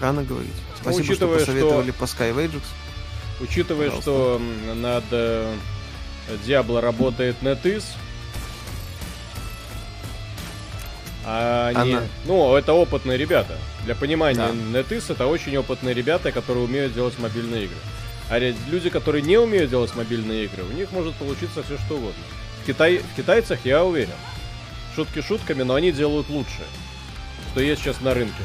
[0.00, 0.50] Рано говорить.
[0.80, 2.62] Спасибо, учитывая, что что- посоветовали по Skywages.
[3.40, 4.02] Учитывая, Пожалуйста.
[4.02, 4.40] что
[4.74, 5.54] над э,
[6.46, 7.84] Diablo работает NetEase,
[11.24, 11.94] а они...
[11.94, 13.56] Она- Ну, это опытные ребята.
[13.84, 14.50] Для понимания, Да.
[14.80, 17.76] NetEase это очень опытные ребята, которые умеют делать мобильные игры.
[18.30, 22.22] А люди, которые не умеют делать мобильные игры, у них может получиться все что угодно.
[22.62, 22.98] В, Китай...
[22.98, 24.14] в китайцах я уверен.
[24.94, 26.62] Шутки шутками, но они делают лучше,
[27.50, 28.42] что есть сейчас на рынке.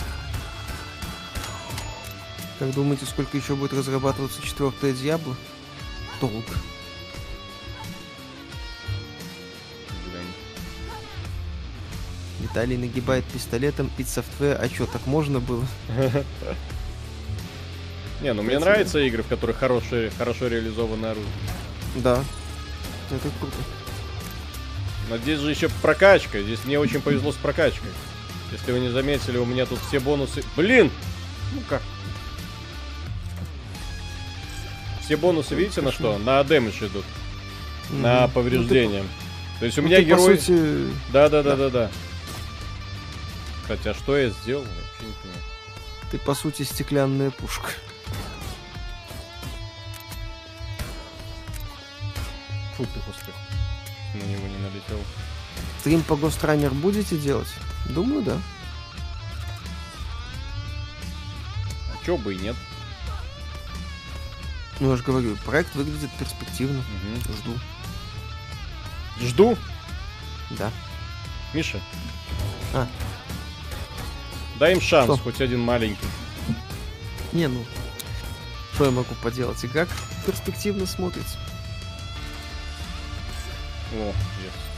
[2.58, 5.36] Как думаете, сколько еще будет разрабатываться четвертая Диабло?
[6.20, 6.44] Долго.
[10.04, 10.26] Блин.
[12.42, 14.60] Виталий нагибает пистолетом и софтвер.
[14.62, 15.66] А что, так можно было?
[18.22, 21.32] Не, ну мне Кстати, нравятся игры, в которых хорошие, хорошо реализовано оружие.
[21.96, 22.24] Да.
[23.12, 23.56] Это круто.
[25.10, 26.42] Но здесь же еще прокачка.
[26.42, 27.90] Здесь мне очень повезло с прокачкой.
[28.52, 30.44] Если вы не заметили, у меня тут все бонусы...
[30.56, 30.92] Блин!
[31.54, 31.82] Ну как?
[35.04, 36.18] Все бонусы, видите, на что?
[36.20, 37.06] На дэмэдж идут.
[37.90, 38.32] На Мгм.
[38.34, 39.04] повреждение.
[39.60, 40.36] То есть у Ну, меня ты, ну, герой...
[40.36, 41.92] По сути, Да, да, да, да, да.
[43.68, 44.64] Хотя что я сделал?
[44.64, 45.44] Вообще не понимаю.
[46.12, 47.70] ты по сути стеклянная пушка.
[52.80, 53.42] крупных успехов.
[54.14, 55.00] На него не налетел.
[55.82, 57.50] Стрим по Гостранер будете делать?
[57.90, 58.42] Думаю, да.
[61.94, 62.56] А чё бы и нет.
[64.80, 66.80] Ну, я же говорю, проект выглядит перспективно.
[66.80, 67.34] Угу.
[67.34, 67.60] Жду.
[69.20, 69.58] Жду?
[70.52, 70.72] Да.
[71.54, 71.82] Миша.
[72.74, 72.88] А.
[74.58, 75.18] Дай им шанс, что?
[75.18, 76.08] хоть один маленький.
[77.34, 77.66] Не, ну,
[78.74, 79.62] что я могу поделать?
[79.64, 79.90] и как
[80.26, 81.38] перспективно смотрится.
[83.94, 84.14] О,
[84.44, 84.70] есть.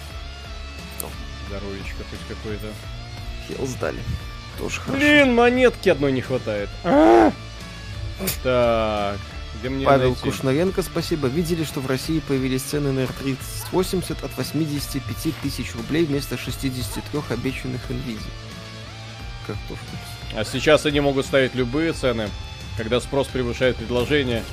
[1.47, 2.67] Здоровечко хоть какое-то.
[3.47, 3.99] Хел сдали.
[4.57, 4.97] Тоже хорошо.
[4.97, 6.69] Блин, монетки одной не хватает.
[6.83, 7.31] А!
[8.43, 9.19] Так,
[9.59, 10.21] где мне Павел найти?
[10.21, 11.27] Кушнаренко, спасибо.
[11.27, 17.81] Видели, что в России появились цены на R3080 от 85 тысяч рублей вместо 63 обещанных
[17.89, 18.21] NVIDIA.
[19.45, 19.85] Картошка.
[20.35, 22.29] А сейчас они могут ставить любые цены,
[22.77, 24.43] когда спрос превышает предложение.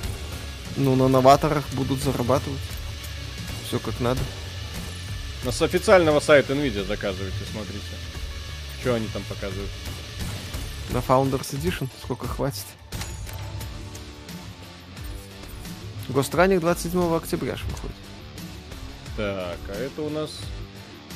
[0.76, 2.58] Ну, на новаторах будут зарабатывать.
[3.66, 4.20] Все как надо.
[5.44, 7.84] Но с официального сайта Nvidia заказывайте, смотрите.
[8.80, 9.70] Что они там показывают?
[10.90, 12.64] На Founders Edition сколько хватит?
[16.08, 17.96] Гостранник 27 октября ж выходит.
[19.16, 20.30] Так, а это у нас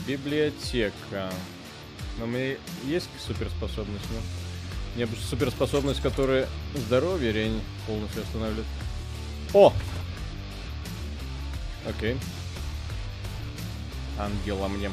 [0.07, 1.33] библиотека.
[2.19, 4.19] Но у меня есть суперспособность, ну?
[4.95, 8.67] У меня суперспособность, которая здоровье рень полностью останавливает.
[9.55, 9.73] О!
[11.89, 12.19] Окей.
[14.25, 14.91] Ангела мне.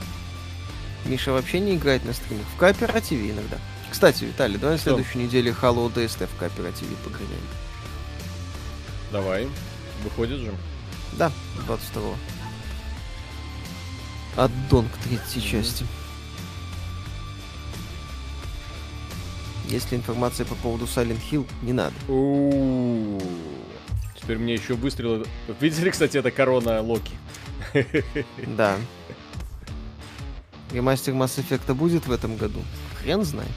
[1.06, 2.46] Миша вообще не играет на стримах.
[2.56, 3.58] В кооперативе иногда.
[3.90, 7.42] Кстати, Виталий, давай на следующей неделе Halo DST в кооперативе погоняем.
[9.12, 9.48] Давай.
[10.04, 10.54] Выходит же.
[11.14, 11.32] Да,
[11.66, 12.04] 22
[14.38, 15.50] Аддон к третьей Мгм.
[15.64, 15.86] части.
[19.68, 21.48] Есть ли информация по поводу Silent Hill?
[21.62, 21.94] Не надо.
[22.08, 23.22] У-у-у.
[24.20, 25.26] Теперь мне еще выстрелы.
[25.60, 27.14] Видели, кстати, это корона Локи?
[28.58, 28.78] Да.
[30.72, 32.62] Ремастер Mass Effect будет в этом году?
[33.02, 33.52] Хрен знает.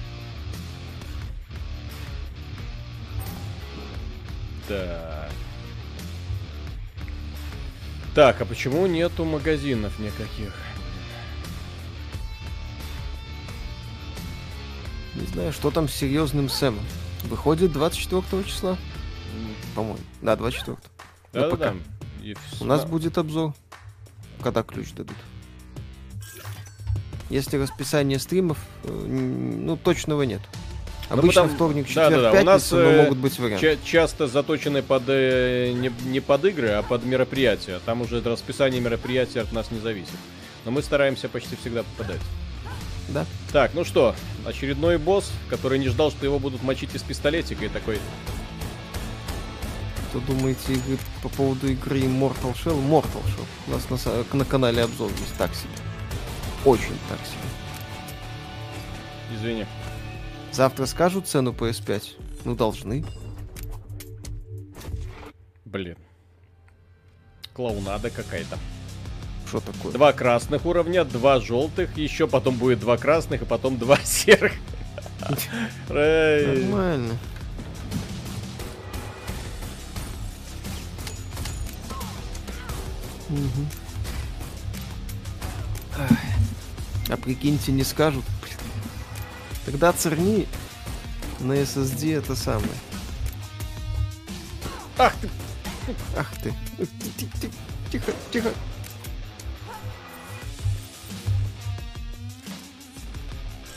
[4.69, 5.31] Так.
[8.15, 10.55] Так, а почему нету магазинов никаких?
[15.15, 16.85] Не знаю, что там с серьезным Сэмом.
[17.25, 18.77] Выходит 24 числа,
[19.75, 19.99] по-моему.
[20.21, 20.77] Да, 24.
[21.33, 21.73] На Да-да-да.
[21.73, 21.77] ПК.
[22.23, 23.55] И У нас будет обзор,
[24.43, 25.17] когда ключ дадут.
[27.33, 30.41] Если расписание стримов, э, ну, точного нет.
[31.09, 32.31] Ну, Обычно потому- вторник, да, четверг, да, да.
[32.31, 33.67] У пятница, нас, но э, могут быть варианты.
[33.77, 37.81] ча- часто заточены под э, не, не под игры, а под мероприятия.
[37.87, 40.13] Там уже расписание мероприятия от нас не зависит.
[40.67, 42.21] Но мы стараемся почти всегда попадать.
[43.09, 43.25] Да.
[43.51, 44.15] Так, ну что,
[44.47, 47.99] очередной босс, который не ждал, что его будут мочить из пистолетика, и такой,
[50.11, 52.79] Что думаете игры, по поводу игры Immortal Shell?
[52.89, 53.47] Mortal Shell.
[53.69, 55.71] У нас на, на канале обзор есть так себе.
[56.65, 57.49] Очень так себе.
[59.35, 59.67] извини.
[60.53, 62.03] Завтра скажут цену PS5?
[62.45, 63.05] Ну, должны.
[65.65, 65.97] Блин.
[67.55, 68.59] Клоунада какая-то.
[69.49, 69.93] Что такое?
[69.93, 74.53] Два красных уровня, два желтых, еще потом будет два красных, и потом два серых.
[75.89, 77.17] Нормально.
[83.29, 83.67] Мгм.
[87.13, 88.25] А прикиньте, не скажут.
[89.67, 90.49] Тогда церни
[91.41, 92.73] на SSD это самое.
[94.97, 95.29] Ах ты,
[96.17, 96.55] Ах ты.
[96.79, 97.51] Ти- ти-
[97.91, 98.51] Тихо, тихо.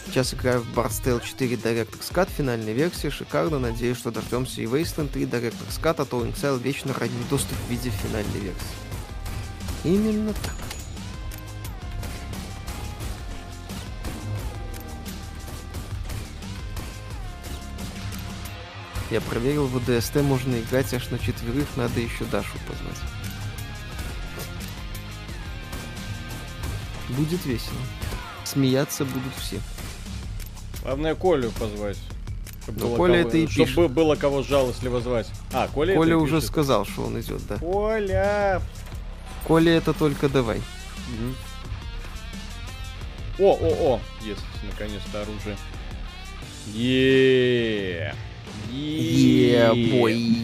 [0.05, 3.09] Сейчас играю в Bard's Tale 4 Director's Cut, финальной версии.
[3.09, 7.57] Шикарно, надеюсь, что дождемся и Wasteland 3 Director's Cut, а то Inxile вечно ранний доступ
[7.67, 8.63] в виде финальной версии.
[9.83, 10.53] Именно так.
[19.11, 22.97] Я проверил, в DST можно играть аж на четверых, надо еще Дашу позвать.
[27.09, 27.77] Будет весело.
[28.43, 29.59] Смеяться будут все.
[30.83, 31.97] Главное Колю позвать.
[32.63, 33.75] Чтоб Ну, Коля кого- это и чтоб пишет.
[33.77, 35.27] бы- было кого жалостливо звать.
[35.53, 36.49] А, Коля, Коля уже пишет.
[36.49, 37.57] сказал, что он идет, да.
[37.57, 38.61] Коля!
[39.47, 40.61] Коля это только давай.
[41.09, 41.35] Мгм.
[43.37, 44.01] О, о, о!
[44.25, 44.41] Есть,
[44.71, 45.57] наконец-то оружие.
[46.73, 48.15] Е.
[48.71, 50.37] Е-бой.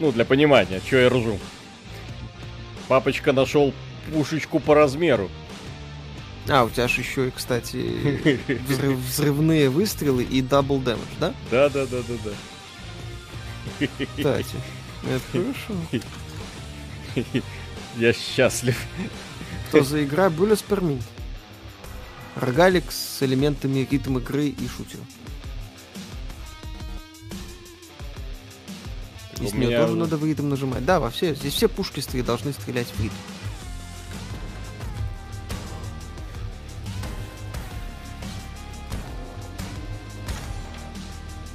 [0.00, 1.38] Ну, для понимания, что я ржу.
[2.88, 3.72] Папочка нашел
[4.12, 5.30] пушечку по размеру.
[6.48, 7.76] А, у тебя же еще и, кстати,
[8.68, 11.32] взрыв- взрывные выстрелы и double damage, да?
[11.50, 13.86] Да, да, да, да, да.
[14.16, 14.56] Кстати.
[15.04, 15.74] Это хорошо.
[17.96, 18.78] Я счастлив.
[19.68, 20.26] Что за игра?
[20.26, 21.02] Per minute.
[22.36, 25.02] Рогалик с элементами ритм игры и шутера.
[29.40, 30.84] И У с нее меня- тоже надо в ритм нажимать.
[30.84, 33.14] Да, во все, здесь все пушки должны стрелять в ритм.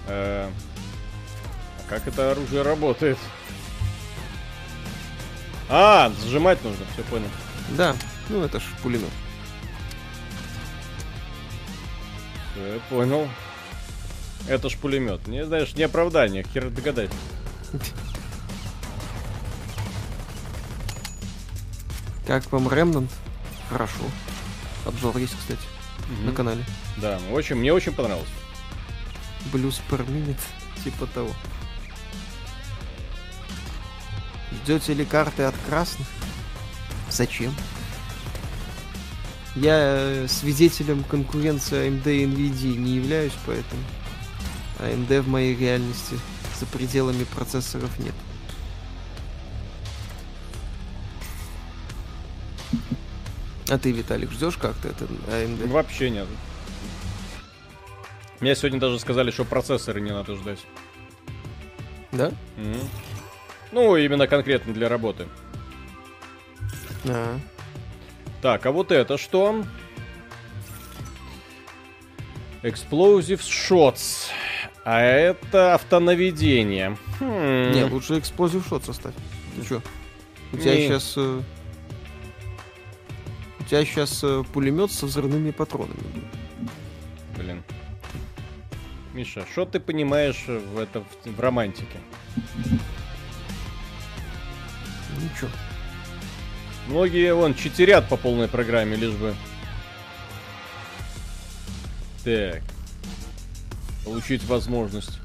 [0.07, 3.17] Э, А как это оружие работает?
[5.69, 7.27] А, зажимать нужно, все понял.
[7.77, 7.95] Да,
[8.29, 9.09] ну это ж пулемет.
[12.59, 13.27] Я понял.
[14.47, 15.27] Это ж пулемет.
[15.27, 17.11] Не знаешь, не оправдание, хер догадать.
[22.25, 23.11] Как вам Ремнант?
[23.69, 24.03] Хорошо.
[24.85, 25.61] Обзор есть, кстати,
[26.23, 26.63] на канале.
[26.97, 28.29] Да, очень, мне очень понравилось.
[29.51, 30.39] Блюз per minute,
[30.83, 31.31] типа того.
[34.51, 36.07] Ждете ли карты от красных?
[37.09, 37.53] Зачем?
[39.59, 43.81] Я э, свидетелем конкуренции AMD и NVIDIA не являюсь, поэтому
[44.79, 46.17] AMD в моей реальности
[46.57, 48.13] за пределами процессоров нет.
[53.67, 55.67] А ты, Виталик, ждешь как-то это AMD?
[55.67, 56.27] Вообще нет.
[58.39, 60.59] Мне сегодня даже сказали, что процессоры не надо ждать.
[62.13, 62.31] Да?
[62.55, 62.79] Мгм.
[63.73, 65.27] Ну, именно конкретно для работы.
[67.05, 67.37] А,
[68.41, 69.63] Так, а вот это что?
[72.63, 74.29] Explosive Shots.
[74.85, 76.97] А это автонаведение.
[77.19, 77.71] Хм.
[77.71, 79.13] Не, лучше эксплозив шот составь.
[79.55, 79.81] Ты чё?
[80.53, 80.87] У тебя Не.
[80.87, 81.17] сейчас...
[81.17, 81.43] У
[83.69, 85.99] тебя сейчас пулемет со взрывными патронами.
[87.37, 87.63] Блин.
[89.13, 91.99] Миша, что ты понимаешь в, это, в, в романтике?
[95.17, 95.49] Ничего.
[96.89, 99.35] Многие, вон, читерят по полной программе, лишь бы...
[102.23, 102.63] Так.
[104.03, 105.19] Получить возможность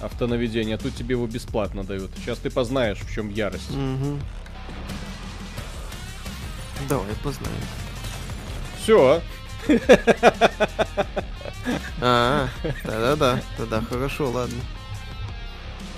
[0.00, 0.78] автонаведения.
[0.78, 2.10] Тут тебе его бесплатно дают.
[2.16, 3.70] Сейчас ты познаешь, в чем ярость.
[3.70, 4.18] Мгм.
[6.88, 7.54] Давай познаем.
[8.82, 9.20] Все.
[12.00, 12.48] А,
[12.84, 13.42] да-да-да.
[13.58, 14.60] Тогда хорошо, ладно.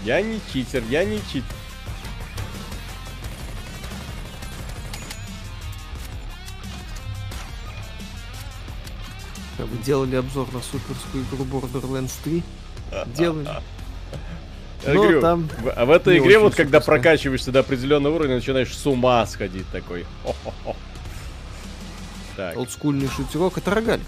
[0.05, 1.21] Я не читер, я не
[9.59, 9.67] чит.
[9.67, 12.43] Вы делали обзор на суперскую игру Borderlands 3?
[13.15, 13.49] Делали.
[14.87, 18.37] Я Ну, говорю, там в- а в этой игре вот когда прокачиваешься до определенного уровня,
[18.37, 20.07] начинаешь с ума сходить такой.
[20.23, 20.77] Хо-хо-хо.
[22.37, 24.01] Так, Олдскульный шутерок это рогаль.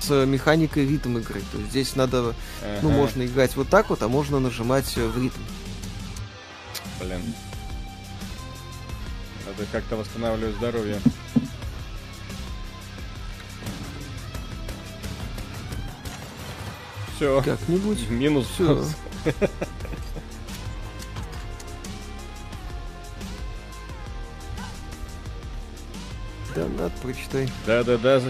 [0.00, 1.40] С механикой ритм игры.
[1.52, 2.34] То есть здесь надо,
[2.82, 5.40] ну, ага, можно играть вот так вот, а можно нажимать э, в ритм.
[7.00, 7.22] Блин.
[9.46, 10.98] Надо как-то восстанавливать здоровье.
[17.22, 17.40] Все.
[17.44, 18.10] Как-нибудь.
[18.10, 18.48] Минус.
[18.54, 18.84] Всё.
[26.54, 27.48] Да, надо, прочитай.
[27.66, 28.20] Да-да-да.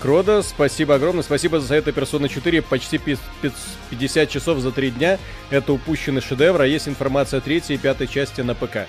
[0.00, 1.22] Крода, спасибо огромное.
[1.22, 2.62] Спасибо за это Persona 4.
[2.62, 3.52] Почти пи- пи-
[3.90, 5.18] 50 часов за 3 дня.
[5.50, 8.88] Это упущенный шедевр, а есть информация о третьей и пятой части на ПК.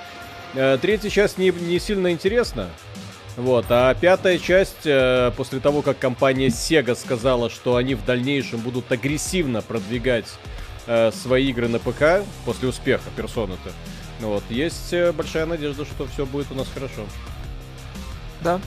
[0.56, 2.70] Э, Третья часть не, не сильно интересна.
[3.36, 8.60] Вот, а пятая часть, э, после того, как компания Sega сказала, что они в дальнейшем
[8.60, 10.28] будут агрессивно продвигать
[10.86, 13.72] э, свои игры на ПК после успеха персоны-то,
[14.22, 17.06] ну вот, есть э, большая надежда, что все будет у нас хорошо.
[18.42, 18.62] Да.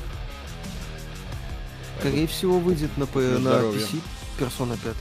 [2.01, 3.80] Скорее всего, выйдет на, на здоровья.
[3.80, 4.01] PC
[4.38, 4.94] персона 5.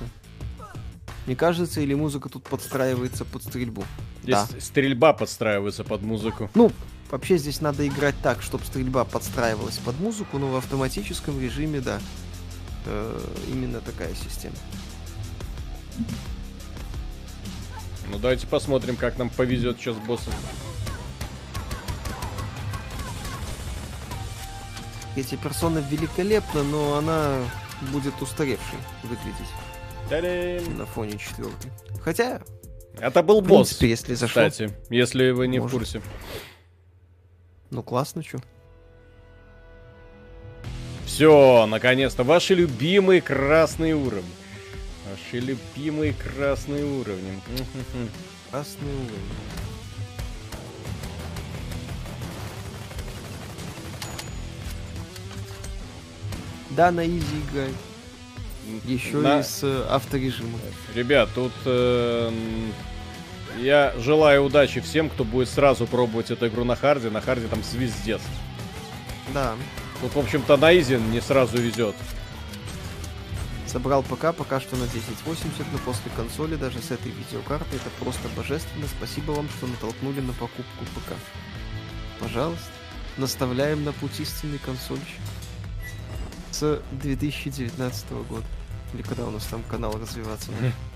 [1.28, 3.84] Не кажется, или музыка тут подстраивается под стрельбу?
[4.24, 4.48] Да.
[4.60, 6.50] Стрельба подстраивается под музыку.
[6.54, 6.72] Ну,
[7.12, 12.00] вообще здесь надо играть так, чтобы стрельба подстраивалась под музыку, но в автоматическом режиме, да.
[12.86, 14.56] Э, именно такая система.
[18.12, 20.34] Ну давайте посмотрим, как нам повезет сейчас боссом.
[25.16, 27.40] Эти персоны великолепна, но она
[27.94, 29.50] будет устаревшей выглядеть
[30.10, 30.78] Та-дам!
[30.78, 31.72] на фоне четверки.
[32.02, 32.42] Хотя,
[33.00, 35.78] Это был в босс, принципе, если зашло, кстати, если вы не в Может.
[35.80, 36.02] курсе.
[37.72, 38.40] Ну классно, чё.
[41.06, 44.30] Все, наконец-то, ваши любимые красные уровни.
[45.10, 47.32] Ваши любимые красные уровни.
[47.48, 48.10] Мгм.
[48.52, 49.32] Красный уровень.
[56.72, 57.72] Да, на easy играй.
[58.86, 60.60] Еще На- и с э, авторежимом.
[60.96, 62.32] Ребят, тут э,
[63.60, 67.10] я желаю удачи всем, кто будет сразу пробовать эту игру на hard е.
[67.10, 68.22] На hard е там звездец.
[69.34, 69.56] Да.
[70.02, 71.96] Тут, в общем-то, на easy не сразу везет.
[73.68, 78.28] Собрал ПК пока что на 1080, но после консоли даже с этой видеокартой это просто
[78.36, 78.88] божественно.
[78.88, 81.14] Спасибо вам, что натолкнули на покупку ПК.
[82.20, 82.72] Пожалуйста,
[83.18, 85.20] наставляем на путь истинный консольщик.
[86.52, 88.46] С 2019 года.
[88.94, 90.74] Или когда у нас там канал развиваться начал.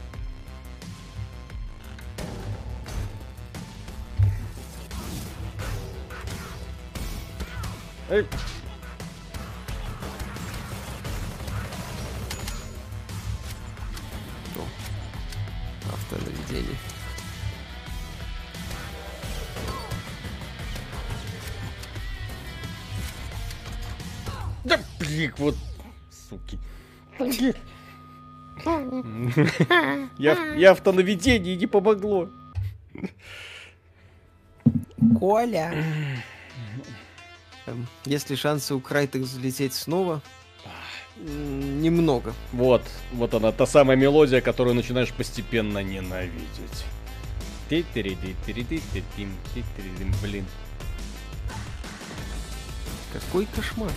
[8.10, 8.26] Эй.
[14.52, 14.66] Что?
[15.94, 16.76] Автонаведение.
[24.64, 25.56] Да, блин, вот,
[26.12, 26.58] суки.
[30.18, 32.28] Я, я автонаведение не помогло.
[35.20, 35.74] Коля!
[37.70, 40.22] Эм, Если шансы у Крайтек взлететь снова,
[41.18, 42.34] немного.
[42.54, 42.82] Вот,
[43.12, 46.86] вот она, та самая мелодия, которую начинаешь постепенно ненавидеть.
[50.22, 50.46] Блин.
[53.14, 53.92] Какой кошмар.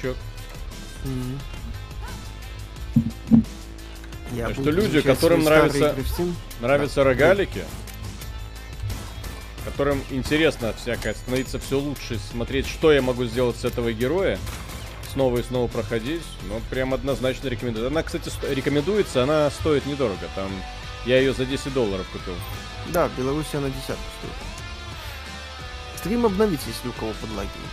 [0.00, 0.16] Сундучок?
[1.04, 1.40] Мгм.
[4.34, 6.34] Я Так что люди, которым нравится- Steam.
[6.60, 7.64] Нравятся рогалики?
[9.64, 14.38] Которым интересно всякое становиться все лучше, смотреть, что я могу сделать с этого героя,
[15.12, 17.88] снова и снова проходить, ну, прям однозначно рекомендую.
[17.88, 20.50] Она, кстати, сто- рекомендуется, она стоит недорого, там,
[21.06, 22.34] я ее за 10 долларов купил.
[22.88, 25.98] Да, в Беларуси она десятку стоит.
[25.98, 27.70] Стрим обновить, если у кого подлагивает.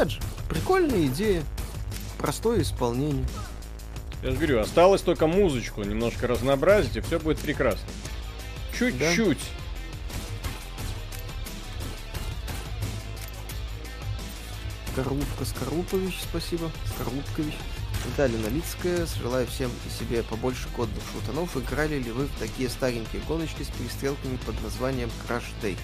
[0.00, 1.42] Опять же, прикольная идея,
[2.16, 3.26] простое исполнение.
[4.22, 7.86] Я же говорю, осталось только музычку немножко разнообразить, и все будет прекрасно.
[8.78, 9.42] Чуть-чуть.
[14.92, 16.70] Скорлупка Скорлупович, спасибо.
[16.94, 17.54] Скорлупкович.
[18.06, 21.54] Виталий Налицкая, желаю всем и себе побольше кодных шутанов.
[21.58, 25.76] Играли ли вы в такие старенькие гоночки с перестрелками под названием Crash Day?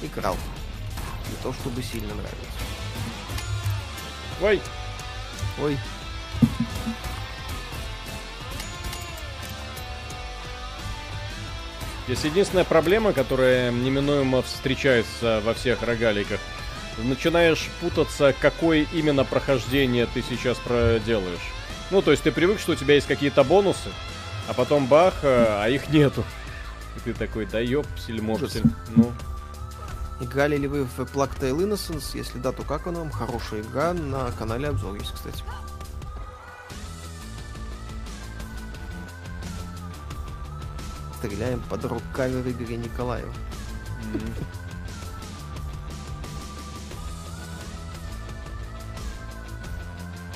[0.00, 0.36] Играл.
[1.28, 2.71] Не то чтобы сильно нравится.
[4.40, 4.60] Ой,
[5.60, 5.78] Ой,
[12.06, 16.40] Здесь единственная проблема, которая неминуемо встречается во всех рогаликах.
[16.98, 21.52] Начинаешь путаться, какое именно прохождение ты сейчас проделаешь.
[21.90, 23.88] Ну, то есть ты привык, что у тебя есть какие-то бонусы,
[24.48, 26.24] а потом бах, а а их нету.
[26.96, 28.62] И ты такой, да ёпсель, мопсель.
[28.96, 29.12] Ну,
[30.22, 32.16] играли ли вы в Tale Innocence?
[32.16, 33.10] Если да, то как он вам?
[33.10, 35.42] Хорошая игра, на канале обзор есть, кстати.
[41.18, 43.32] Стреляем под рок-кавер Игоря Николаева.
[44.12, 44.20] м.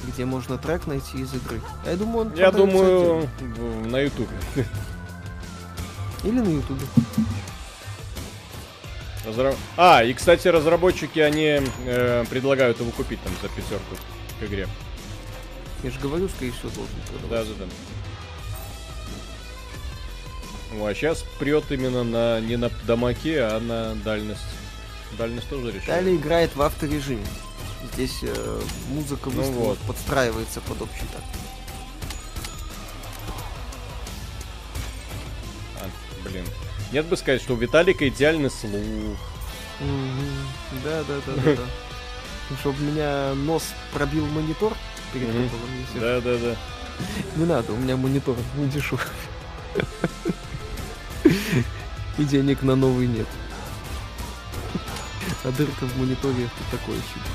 [0.07, 1.61] Где можно трек найти из игры.
[1.85, 3.89] Я думаю, он я думаю, отдельно.
[3.89, 4.37] на ютубе.
[6.23, 6.87] Или на ютубе.
[9.27, 13.97] Разра- А, и, кстати, разработчики, они э, предлагают его купить там за пятерку
[14.41, 14.69] к игре.
[15.83, 17.53] Я же говорю, скорее всего, должен продаваться.
[17.55, 17.71] Да, да, да.
[20.73, 24.41] Ну, а сейчас прет именно на не на дамаке, а на дальность.
[25.19, 25.87] Дальность тоже решили.
[25.87, 27.25] Далее играет в авторежиме.
[27.95, 29.79] Здесь э, музыка Ну вот.
[29.87, 31.25] подстраивается под общий такт.
[36.97, 39.19] Нет бы сказать, что у Виталика идеальный слух.
[40.83, 41.63] Да, да, да, да, да.
[42.61, 44.73] Чтобы меня нос пробил монитор
[45.13, 45.29] перед.
[46.01, 46.57] Да, да, да.
[47.37, 49.05] Не надо, у меня монитор не дешевый.
[52.17, 53.29] И денег на новый нет.
[55.45, 57.27] А дырка в мониторе это такое себе.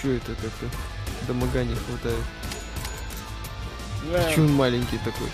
[0.00, 0.66] Че это как-то?
[1.26, 2.24] Домога не хватает.
[4.12, 4.32] Да.
[4.32, 5.28] Че он маленький такой?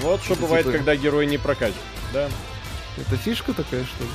[0.00, 1.74] Вот что Это бывает, типа- когда герой не прокачан.
[2.12, 2.28] Да.
[2.96, 4.10] Это фишка такая, что ли?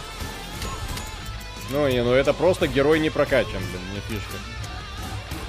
[1.71, 4.35] Ну, не, ну это просто герой не прокачан, блин, не фишка.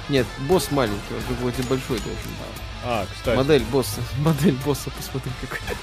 [0.09, 2.61] Нет, босс маленький, он вроде большой должен быть.
[2.83, 3.35] А, кстати.
[3.35, 4.01] Модель босса.
[4.19, 5.75] Модель босса, посмотри какая.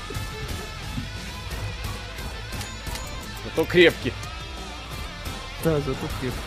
[3.44, 4.12] Зато крепкий.
[5.62, 6.40] Да, зато крепкий.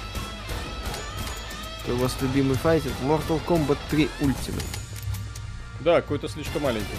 [1.79, 2.93] Какой у вас любимый файтинг?
[3.03, 4.65] Mortal Kombat 3 Ultimate.
[5.81, 6.97] Да, какой-то слишком маленький.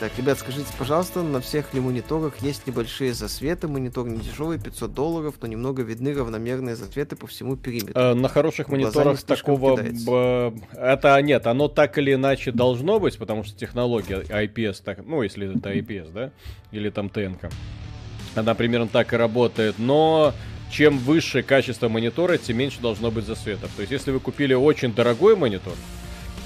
[0.00, 3.68] Так, ребят, скажите, пожалуйста, на всех ли мониторах есть небольшие засветы?
[3.68, 7.92] Монитор не дешевый, 500 долларов, но немного видны равномерные засветы по всему периметру.
[7.94, 9.76] Э, на хороших мониторах такого...
[9.76, 15.22] б- Это нет, оно так или иначе должно быть, потому что технология IPS, так, ну,
[15.22, 16.30] если это IPS, да,
[16.72, 17.48] или там ТНК,
[18.34, 20.34] она примерно так и работает, но
[20.72, 23.70] чем выше качество монитора, тем меньше должно быть засветов.
[23.76, 25.74] То есть, если вы купили очень дорогой монитор,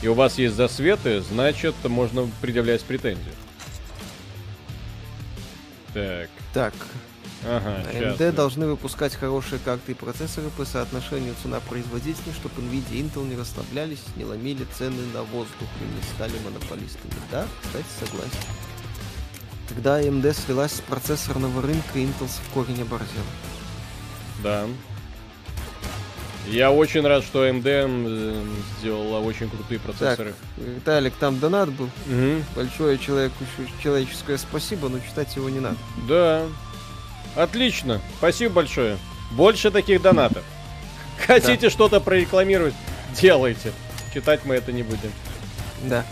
[0.03, 3.33] и у вас есть засветы, значит, можно предъявлять претензии.
[5.95, 6.75] Так, Так,
[7.43, 13.27] ага, AMD должны выпускать хорошие карты и процессоры по соотношению цена-производитель, чтобы Nvidia и Intel
[13.27, 17.15] не расслаблялись, не ломили цены на воздух и не стали монополистами.
[17.31, 18.31] Да, кстати, согласен.
[19.71, 23.25] Когда AMD слилась с процессорного рынка, Intel в корень оборзел.
[24.43, 24.67] Да.
[26.49, 30.35] Я очень рад, что AMD м, сделала очень крутые процессоры.
[30.57, 31.91] Виталик, там донат был.
[32.07, 32.45] Мгм.
[32.55, 33.45] Большое человеку
[33.83, 35.77] человеческое спасибо, но читать его не надо.
[36.09, 36.47] Да.
[37.35, 38.01] Отлично.
[38.19, 38.97] Спасибо большое.
[39.33, 40.45] Больше таких донатов.
[41.27, 42.75] Хотите что-то прорекламировать?
[43.21, 43.73] Делайте.
[44.15, 45.13] Читать мы это не будем.
[45.85, 46.05] Да.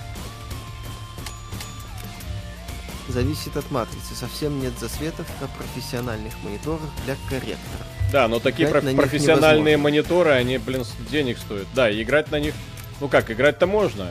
[3.09, 4.15] Зависит от матрицы.
[4.15, 7.85] Совсем нет засветов на профессиональных мониторах для корректора.
[8.15, 11.67] Да, но такие проф- профессиональные мониторы, они, блин, денег стоят.
[11.75, 12.55] Да, и играть на них,
[13.01, 14.07] ну как, играть-то можно.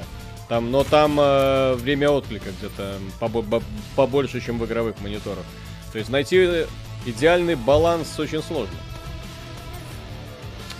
[0.49, 3.63] Там, но там э, время отклика где-то побо- бо-
[3.95, 5.45] побольше, чем в игровых мониторах.
[5.93, 6.65] То есть найти
[7.05, 8.75] идеальный баланс очень сложно.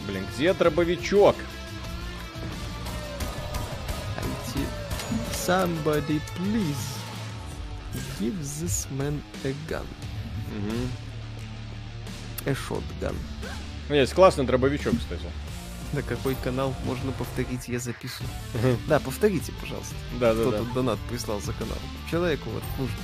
[0.05, 1.37] Блин, где дробовичок?
[5.31, 6.97] Somebody please
[8.19, 9.85] give this man a gun.
[10.57, 10.89] Мгм.
[12.45, 13.15] A shotgun.
[13.89, 15.25] Ну, Есть классный дробовичок, кстати.
[15.93, 18.29] На какой канал можно повторить, я записываю.
[18.55, 18.77] Мгм.
[18.87, 19.93] Да, повторите, пожалуйста.
[20.19, 20.57] Да, да, Кто да.
[20.59, 21.77] тут донат прислал за канал?
[22.09, 22.95] Человеку вот нужно.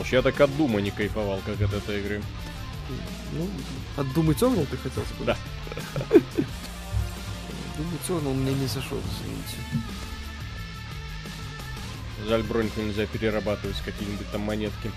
[0.00, 2.22] Уж, я так от Дума не кайфовал, как от этой игры.
[3.32, 3.48] Ну,
[3.96, 5.36] от Думы Тернул ты хотел сказать?
[5.36, 6.16] Да.
[7.76, 9.56] Думы Тернул мне не зашел, извините.
[12.28, 14.90] Жаль, броньку нельзя перерабатывать в какие-нибудь там монетки.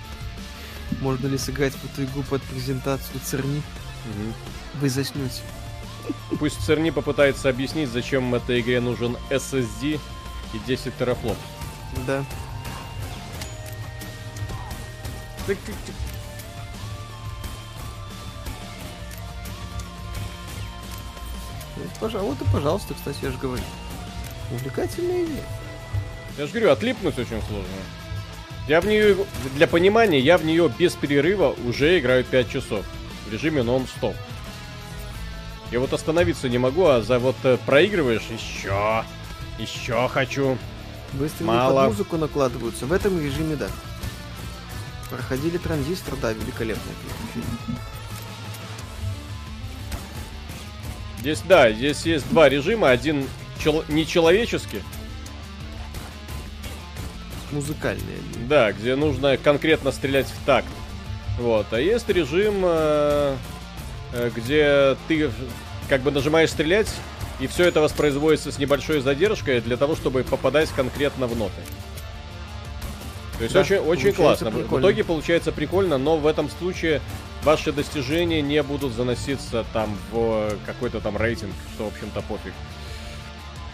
[1.01, 3.61] Можно ли сыграть в эту игру под презентацию Церни?
[4.75, 5.41] Вы заснете.
[6.39, 9.99] Пусть Церни попытается объяснить, зачем этой игре нужен SSD
[10.53, 11.37] и 10 терафлоп.
[12.05, 12.25] Да.
[21.99, 23.63] Пожалуй, вот и пожалуйста, кстати, я же говорю.
[24.51, 25.43] Увлекательная идея.
[26.37, 27.67] Я же говорю, отлипнуть очень сложно.
[28.67, 29.17] Я в нее,
[29.55, 32.85] для понимания, я в нее без перерыва уже играю 5 часов.
[33.27, 34.15] В режиме нон-стоп.
[35.71, 39.03] Я вот остановиться не могу, а за вот э, проигрываешь еще.
[39.59, 40.57] Еще хочу.
[41.13, 41.81] Быстрее Мало.
[41.81, 42.85] под музыку накладываются.
[42.85, 43.67] В этом режиме, да.
[45.15, 47.59] Проходили транзистор, да, великолепное приключение.
[51.19, 52.89] Здесь, да, здесь есть два режима.
[52.89, 53.29] Один
[53.63, 54.81] чел- нечеловеческий,
[57.51, 58.17] Музыкальное.
[58.49, 60.67] да, где нужно конкретно стрелять в такт.
[61.37, 63.35] Вот, а есть режим, э,
[64.13, 65.29] э, где ты
[65.89, 66.91] как бы нажимаешь стрелять,
[67.39, 71.61] и все это воспроизводится с небольшой задержкой для того, чтобы попадать конкретно в ноты.
[73.37, 74.49] То есть Да, очень, очень классно.
[74.51, 74.85] В- В прикольно.
[74.85, 77.01] итоге получается прикольно, но в этом случае
[77.43, 82.53] ваши достижения не будут заноситься там в какой-то там рейтинг, что, в общем-то, пофиг.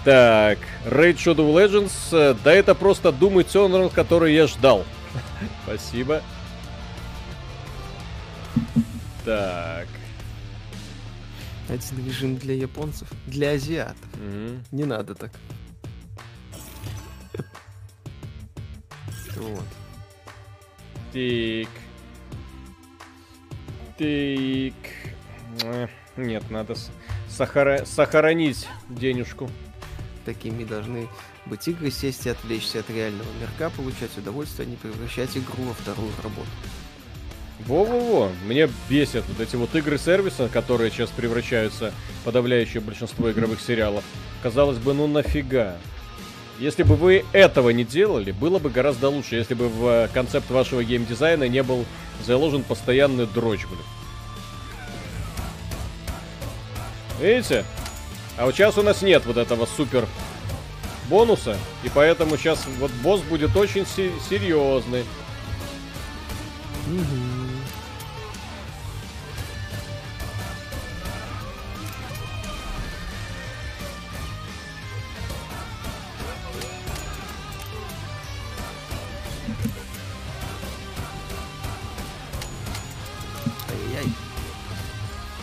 [0.06, 4.86] Так, Raid Shadow Legends, э, да это просто Doom Eternal, который я ждал.
[5.66, 6.22] Спасибо.
[9.26, 9.88] Так.
[11.68, 13.08] Один режим для японцев.
[13.28, 13.98] Для азиатов.
[14.16, 14.64] Мгм.
[14.72, 15.32] Не надо так.
[19.40, 19.64] Вот.
[21.14, 21.70] Так.
[23.98, 25.64] Так.
[25.64, 25.88] Э,
[26.18, 26.92] Нет, надо с-
[27.30, 29.50] сохра- сохранить денежку.
[30.26, 31.08] Такими должны
[31.46, 35.74] быть игры, сесть и отвлечься от реального мирка, получать удовольствие, а не превращать игру во
[35.74, 36.50] вторую работу.
[37.66, 43.60] Во-во-во, мне бесят вот эти вот игры сервиса, которые сейчас превращаются в подавляющее большинство игровых
[43.62, 44.04] сериалов.
[44.44, 45.78] Казалось бы, ну нафига?
[46.60, 50.50] Если бы вы этого не делали, было бы гораздо лучше, если бы в э, концепт
[50.50, 51.86] вашего геймдизайна не был
[52.26, 53.82] заложен постоянный дрочь, блин.
[57.22, 57.64] Видите?
[58.38, 60.06] А вот сейчас у нас нет вот этого супер
[61.10, 65.06] бонуса, и поэтому сейчас вот босс будет очень серьезный.
[66.88, 67.39] Угу.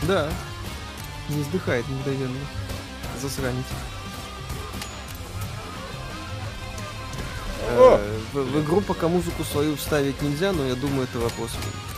[0.07, 0.29] Да.
[1.29, 2.39] Не сдыхает мгновенно.
[3.21, 3.65] Засранец.
[7.69, 7.99] Э,
[8.33, 11.51] в, в игру пока музыку свою вставить нельзя, но я думаю, это вопрос.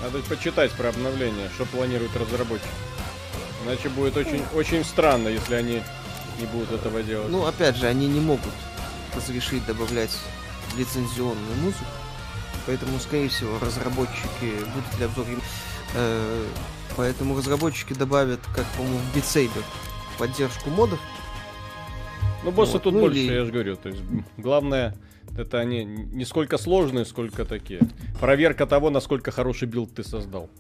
[0.03, 2.69] Надо почитать про обновление, что планируют разработчики.
[3.65, 5.83] Иначе будет очень, очень странно, если они
[6.41, 7.31] не будут этого делать.
[7.31, 8.53] Ну, опять же, они не могут
[9.15, 10.17] разрешить добавлять
[10.77, 11.85] лицензионную музыку.
[12.67, 15.27] Поэтому, скорее всего, разработчики будут ли обзор
[15.95, 16.47] э,
[16.97, 19.49] Поэтому разработчики добавят, как, по-моему, в Beat
[20.19, 20.99] поддержку модов.
[22.45, 22.83] Ну, боссы вот.
[22.83, 23.33] тут ну, больше, или...
[23.33, 23.77] я же говорю.
[23.77, 24.03] То есть,
[24.37, 24.97] главное,
[25.37, 27.81] это они не сколько сложные, сколько такие.
[28.21, 30.51] Проверка того, насколько хороший билд ты создал.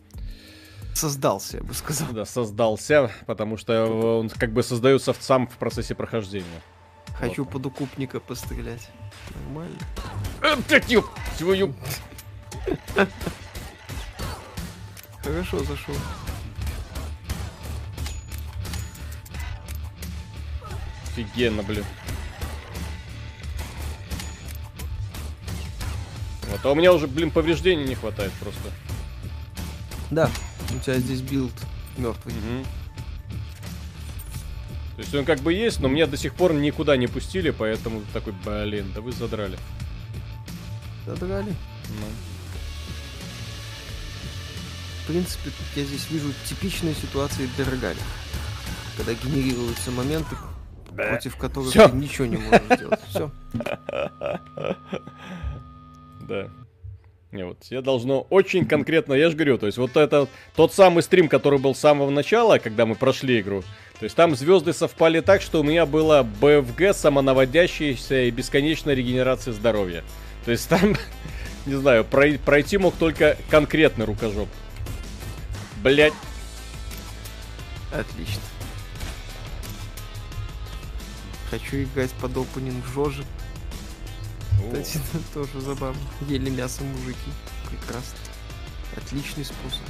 [0.94, 2.08] Создался, я бы сказал.
[2.12, 6.62] Да, создался, потому что он как бы создается сам в процессе прохождения.
[7.18, 7.52] Хочу вот.
[7.52, 8.88] под укупника пострелять.
[9.44, 9.78] Нормально.
[10.42, 10.56] Э,
[11.36, 11.74] свою...
[15.22, 15.94] Хорошо зашел.
[21.06, 21.84] Офигенно, блин.
[26.48, 28.70] Вот, а у меня уже, блин, повреждений не хватает просто.
[30.10, 30.30] Да,
[30.74, 31.52] у тебя здесь билд
[31.96, 32.34] мертвый.
[32.34, 32.64] Угу.
[34.96, 38.02] То есть он как бы есть, но меня до сих пор никуда не пустили, поэтому
[38.12, 39.58] такой, блин, да вы задрали.
[41.06, 41.54] Задрали?
[41.88, 42.27] Ну.
[45.08, 47.96] В принципе, я здесь вижу типичные ситуации Дорогали.
[48.94, 50.36] Когда генерируются моменты,
[50.94, 51.88] против которых Всё.
[51.88, 53.00] ты ничего не можешь сделать.
[53.08, 53.30] Все.
[56.28, 56.50] Да.
[57.32, 61.02] Не, вот я должно очень конкретно, я же говорю, то есть вот это тот самый
[61.02, 63.62] стрим, который был с самого начала, когда мы прошли игру.
[63.98, 69.54] То есть там звезды совпали так, что у меня была БФГ самонаводящаяся и бесконечная регенерация
[69.54, 70.04] здоровья.
[70.44, 70.96] То есть там,
[71.64, 74.48] не знаю, пройти мог только конкретный рукожоп.
[75.82, 76.14] Блять.
[77.92, 78.42] Отлично.
[81.50, 83.24] Хочу играть под опенинг Жожи.
[84.72, 85.00] Кстати,
[85.34, 86.00] тоже забавно.
[86.22, 87.30] Ели мясо мужики.
[87.70, 88.18] Прекрасно.
[88.96, 89.82] Отличный способ.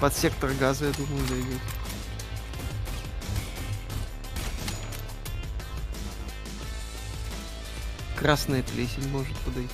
[0.00, 1.60] Под сектор газа, я думаю, зайдет.
[8.16, 9.70] Красная плесень может подойти.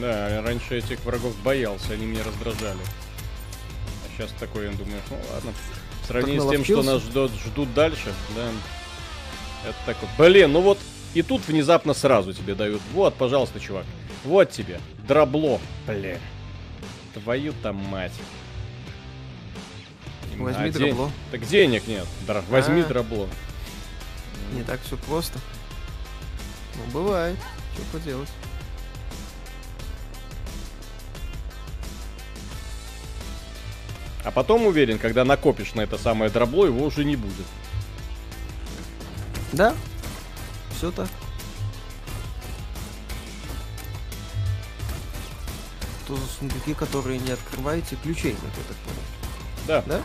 [0.00, 2.78] Да, раньше этих врагов боялся, они меня раздражали.
[2.78, 5.52] А сейчас такой, я думаю, ну ладно.
[6.02, 8.48] В сравнении с тем, что нас ждут, ждут дальше, да.
[9.68, 10.08] Это такой.
[10.18, 10.78] Блин, ну вот
[11.14, 12.82] и тут внезапно сразу тебе дают.
[12.92, 13.86] Вот, пожалуйста, чувак.
[14.24, 14.80] Вот тебе.
[15.08, 15.60] Дробло.
[15.86, 16.18] Блин.
[17.14, 18.12] Твою там мать.
[20.36, 21.10] Возьми а дробло.
[21.30, 22.06] Так денег нет.
[22.26, 22.42] Др...
[22.50, 22.88] Возьми А-а-а.
[22.88, 23.28] дробло.
[24.52, 25.38] Не так все просто.
[26.74, 27.38] Ну, бывает.
[27.74, 28.28] Что поделать.
[34.26, 37.46] А потом уверен, когда накопишь на это самое дробло, его уже не будет.
[39.52, 39.72] Да,
[40.76, 41.08] все так.
[46.08, 48.98] То за сундуки, которые не открываете, ключей нет, я так понял.
[49.68, 49.82] Да.
[49.86, 50.02] Да?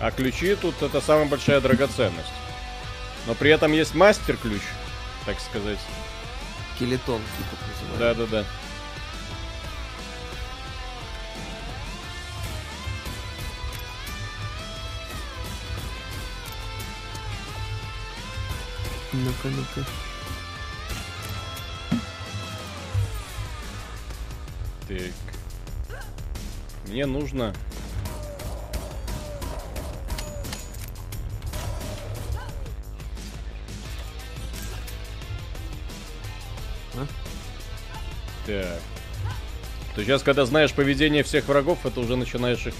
[0.00, 2.32] А ключи тут это самая большая драгоценность.
[3.26, 4.62] Но при этом есть мастер-ключ,
[5.26, 5.78] так сказать.
[6.78, 8.16] Келетон, типа называют.
[8.16, 8.63] Да-да-да.
[19.22, 19.84] Ну-ка, ну-ка.
[24.88, 25.12] Так.
[26.88, 27.54] Мне нужно...
[36.94, 37.06] А?
[38.46, 38.80] Так.
[39.94, 42.74] То сейчас, когда знаешь поведение всех врагов, это уже начинаешь их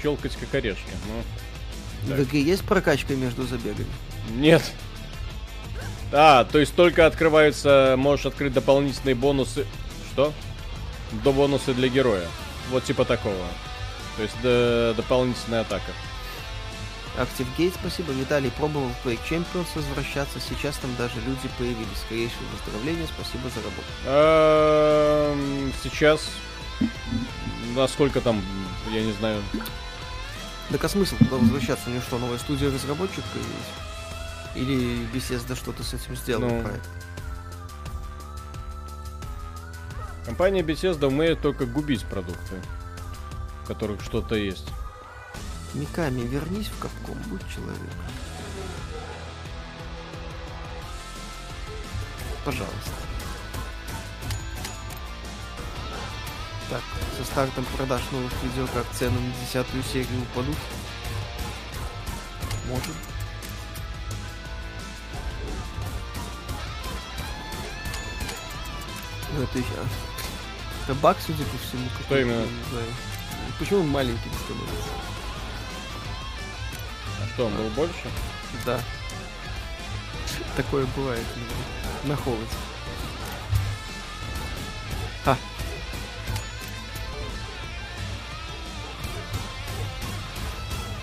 [0.00, 0.82] щелкать как орешки.
[2.06, 3.86] Ну, В игре есть прокачка между забегами?
[4.36, 4.62] нет.
[6.12, 9.66] А, то есть только открываются, можешь открыть дополнительные бонусы.
[10.12, 10.32] Что?
[11.24, 12.26] До бонусы для героя.
[12.70, 13.46] Вот типа такого.
[14.16, 15.90] То есть до- дополнительная атака.
[17.18, 18.12] Активгейт, спасибо.
[18.12, 20.38] Виталий пробовал в Quake Champions возвращаться.
[20.40, 21.98] Сейчас там даже люди появились.
[22.06, 23.06] Скорейшее выздоровление.
[23.06, 23.86] Спасибо за работу.
[24.06, 26.28] Эм, Сейчас.
[27.76, 28.42] Насколько там,
[28.92, 29.42] я не знаю.
[30.70, 31.84] Так а смысл туда возвращаться?
[31.88, 33.91] У нее что, новая студия разработчик появилась?
[34.54, 36.62] Или Bethesda что-то с этим сделала Ну.
[36.62, 36.88] проект?
[40.26, 42.60] Компания Bethesda умеет только губить продукты,
[43.64, 44.68] в которых что-то есть.
[45.74, 47.78] Миками, вернись в капком, будь человек.
[52.44, 52.90] Пожалуйста.
[56.70, 56.82] Так,
[57.18, 60.56] со стартом продаж новых видеокарт цены на десятую серию упадут.
[62.68, 63.11] Может.
[69.54, 69.66] Еще...
[70.84, 71.88] Это баг, судя по всему.
[71.98, 72.46] какой-то, именно?
[73.58, 74.90] Почему он маленьким становится?
[77.22, 78.10] А что, он был больше?
[78.66, 78.80] Да.
[80.56, 81.24] Такое бывает
[82.04, 82.46] на- холоде.
[85.24, 85.36] А.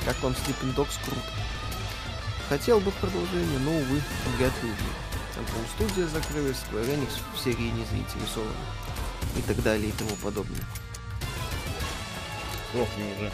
[0.06, 1.22] Как вам Sleeping Dogs круто?
[2.50, 4.02] Хотел бы продолжение, но, увы,
[4.38, 5.09] вряд ли увидим.
[5.46, 8.48] Там студия закрылась, Square Enix в серии не заинтересован.
[9.38, 10.62] И так далее и тому подобное.
[12.74, 13.32] Сдохни уже.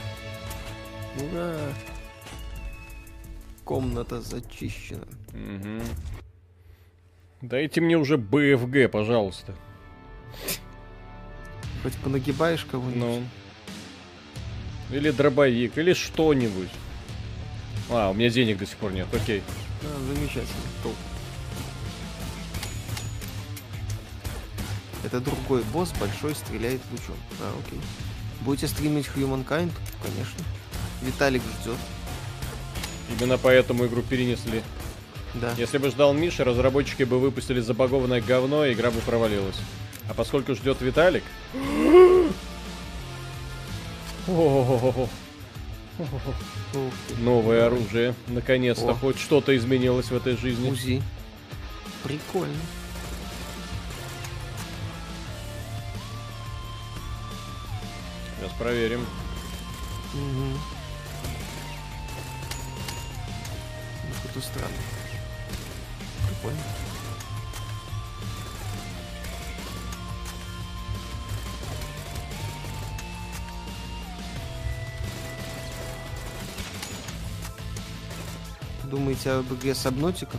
[1.25, 1.73] Ура!
[3.63, 5.07] Комната зачищена.
[5.33, 5.81] Мгм.
[7.41, 9.55] Дайте мне уже БФГ, пожалуйста.
[11.83, 12.99] Хоть понагибаешь кого-нибудь.
[12.99, 13.23] Ну.
[14.91, 16.69] Или дробовик, или что-нибудь.
[17.89, 19.43] А, у меня денег до сих пор нет, окей.
[19.83, 20.45] А, замечательно.
[20.83, 20.95] Топ.
[25.05, 27.15] Это другой босс, большой, стреляет лучом.
[27.39, 27.79] А, окей.
[28.41, 29.71] Будете стримить Humankind?
[30.01, 30.43] Конечно.
[31.03, 31.77] Виталик ждет.
[33.11, 34.63] Именно поэтому игру перенесли.
[35.35, 35.53] Да.
[35.57, 39.57] Если бы ждал Миша, разработчики бы выпустили забагованное говно, и игра бы провалилась.
[40.09, 41.23] А поскольку ждет Виталик...
[47.19, 48.15] Новое оружие.
[48.27, 50.69] Наконец-то хоть что-то изменилось в этой жизни.
[50.69, 51.03] УЗИ.
[52.03, 52.55] Прикольно.
[58.45, 59.01] Сейчас проверим.
[60.13, 60.59] Угу.
[64.13, 64.75] Какой-то странный.
[66.27, 66.59] Прикольно.
[78.83, 80.37] Думаете об игре Сабнотика?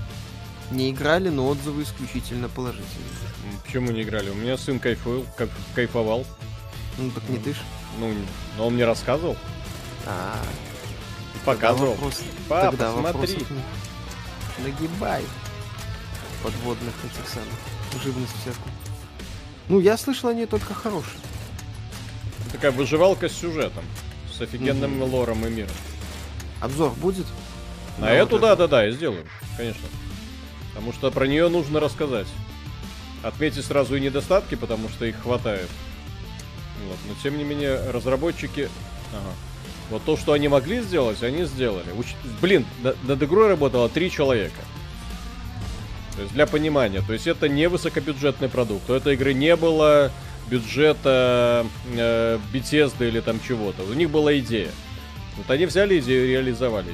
[0.70, 3.10] Не играли, но отзывы исключительно положительные.
[3.64, 4.30] Почему не играли?
[4.30, 6.24] У меня сын кайфует, как кайфовал.
[6.98, 7.56] Ну так не ты ж.
[7.98, 8.14] Ну,
[8.58, 9.36] но он мне рассказывал,
[10.06, 10.36] А,
[11.44, 11.92] показывал.
[11.94, 13.46] Тогда вопрос, Папа, тогда смотри.
[14.58, 15.22] Нагибай.
[16.42, 18.02] Подводных этих самых.
[18.02, 18.72] Живность всякую.
[19.68, 21.18] Ну, я слышал, они только хорошие.
[22.52, 23.84] Такая выживалка с сюжетом.
[24.32, 25.12] С офигенным Мгм.
[25.12, 25.70] лором и миром.
[26.60, 27.26] Обзор будет?
[27.98, 29.82] На Да, эту, вот да, да, да, я сделаю, конечно.
[30.74, 32.26] Потому что про нее нужно рассказать.
[33.22, 35.68] Отметить сразу и недостатки, потому что их хватает.
[36.88, 36.96] Вот.
[37.08, 38.68] Но тем не менее, разработчики.
[39.12, 39.34] Ага.
[39.90, 41.92] Вот то, что они могли сделать, они сделали.
[41.96, 44.60] Уч- Блин, на- над игрой работало три человека.
[46.16, 48.88] То есть для понимания, то есть это не высокобюджетный продукт.
[48.88, 50.10] У этой игры не было
[50.48, 53.82] бюджета э, Bethesda или там чего-то.
[53.82, 54.70] У них была идея.
[55.36, 56.92] Вот они взяли идею и реализовали.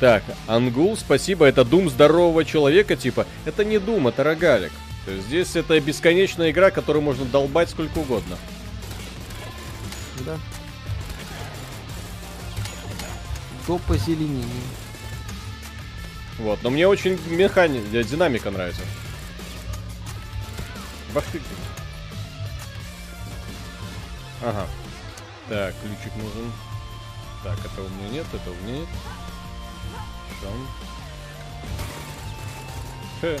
[0.00, 3.26] Так, Ангул, спасибо, это Дум здорового человека, типа.
[3.44, 4.72] Это не Дум, это рогалик.
[5.04, 8.36] То есть здесь это бесконечная игра, которую можно долбать сколько угодно.
[10.20, 10.38] Да.
[13.66, 14.46] До позеленения.
[16.38, 17.82] Вот, но мне очень механи...
[17.92, 18.82] э, динамика нравится.
[21.14, 21.40] Бах ты.
[24.42, 24.66] Ага.
[25.48, 26.52] Так, ключик нужен.
[27.42, 28.88] Так, это у меня нет, это у меня нет.
[30.38, 30.52] Что?
[33.20, 33.40] Хе.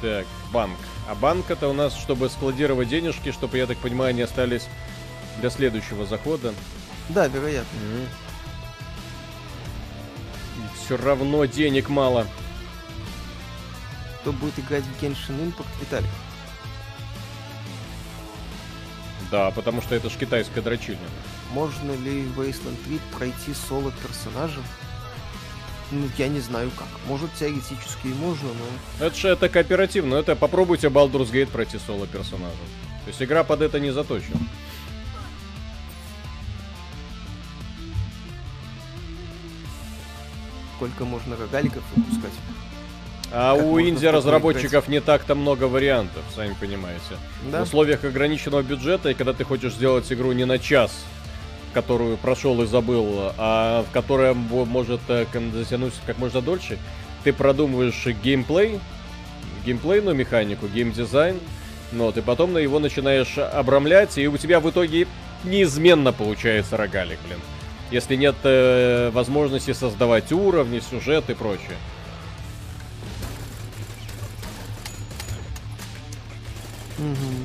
[0.00, 0.78] Так, банк.
[1.08, 4.66] А банк это у нас, чтобы складировать денежки, чтобы, я так понимаю, они остались
[5.40, 6.54] для следующего захода.
[7.10, 7.78] Да, вероятно.
[10.74, 12.26] Все равно денег мало.
[14.20, 16.10] Кто будет играть в Genshin Impact, Виталик?
[19.30, 20.98] Да, потому что это ж китайская дрочильня.
[21.52, 24.64] Можно ли в Wasteland 3 пройти соло персонажем?
[25.90, 26.88] Ну, я не знаю как.
[27.08, 29.06] Может, теоретически и можно, но...
[29.06, 30.14] Это же это кооперативно.
[30.14, 32.58] Это попробуйте Baldur's Gate пройти соло персонажем.
[33.04, 34.38] То есть игра под это не заточена.
[40.76, 42.32] Сколько можно рогаликов выпускать?
[43.32, 47.16] А Как у инди-разработчиков не так-то много вариантов, сами понимаете.
[47.50, 47.60] Да?
[47.60, 51.04] В условиях ограниченного бюджета, и когда ты хочешь сделать игру не на час,
[51.72, 56.78] которую прошел и забыл, а в которой может э, затянуть как можно дольше,
[57.24, 58.80] ты продумываешь геймплей,
[59.64, 61.38] геймплейную механику, геймдизайн,
[61.92, 65.06] но ты потом на его начинаешь обрамлять, и у тебя в итоге
[65.44, 67.40] неизменно получается рогалик, блин.
[67.90, 71.76] Если нет э, возможности создавать уровни, сюжет и прочее.
[76.98, 77.39] Мгм.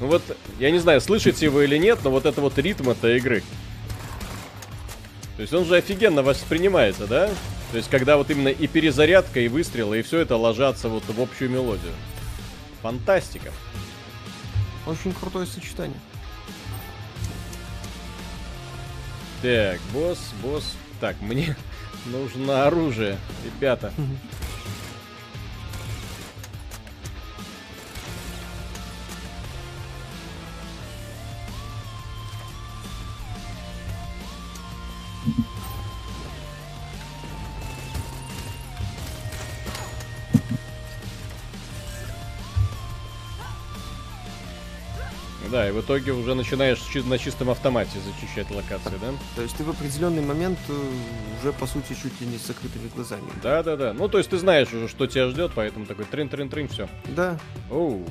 [0.00, 0.22] Ну вот,
[0.58, 3.42] я не знаю, слышите вы или нет, но вот это вот ритм этой игры.
[5.36, 7.28] То есть он же офигенно воспринимается, да?
[7.70, 11.20] То есть когда вот именно и перезарядка, и выстрелы, и все это ложатся вот в
[11.20, 11.92] общую мелодию.
[12.82, 13.50] Фантастика.
[14.86, 15.98] Очень крутое сочетание.
[19.42, 20.76] Так, босс, босс.
[21.00, 21.56] Так, мне
[22.06, 23.92] нужно оружие, ребята.
[45.50, 49.12] Да, и в итоге уже начинаешь чи- на чистом автомате зачищать локации, да?
[49.34, 50.72] То есть ты в определенный момент э,
[51.40, 53.22] уже, по сути, чуть ли не с закрытыми глазами.
[53.42, 53.92] Да, да, да.
[53.94, 56.86] Ну, то есть ты знаешь уже, что тебя ждет, поэтому такой трин-трин-трин, все.
[57.16, 57.38] Да,
[57.70, 58.04] Оу.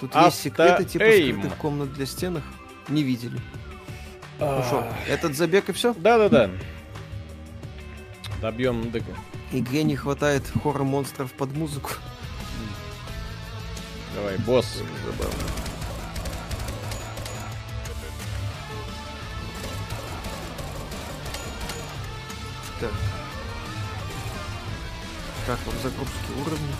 [0.00, 1.38] тут есть секреты типа Автоэйм.
[1.40, 2.44] скрытых комнат для стенах.
[2.88, 3.40] Не видели.
[4.38, 4.62] Ну А.
[4.62, 5.94] что, этот забег и все?
[5.94, 6.50] Да, да, да.
[8.40, 9.04] Добьем ДК.
[9.52, 11.90] Игре не хватает хора монстров под музыку.
[14.14, 14.82] Давай, босс.
[15.06, 15.38] Забавно.
[22.80, 22.92] Так.
[25.46, 26.74] Как вам загрузки уровней?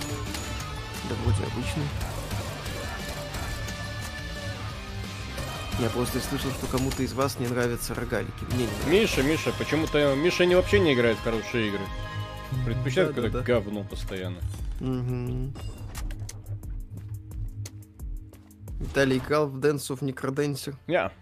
[1.09, 1.87] Да вроде обычный.
[5.79, 8.33] Я просто слышал, что кому-то из вас не нравятся рогалики.
[8.55, 8.89] Мне не нравятся.
[8.89, 11.81] Миша, Миша, почему-то Миша не вообще не играет в хорошие игры.
[12.65, 13.45] Предпочитает какое-то Да-да-да.
[13.61, 14.39] говно постоянно.
[14.81, 15.55] Мгм.
[18.81, 20.75] Виталий играл в Dance of Necrodancer.
[20.87, 21.13] Я.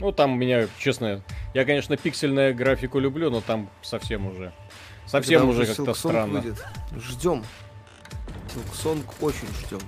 [0.00, 1.22] Ну, там у меня, честно,
[1.54, 4.52] я, конечно, пиксельную графику люблю, но там совсем уже.
[5.06, 6.44] Совсем Когда уже как-то странно.
[6.98, 7.44] Ждем.
[8.52, 9.80] Силксонг очень ждем.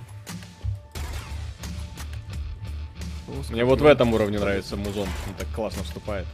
[3.29, 5.07] О, Мне вот в этом уровне нравится музон.
[5.27, 6.25] Он так классно вступает.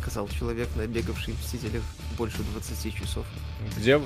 [0.00, 1.82] Сказал человек, набегавший в Мстителях
[2.16, 3.26] больше 20 часов.
[3.76, 3.98] Где?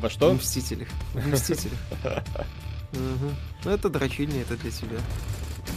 [0.00, 0.32] Во В что?
[0.32, 0.88] Мстителях.
[1.14, 1.78] В Мстителях.
[2.92, 3.36] Мгм.
[3.64, 4.98] Ну это дрочильня, это для тебя.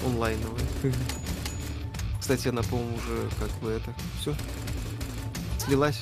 [0.06, 0.62] Онлайновая.
[2.20, 3.94] Кстати, она, по-моему, уже как бы это...
[4.20, 4.36] Все.
[5.60, 6.02] Слилась.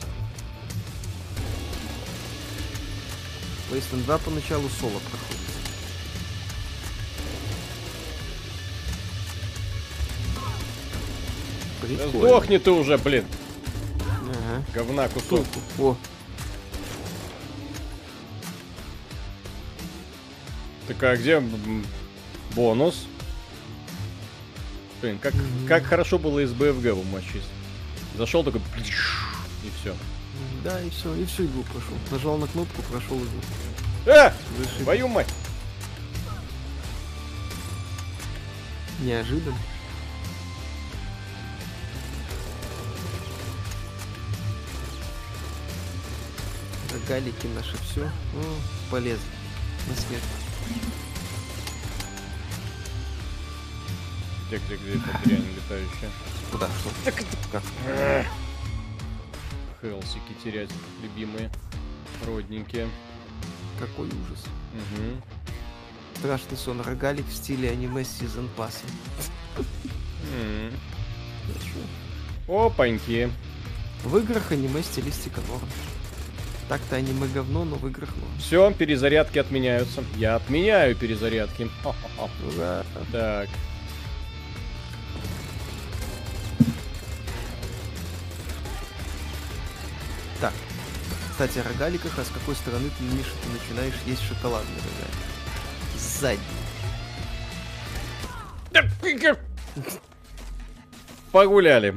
[3.72, 5.53] Wasteland 2 поначалу соло проходит.
[11.88, 12.28] Прикольно.
[12.28, 13.26] Сдохни ты уже, блин.
[14.00, 14.64] Ага.
[14.74, 15.46] Говна кусок.
[15.80, 15.96] О,
[20.88, 21.42] Так а где
[22.56, 23.06] бонус?
[25.02, 25.34] Блин, как,
[25.68, 27.44] как хорошо было из БФГ умочить.
[28.18, 29.96] Зашел такой и все.
[30.64, 31.94] да, и все, и всю игру прошел.
[32.12, 33.40] Нажал на кнопку, прошел игру.
[34.06, 34.34] А!
[34.58, 34.84] Зашибись.
[34.84, 35.34] Твою мать!
[39.00, 39.58] Неожиданно.
[47.08, 48.10] Рогалики наши все.
[48.34, 48.44] Ну,
[48.90, 49.26] полезно.
[49.88, 50.22] На свет.
[54.48, 56.10] Где, где, где эта дрянь летающая?
[56.52, 56.68] Куда?
[56.68, 57.12] Что?
[57.52, 57.64] Как?
[59.82, 60.70] Хелсики терять,
[61.02, 61.52] любимые,
[62.26, 62.90] родненькие.
[63.80, 64.46] Какой ужас.
[64.74, 65.22] Мгм.
[66.20, 68.76] Страшный сон рогалик в стиле аниме Season Pass.
[70.38, 70.72] М.
[71.48, 72.66] Да чё?
[72.66, 73.30] Опаньки.
[74.06, 75.68] В играх аниме стилистика норм.
[76.70, 78.24] Так-то аниме говно, но в играх ну.
[78.40, 80.04] Все, перезарядки отменяются.
[80.16, 81.70] Я отменяю перезарядки.
[82.56, 82.84] Ура.
[83.12, 83.50] Так.
[90.40, 90.54] Так.
[91.32, 95.24] Кстати, о рогаликах, а с какой стороны ты, Миша, ты начинаешь есть шоколадные рогалики?
[95.98, 96.40] Сзади.
[98.72, 98.84] Да,
[101.32, 101.96] Погуляли.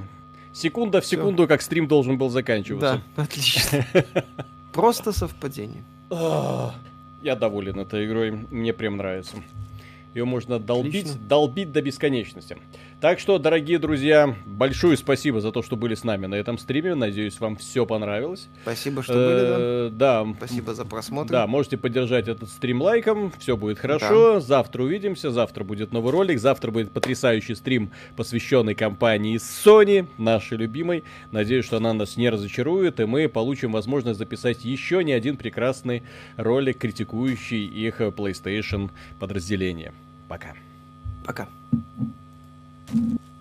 [0.55, 1.49] Секунда в секунду, Всё.
[1.49, 3.03] как стрим должен был заканчиваться.
[3.15, 3.87] Да, отлично.
[4.77, 5.83] Просто совпадение.
[6.11, 9.37] Я доволен этой игрой, мне прям нравится.
[10.15, 11.29] Ее можно долбить, Отлично.
[11.29, 12.59] долбить до бесконечности.
[12.99, 16.95] Так что, дорогие друзья, большое спасибо за то, что были с нами на этом стриме.
[16.95, 18.49] Надеюсь, вам все понравилось.
[18.63, 20.27] Спасибо, что были, Э, Да.
[20.39, 21.31] Спасибо за просмотр.
[21.31, 24.41] Да, можете поддержать этот стрим лайком, все будет хорошо.
[24.41, 31.05] Завтра увидимся, завтра будет новый ролик, завтра будет потрясающий стрим, посвященный компании Sony, нашей любимой.
[31.33, 36.03] Надеюсь, что она нас не разочарует, и мы получим возможность записать еще не один прекрасный
[36.39, 39.93] ролик, критикующий их PlayStation подразделение.
[40.29, 40.55] Пока.
[41.27, 41.47] Пока.
[42.89, 43.36] Thank you.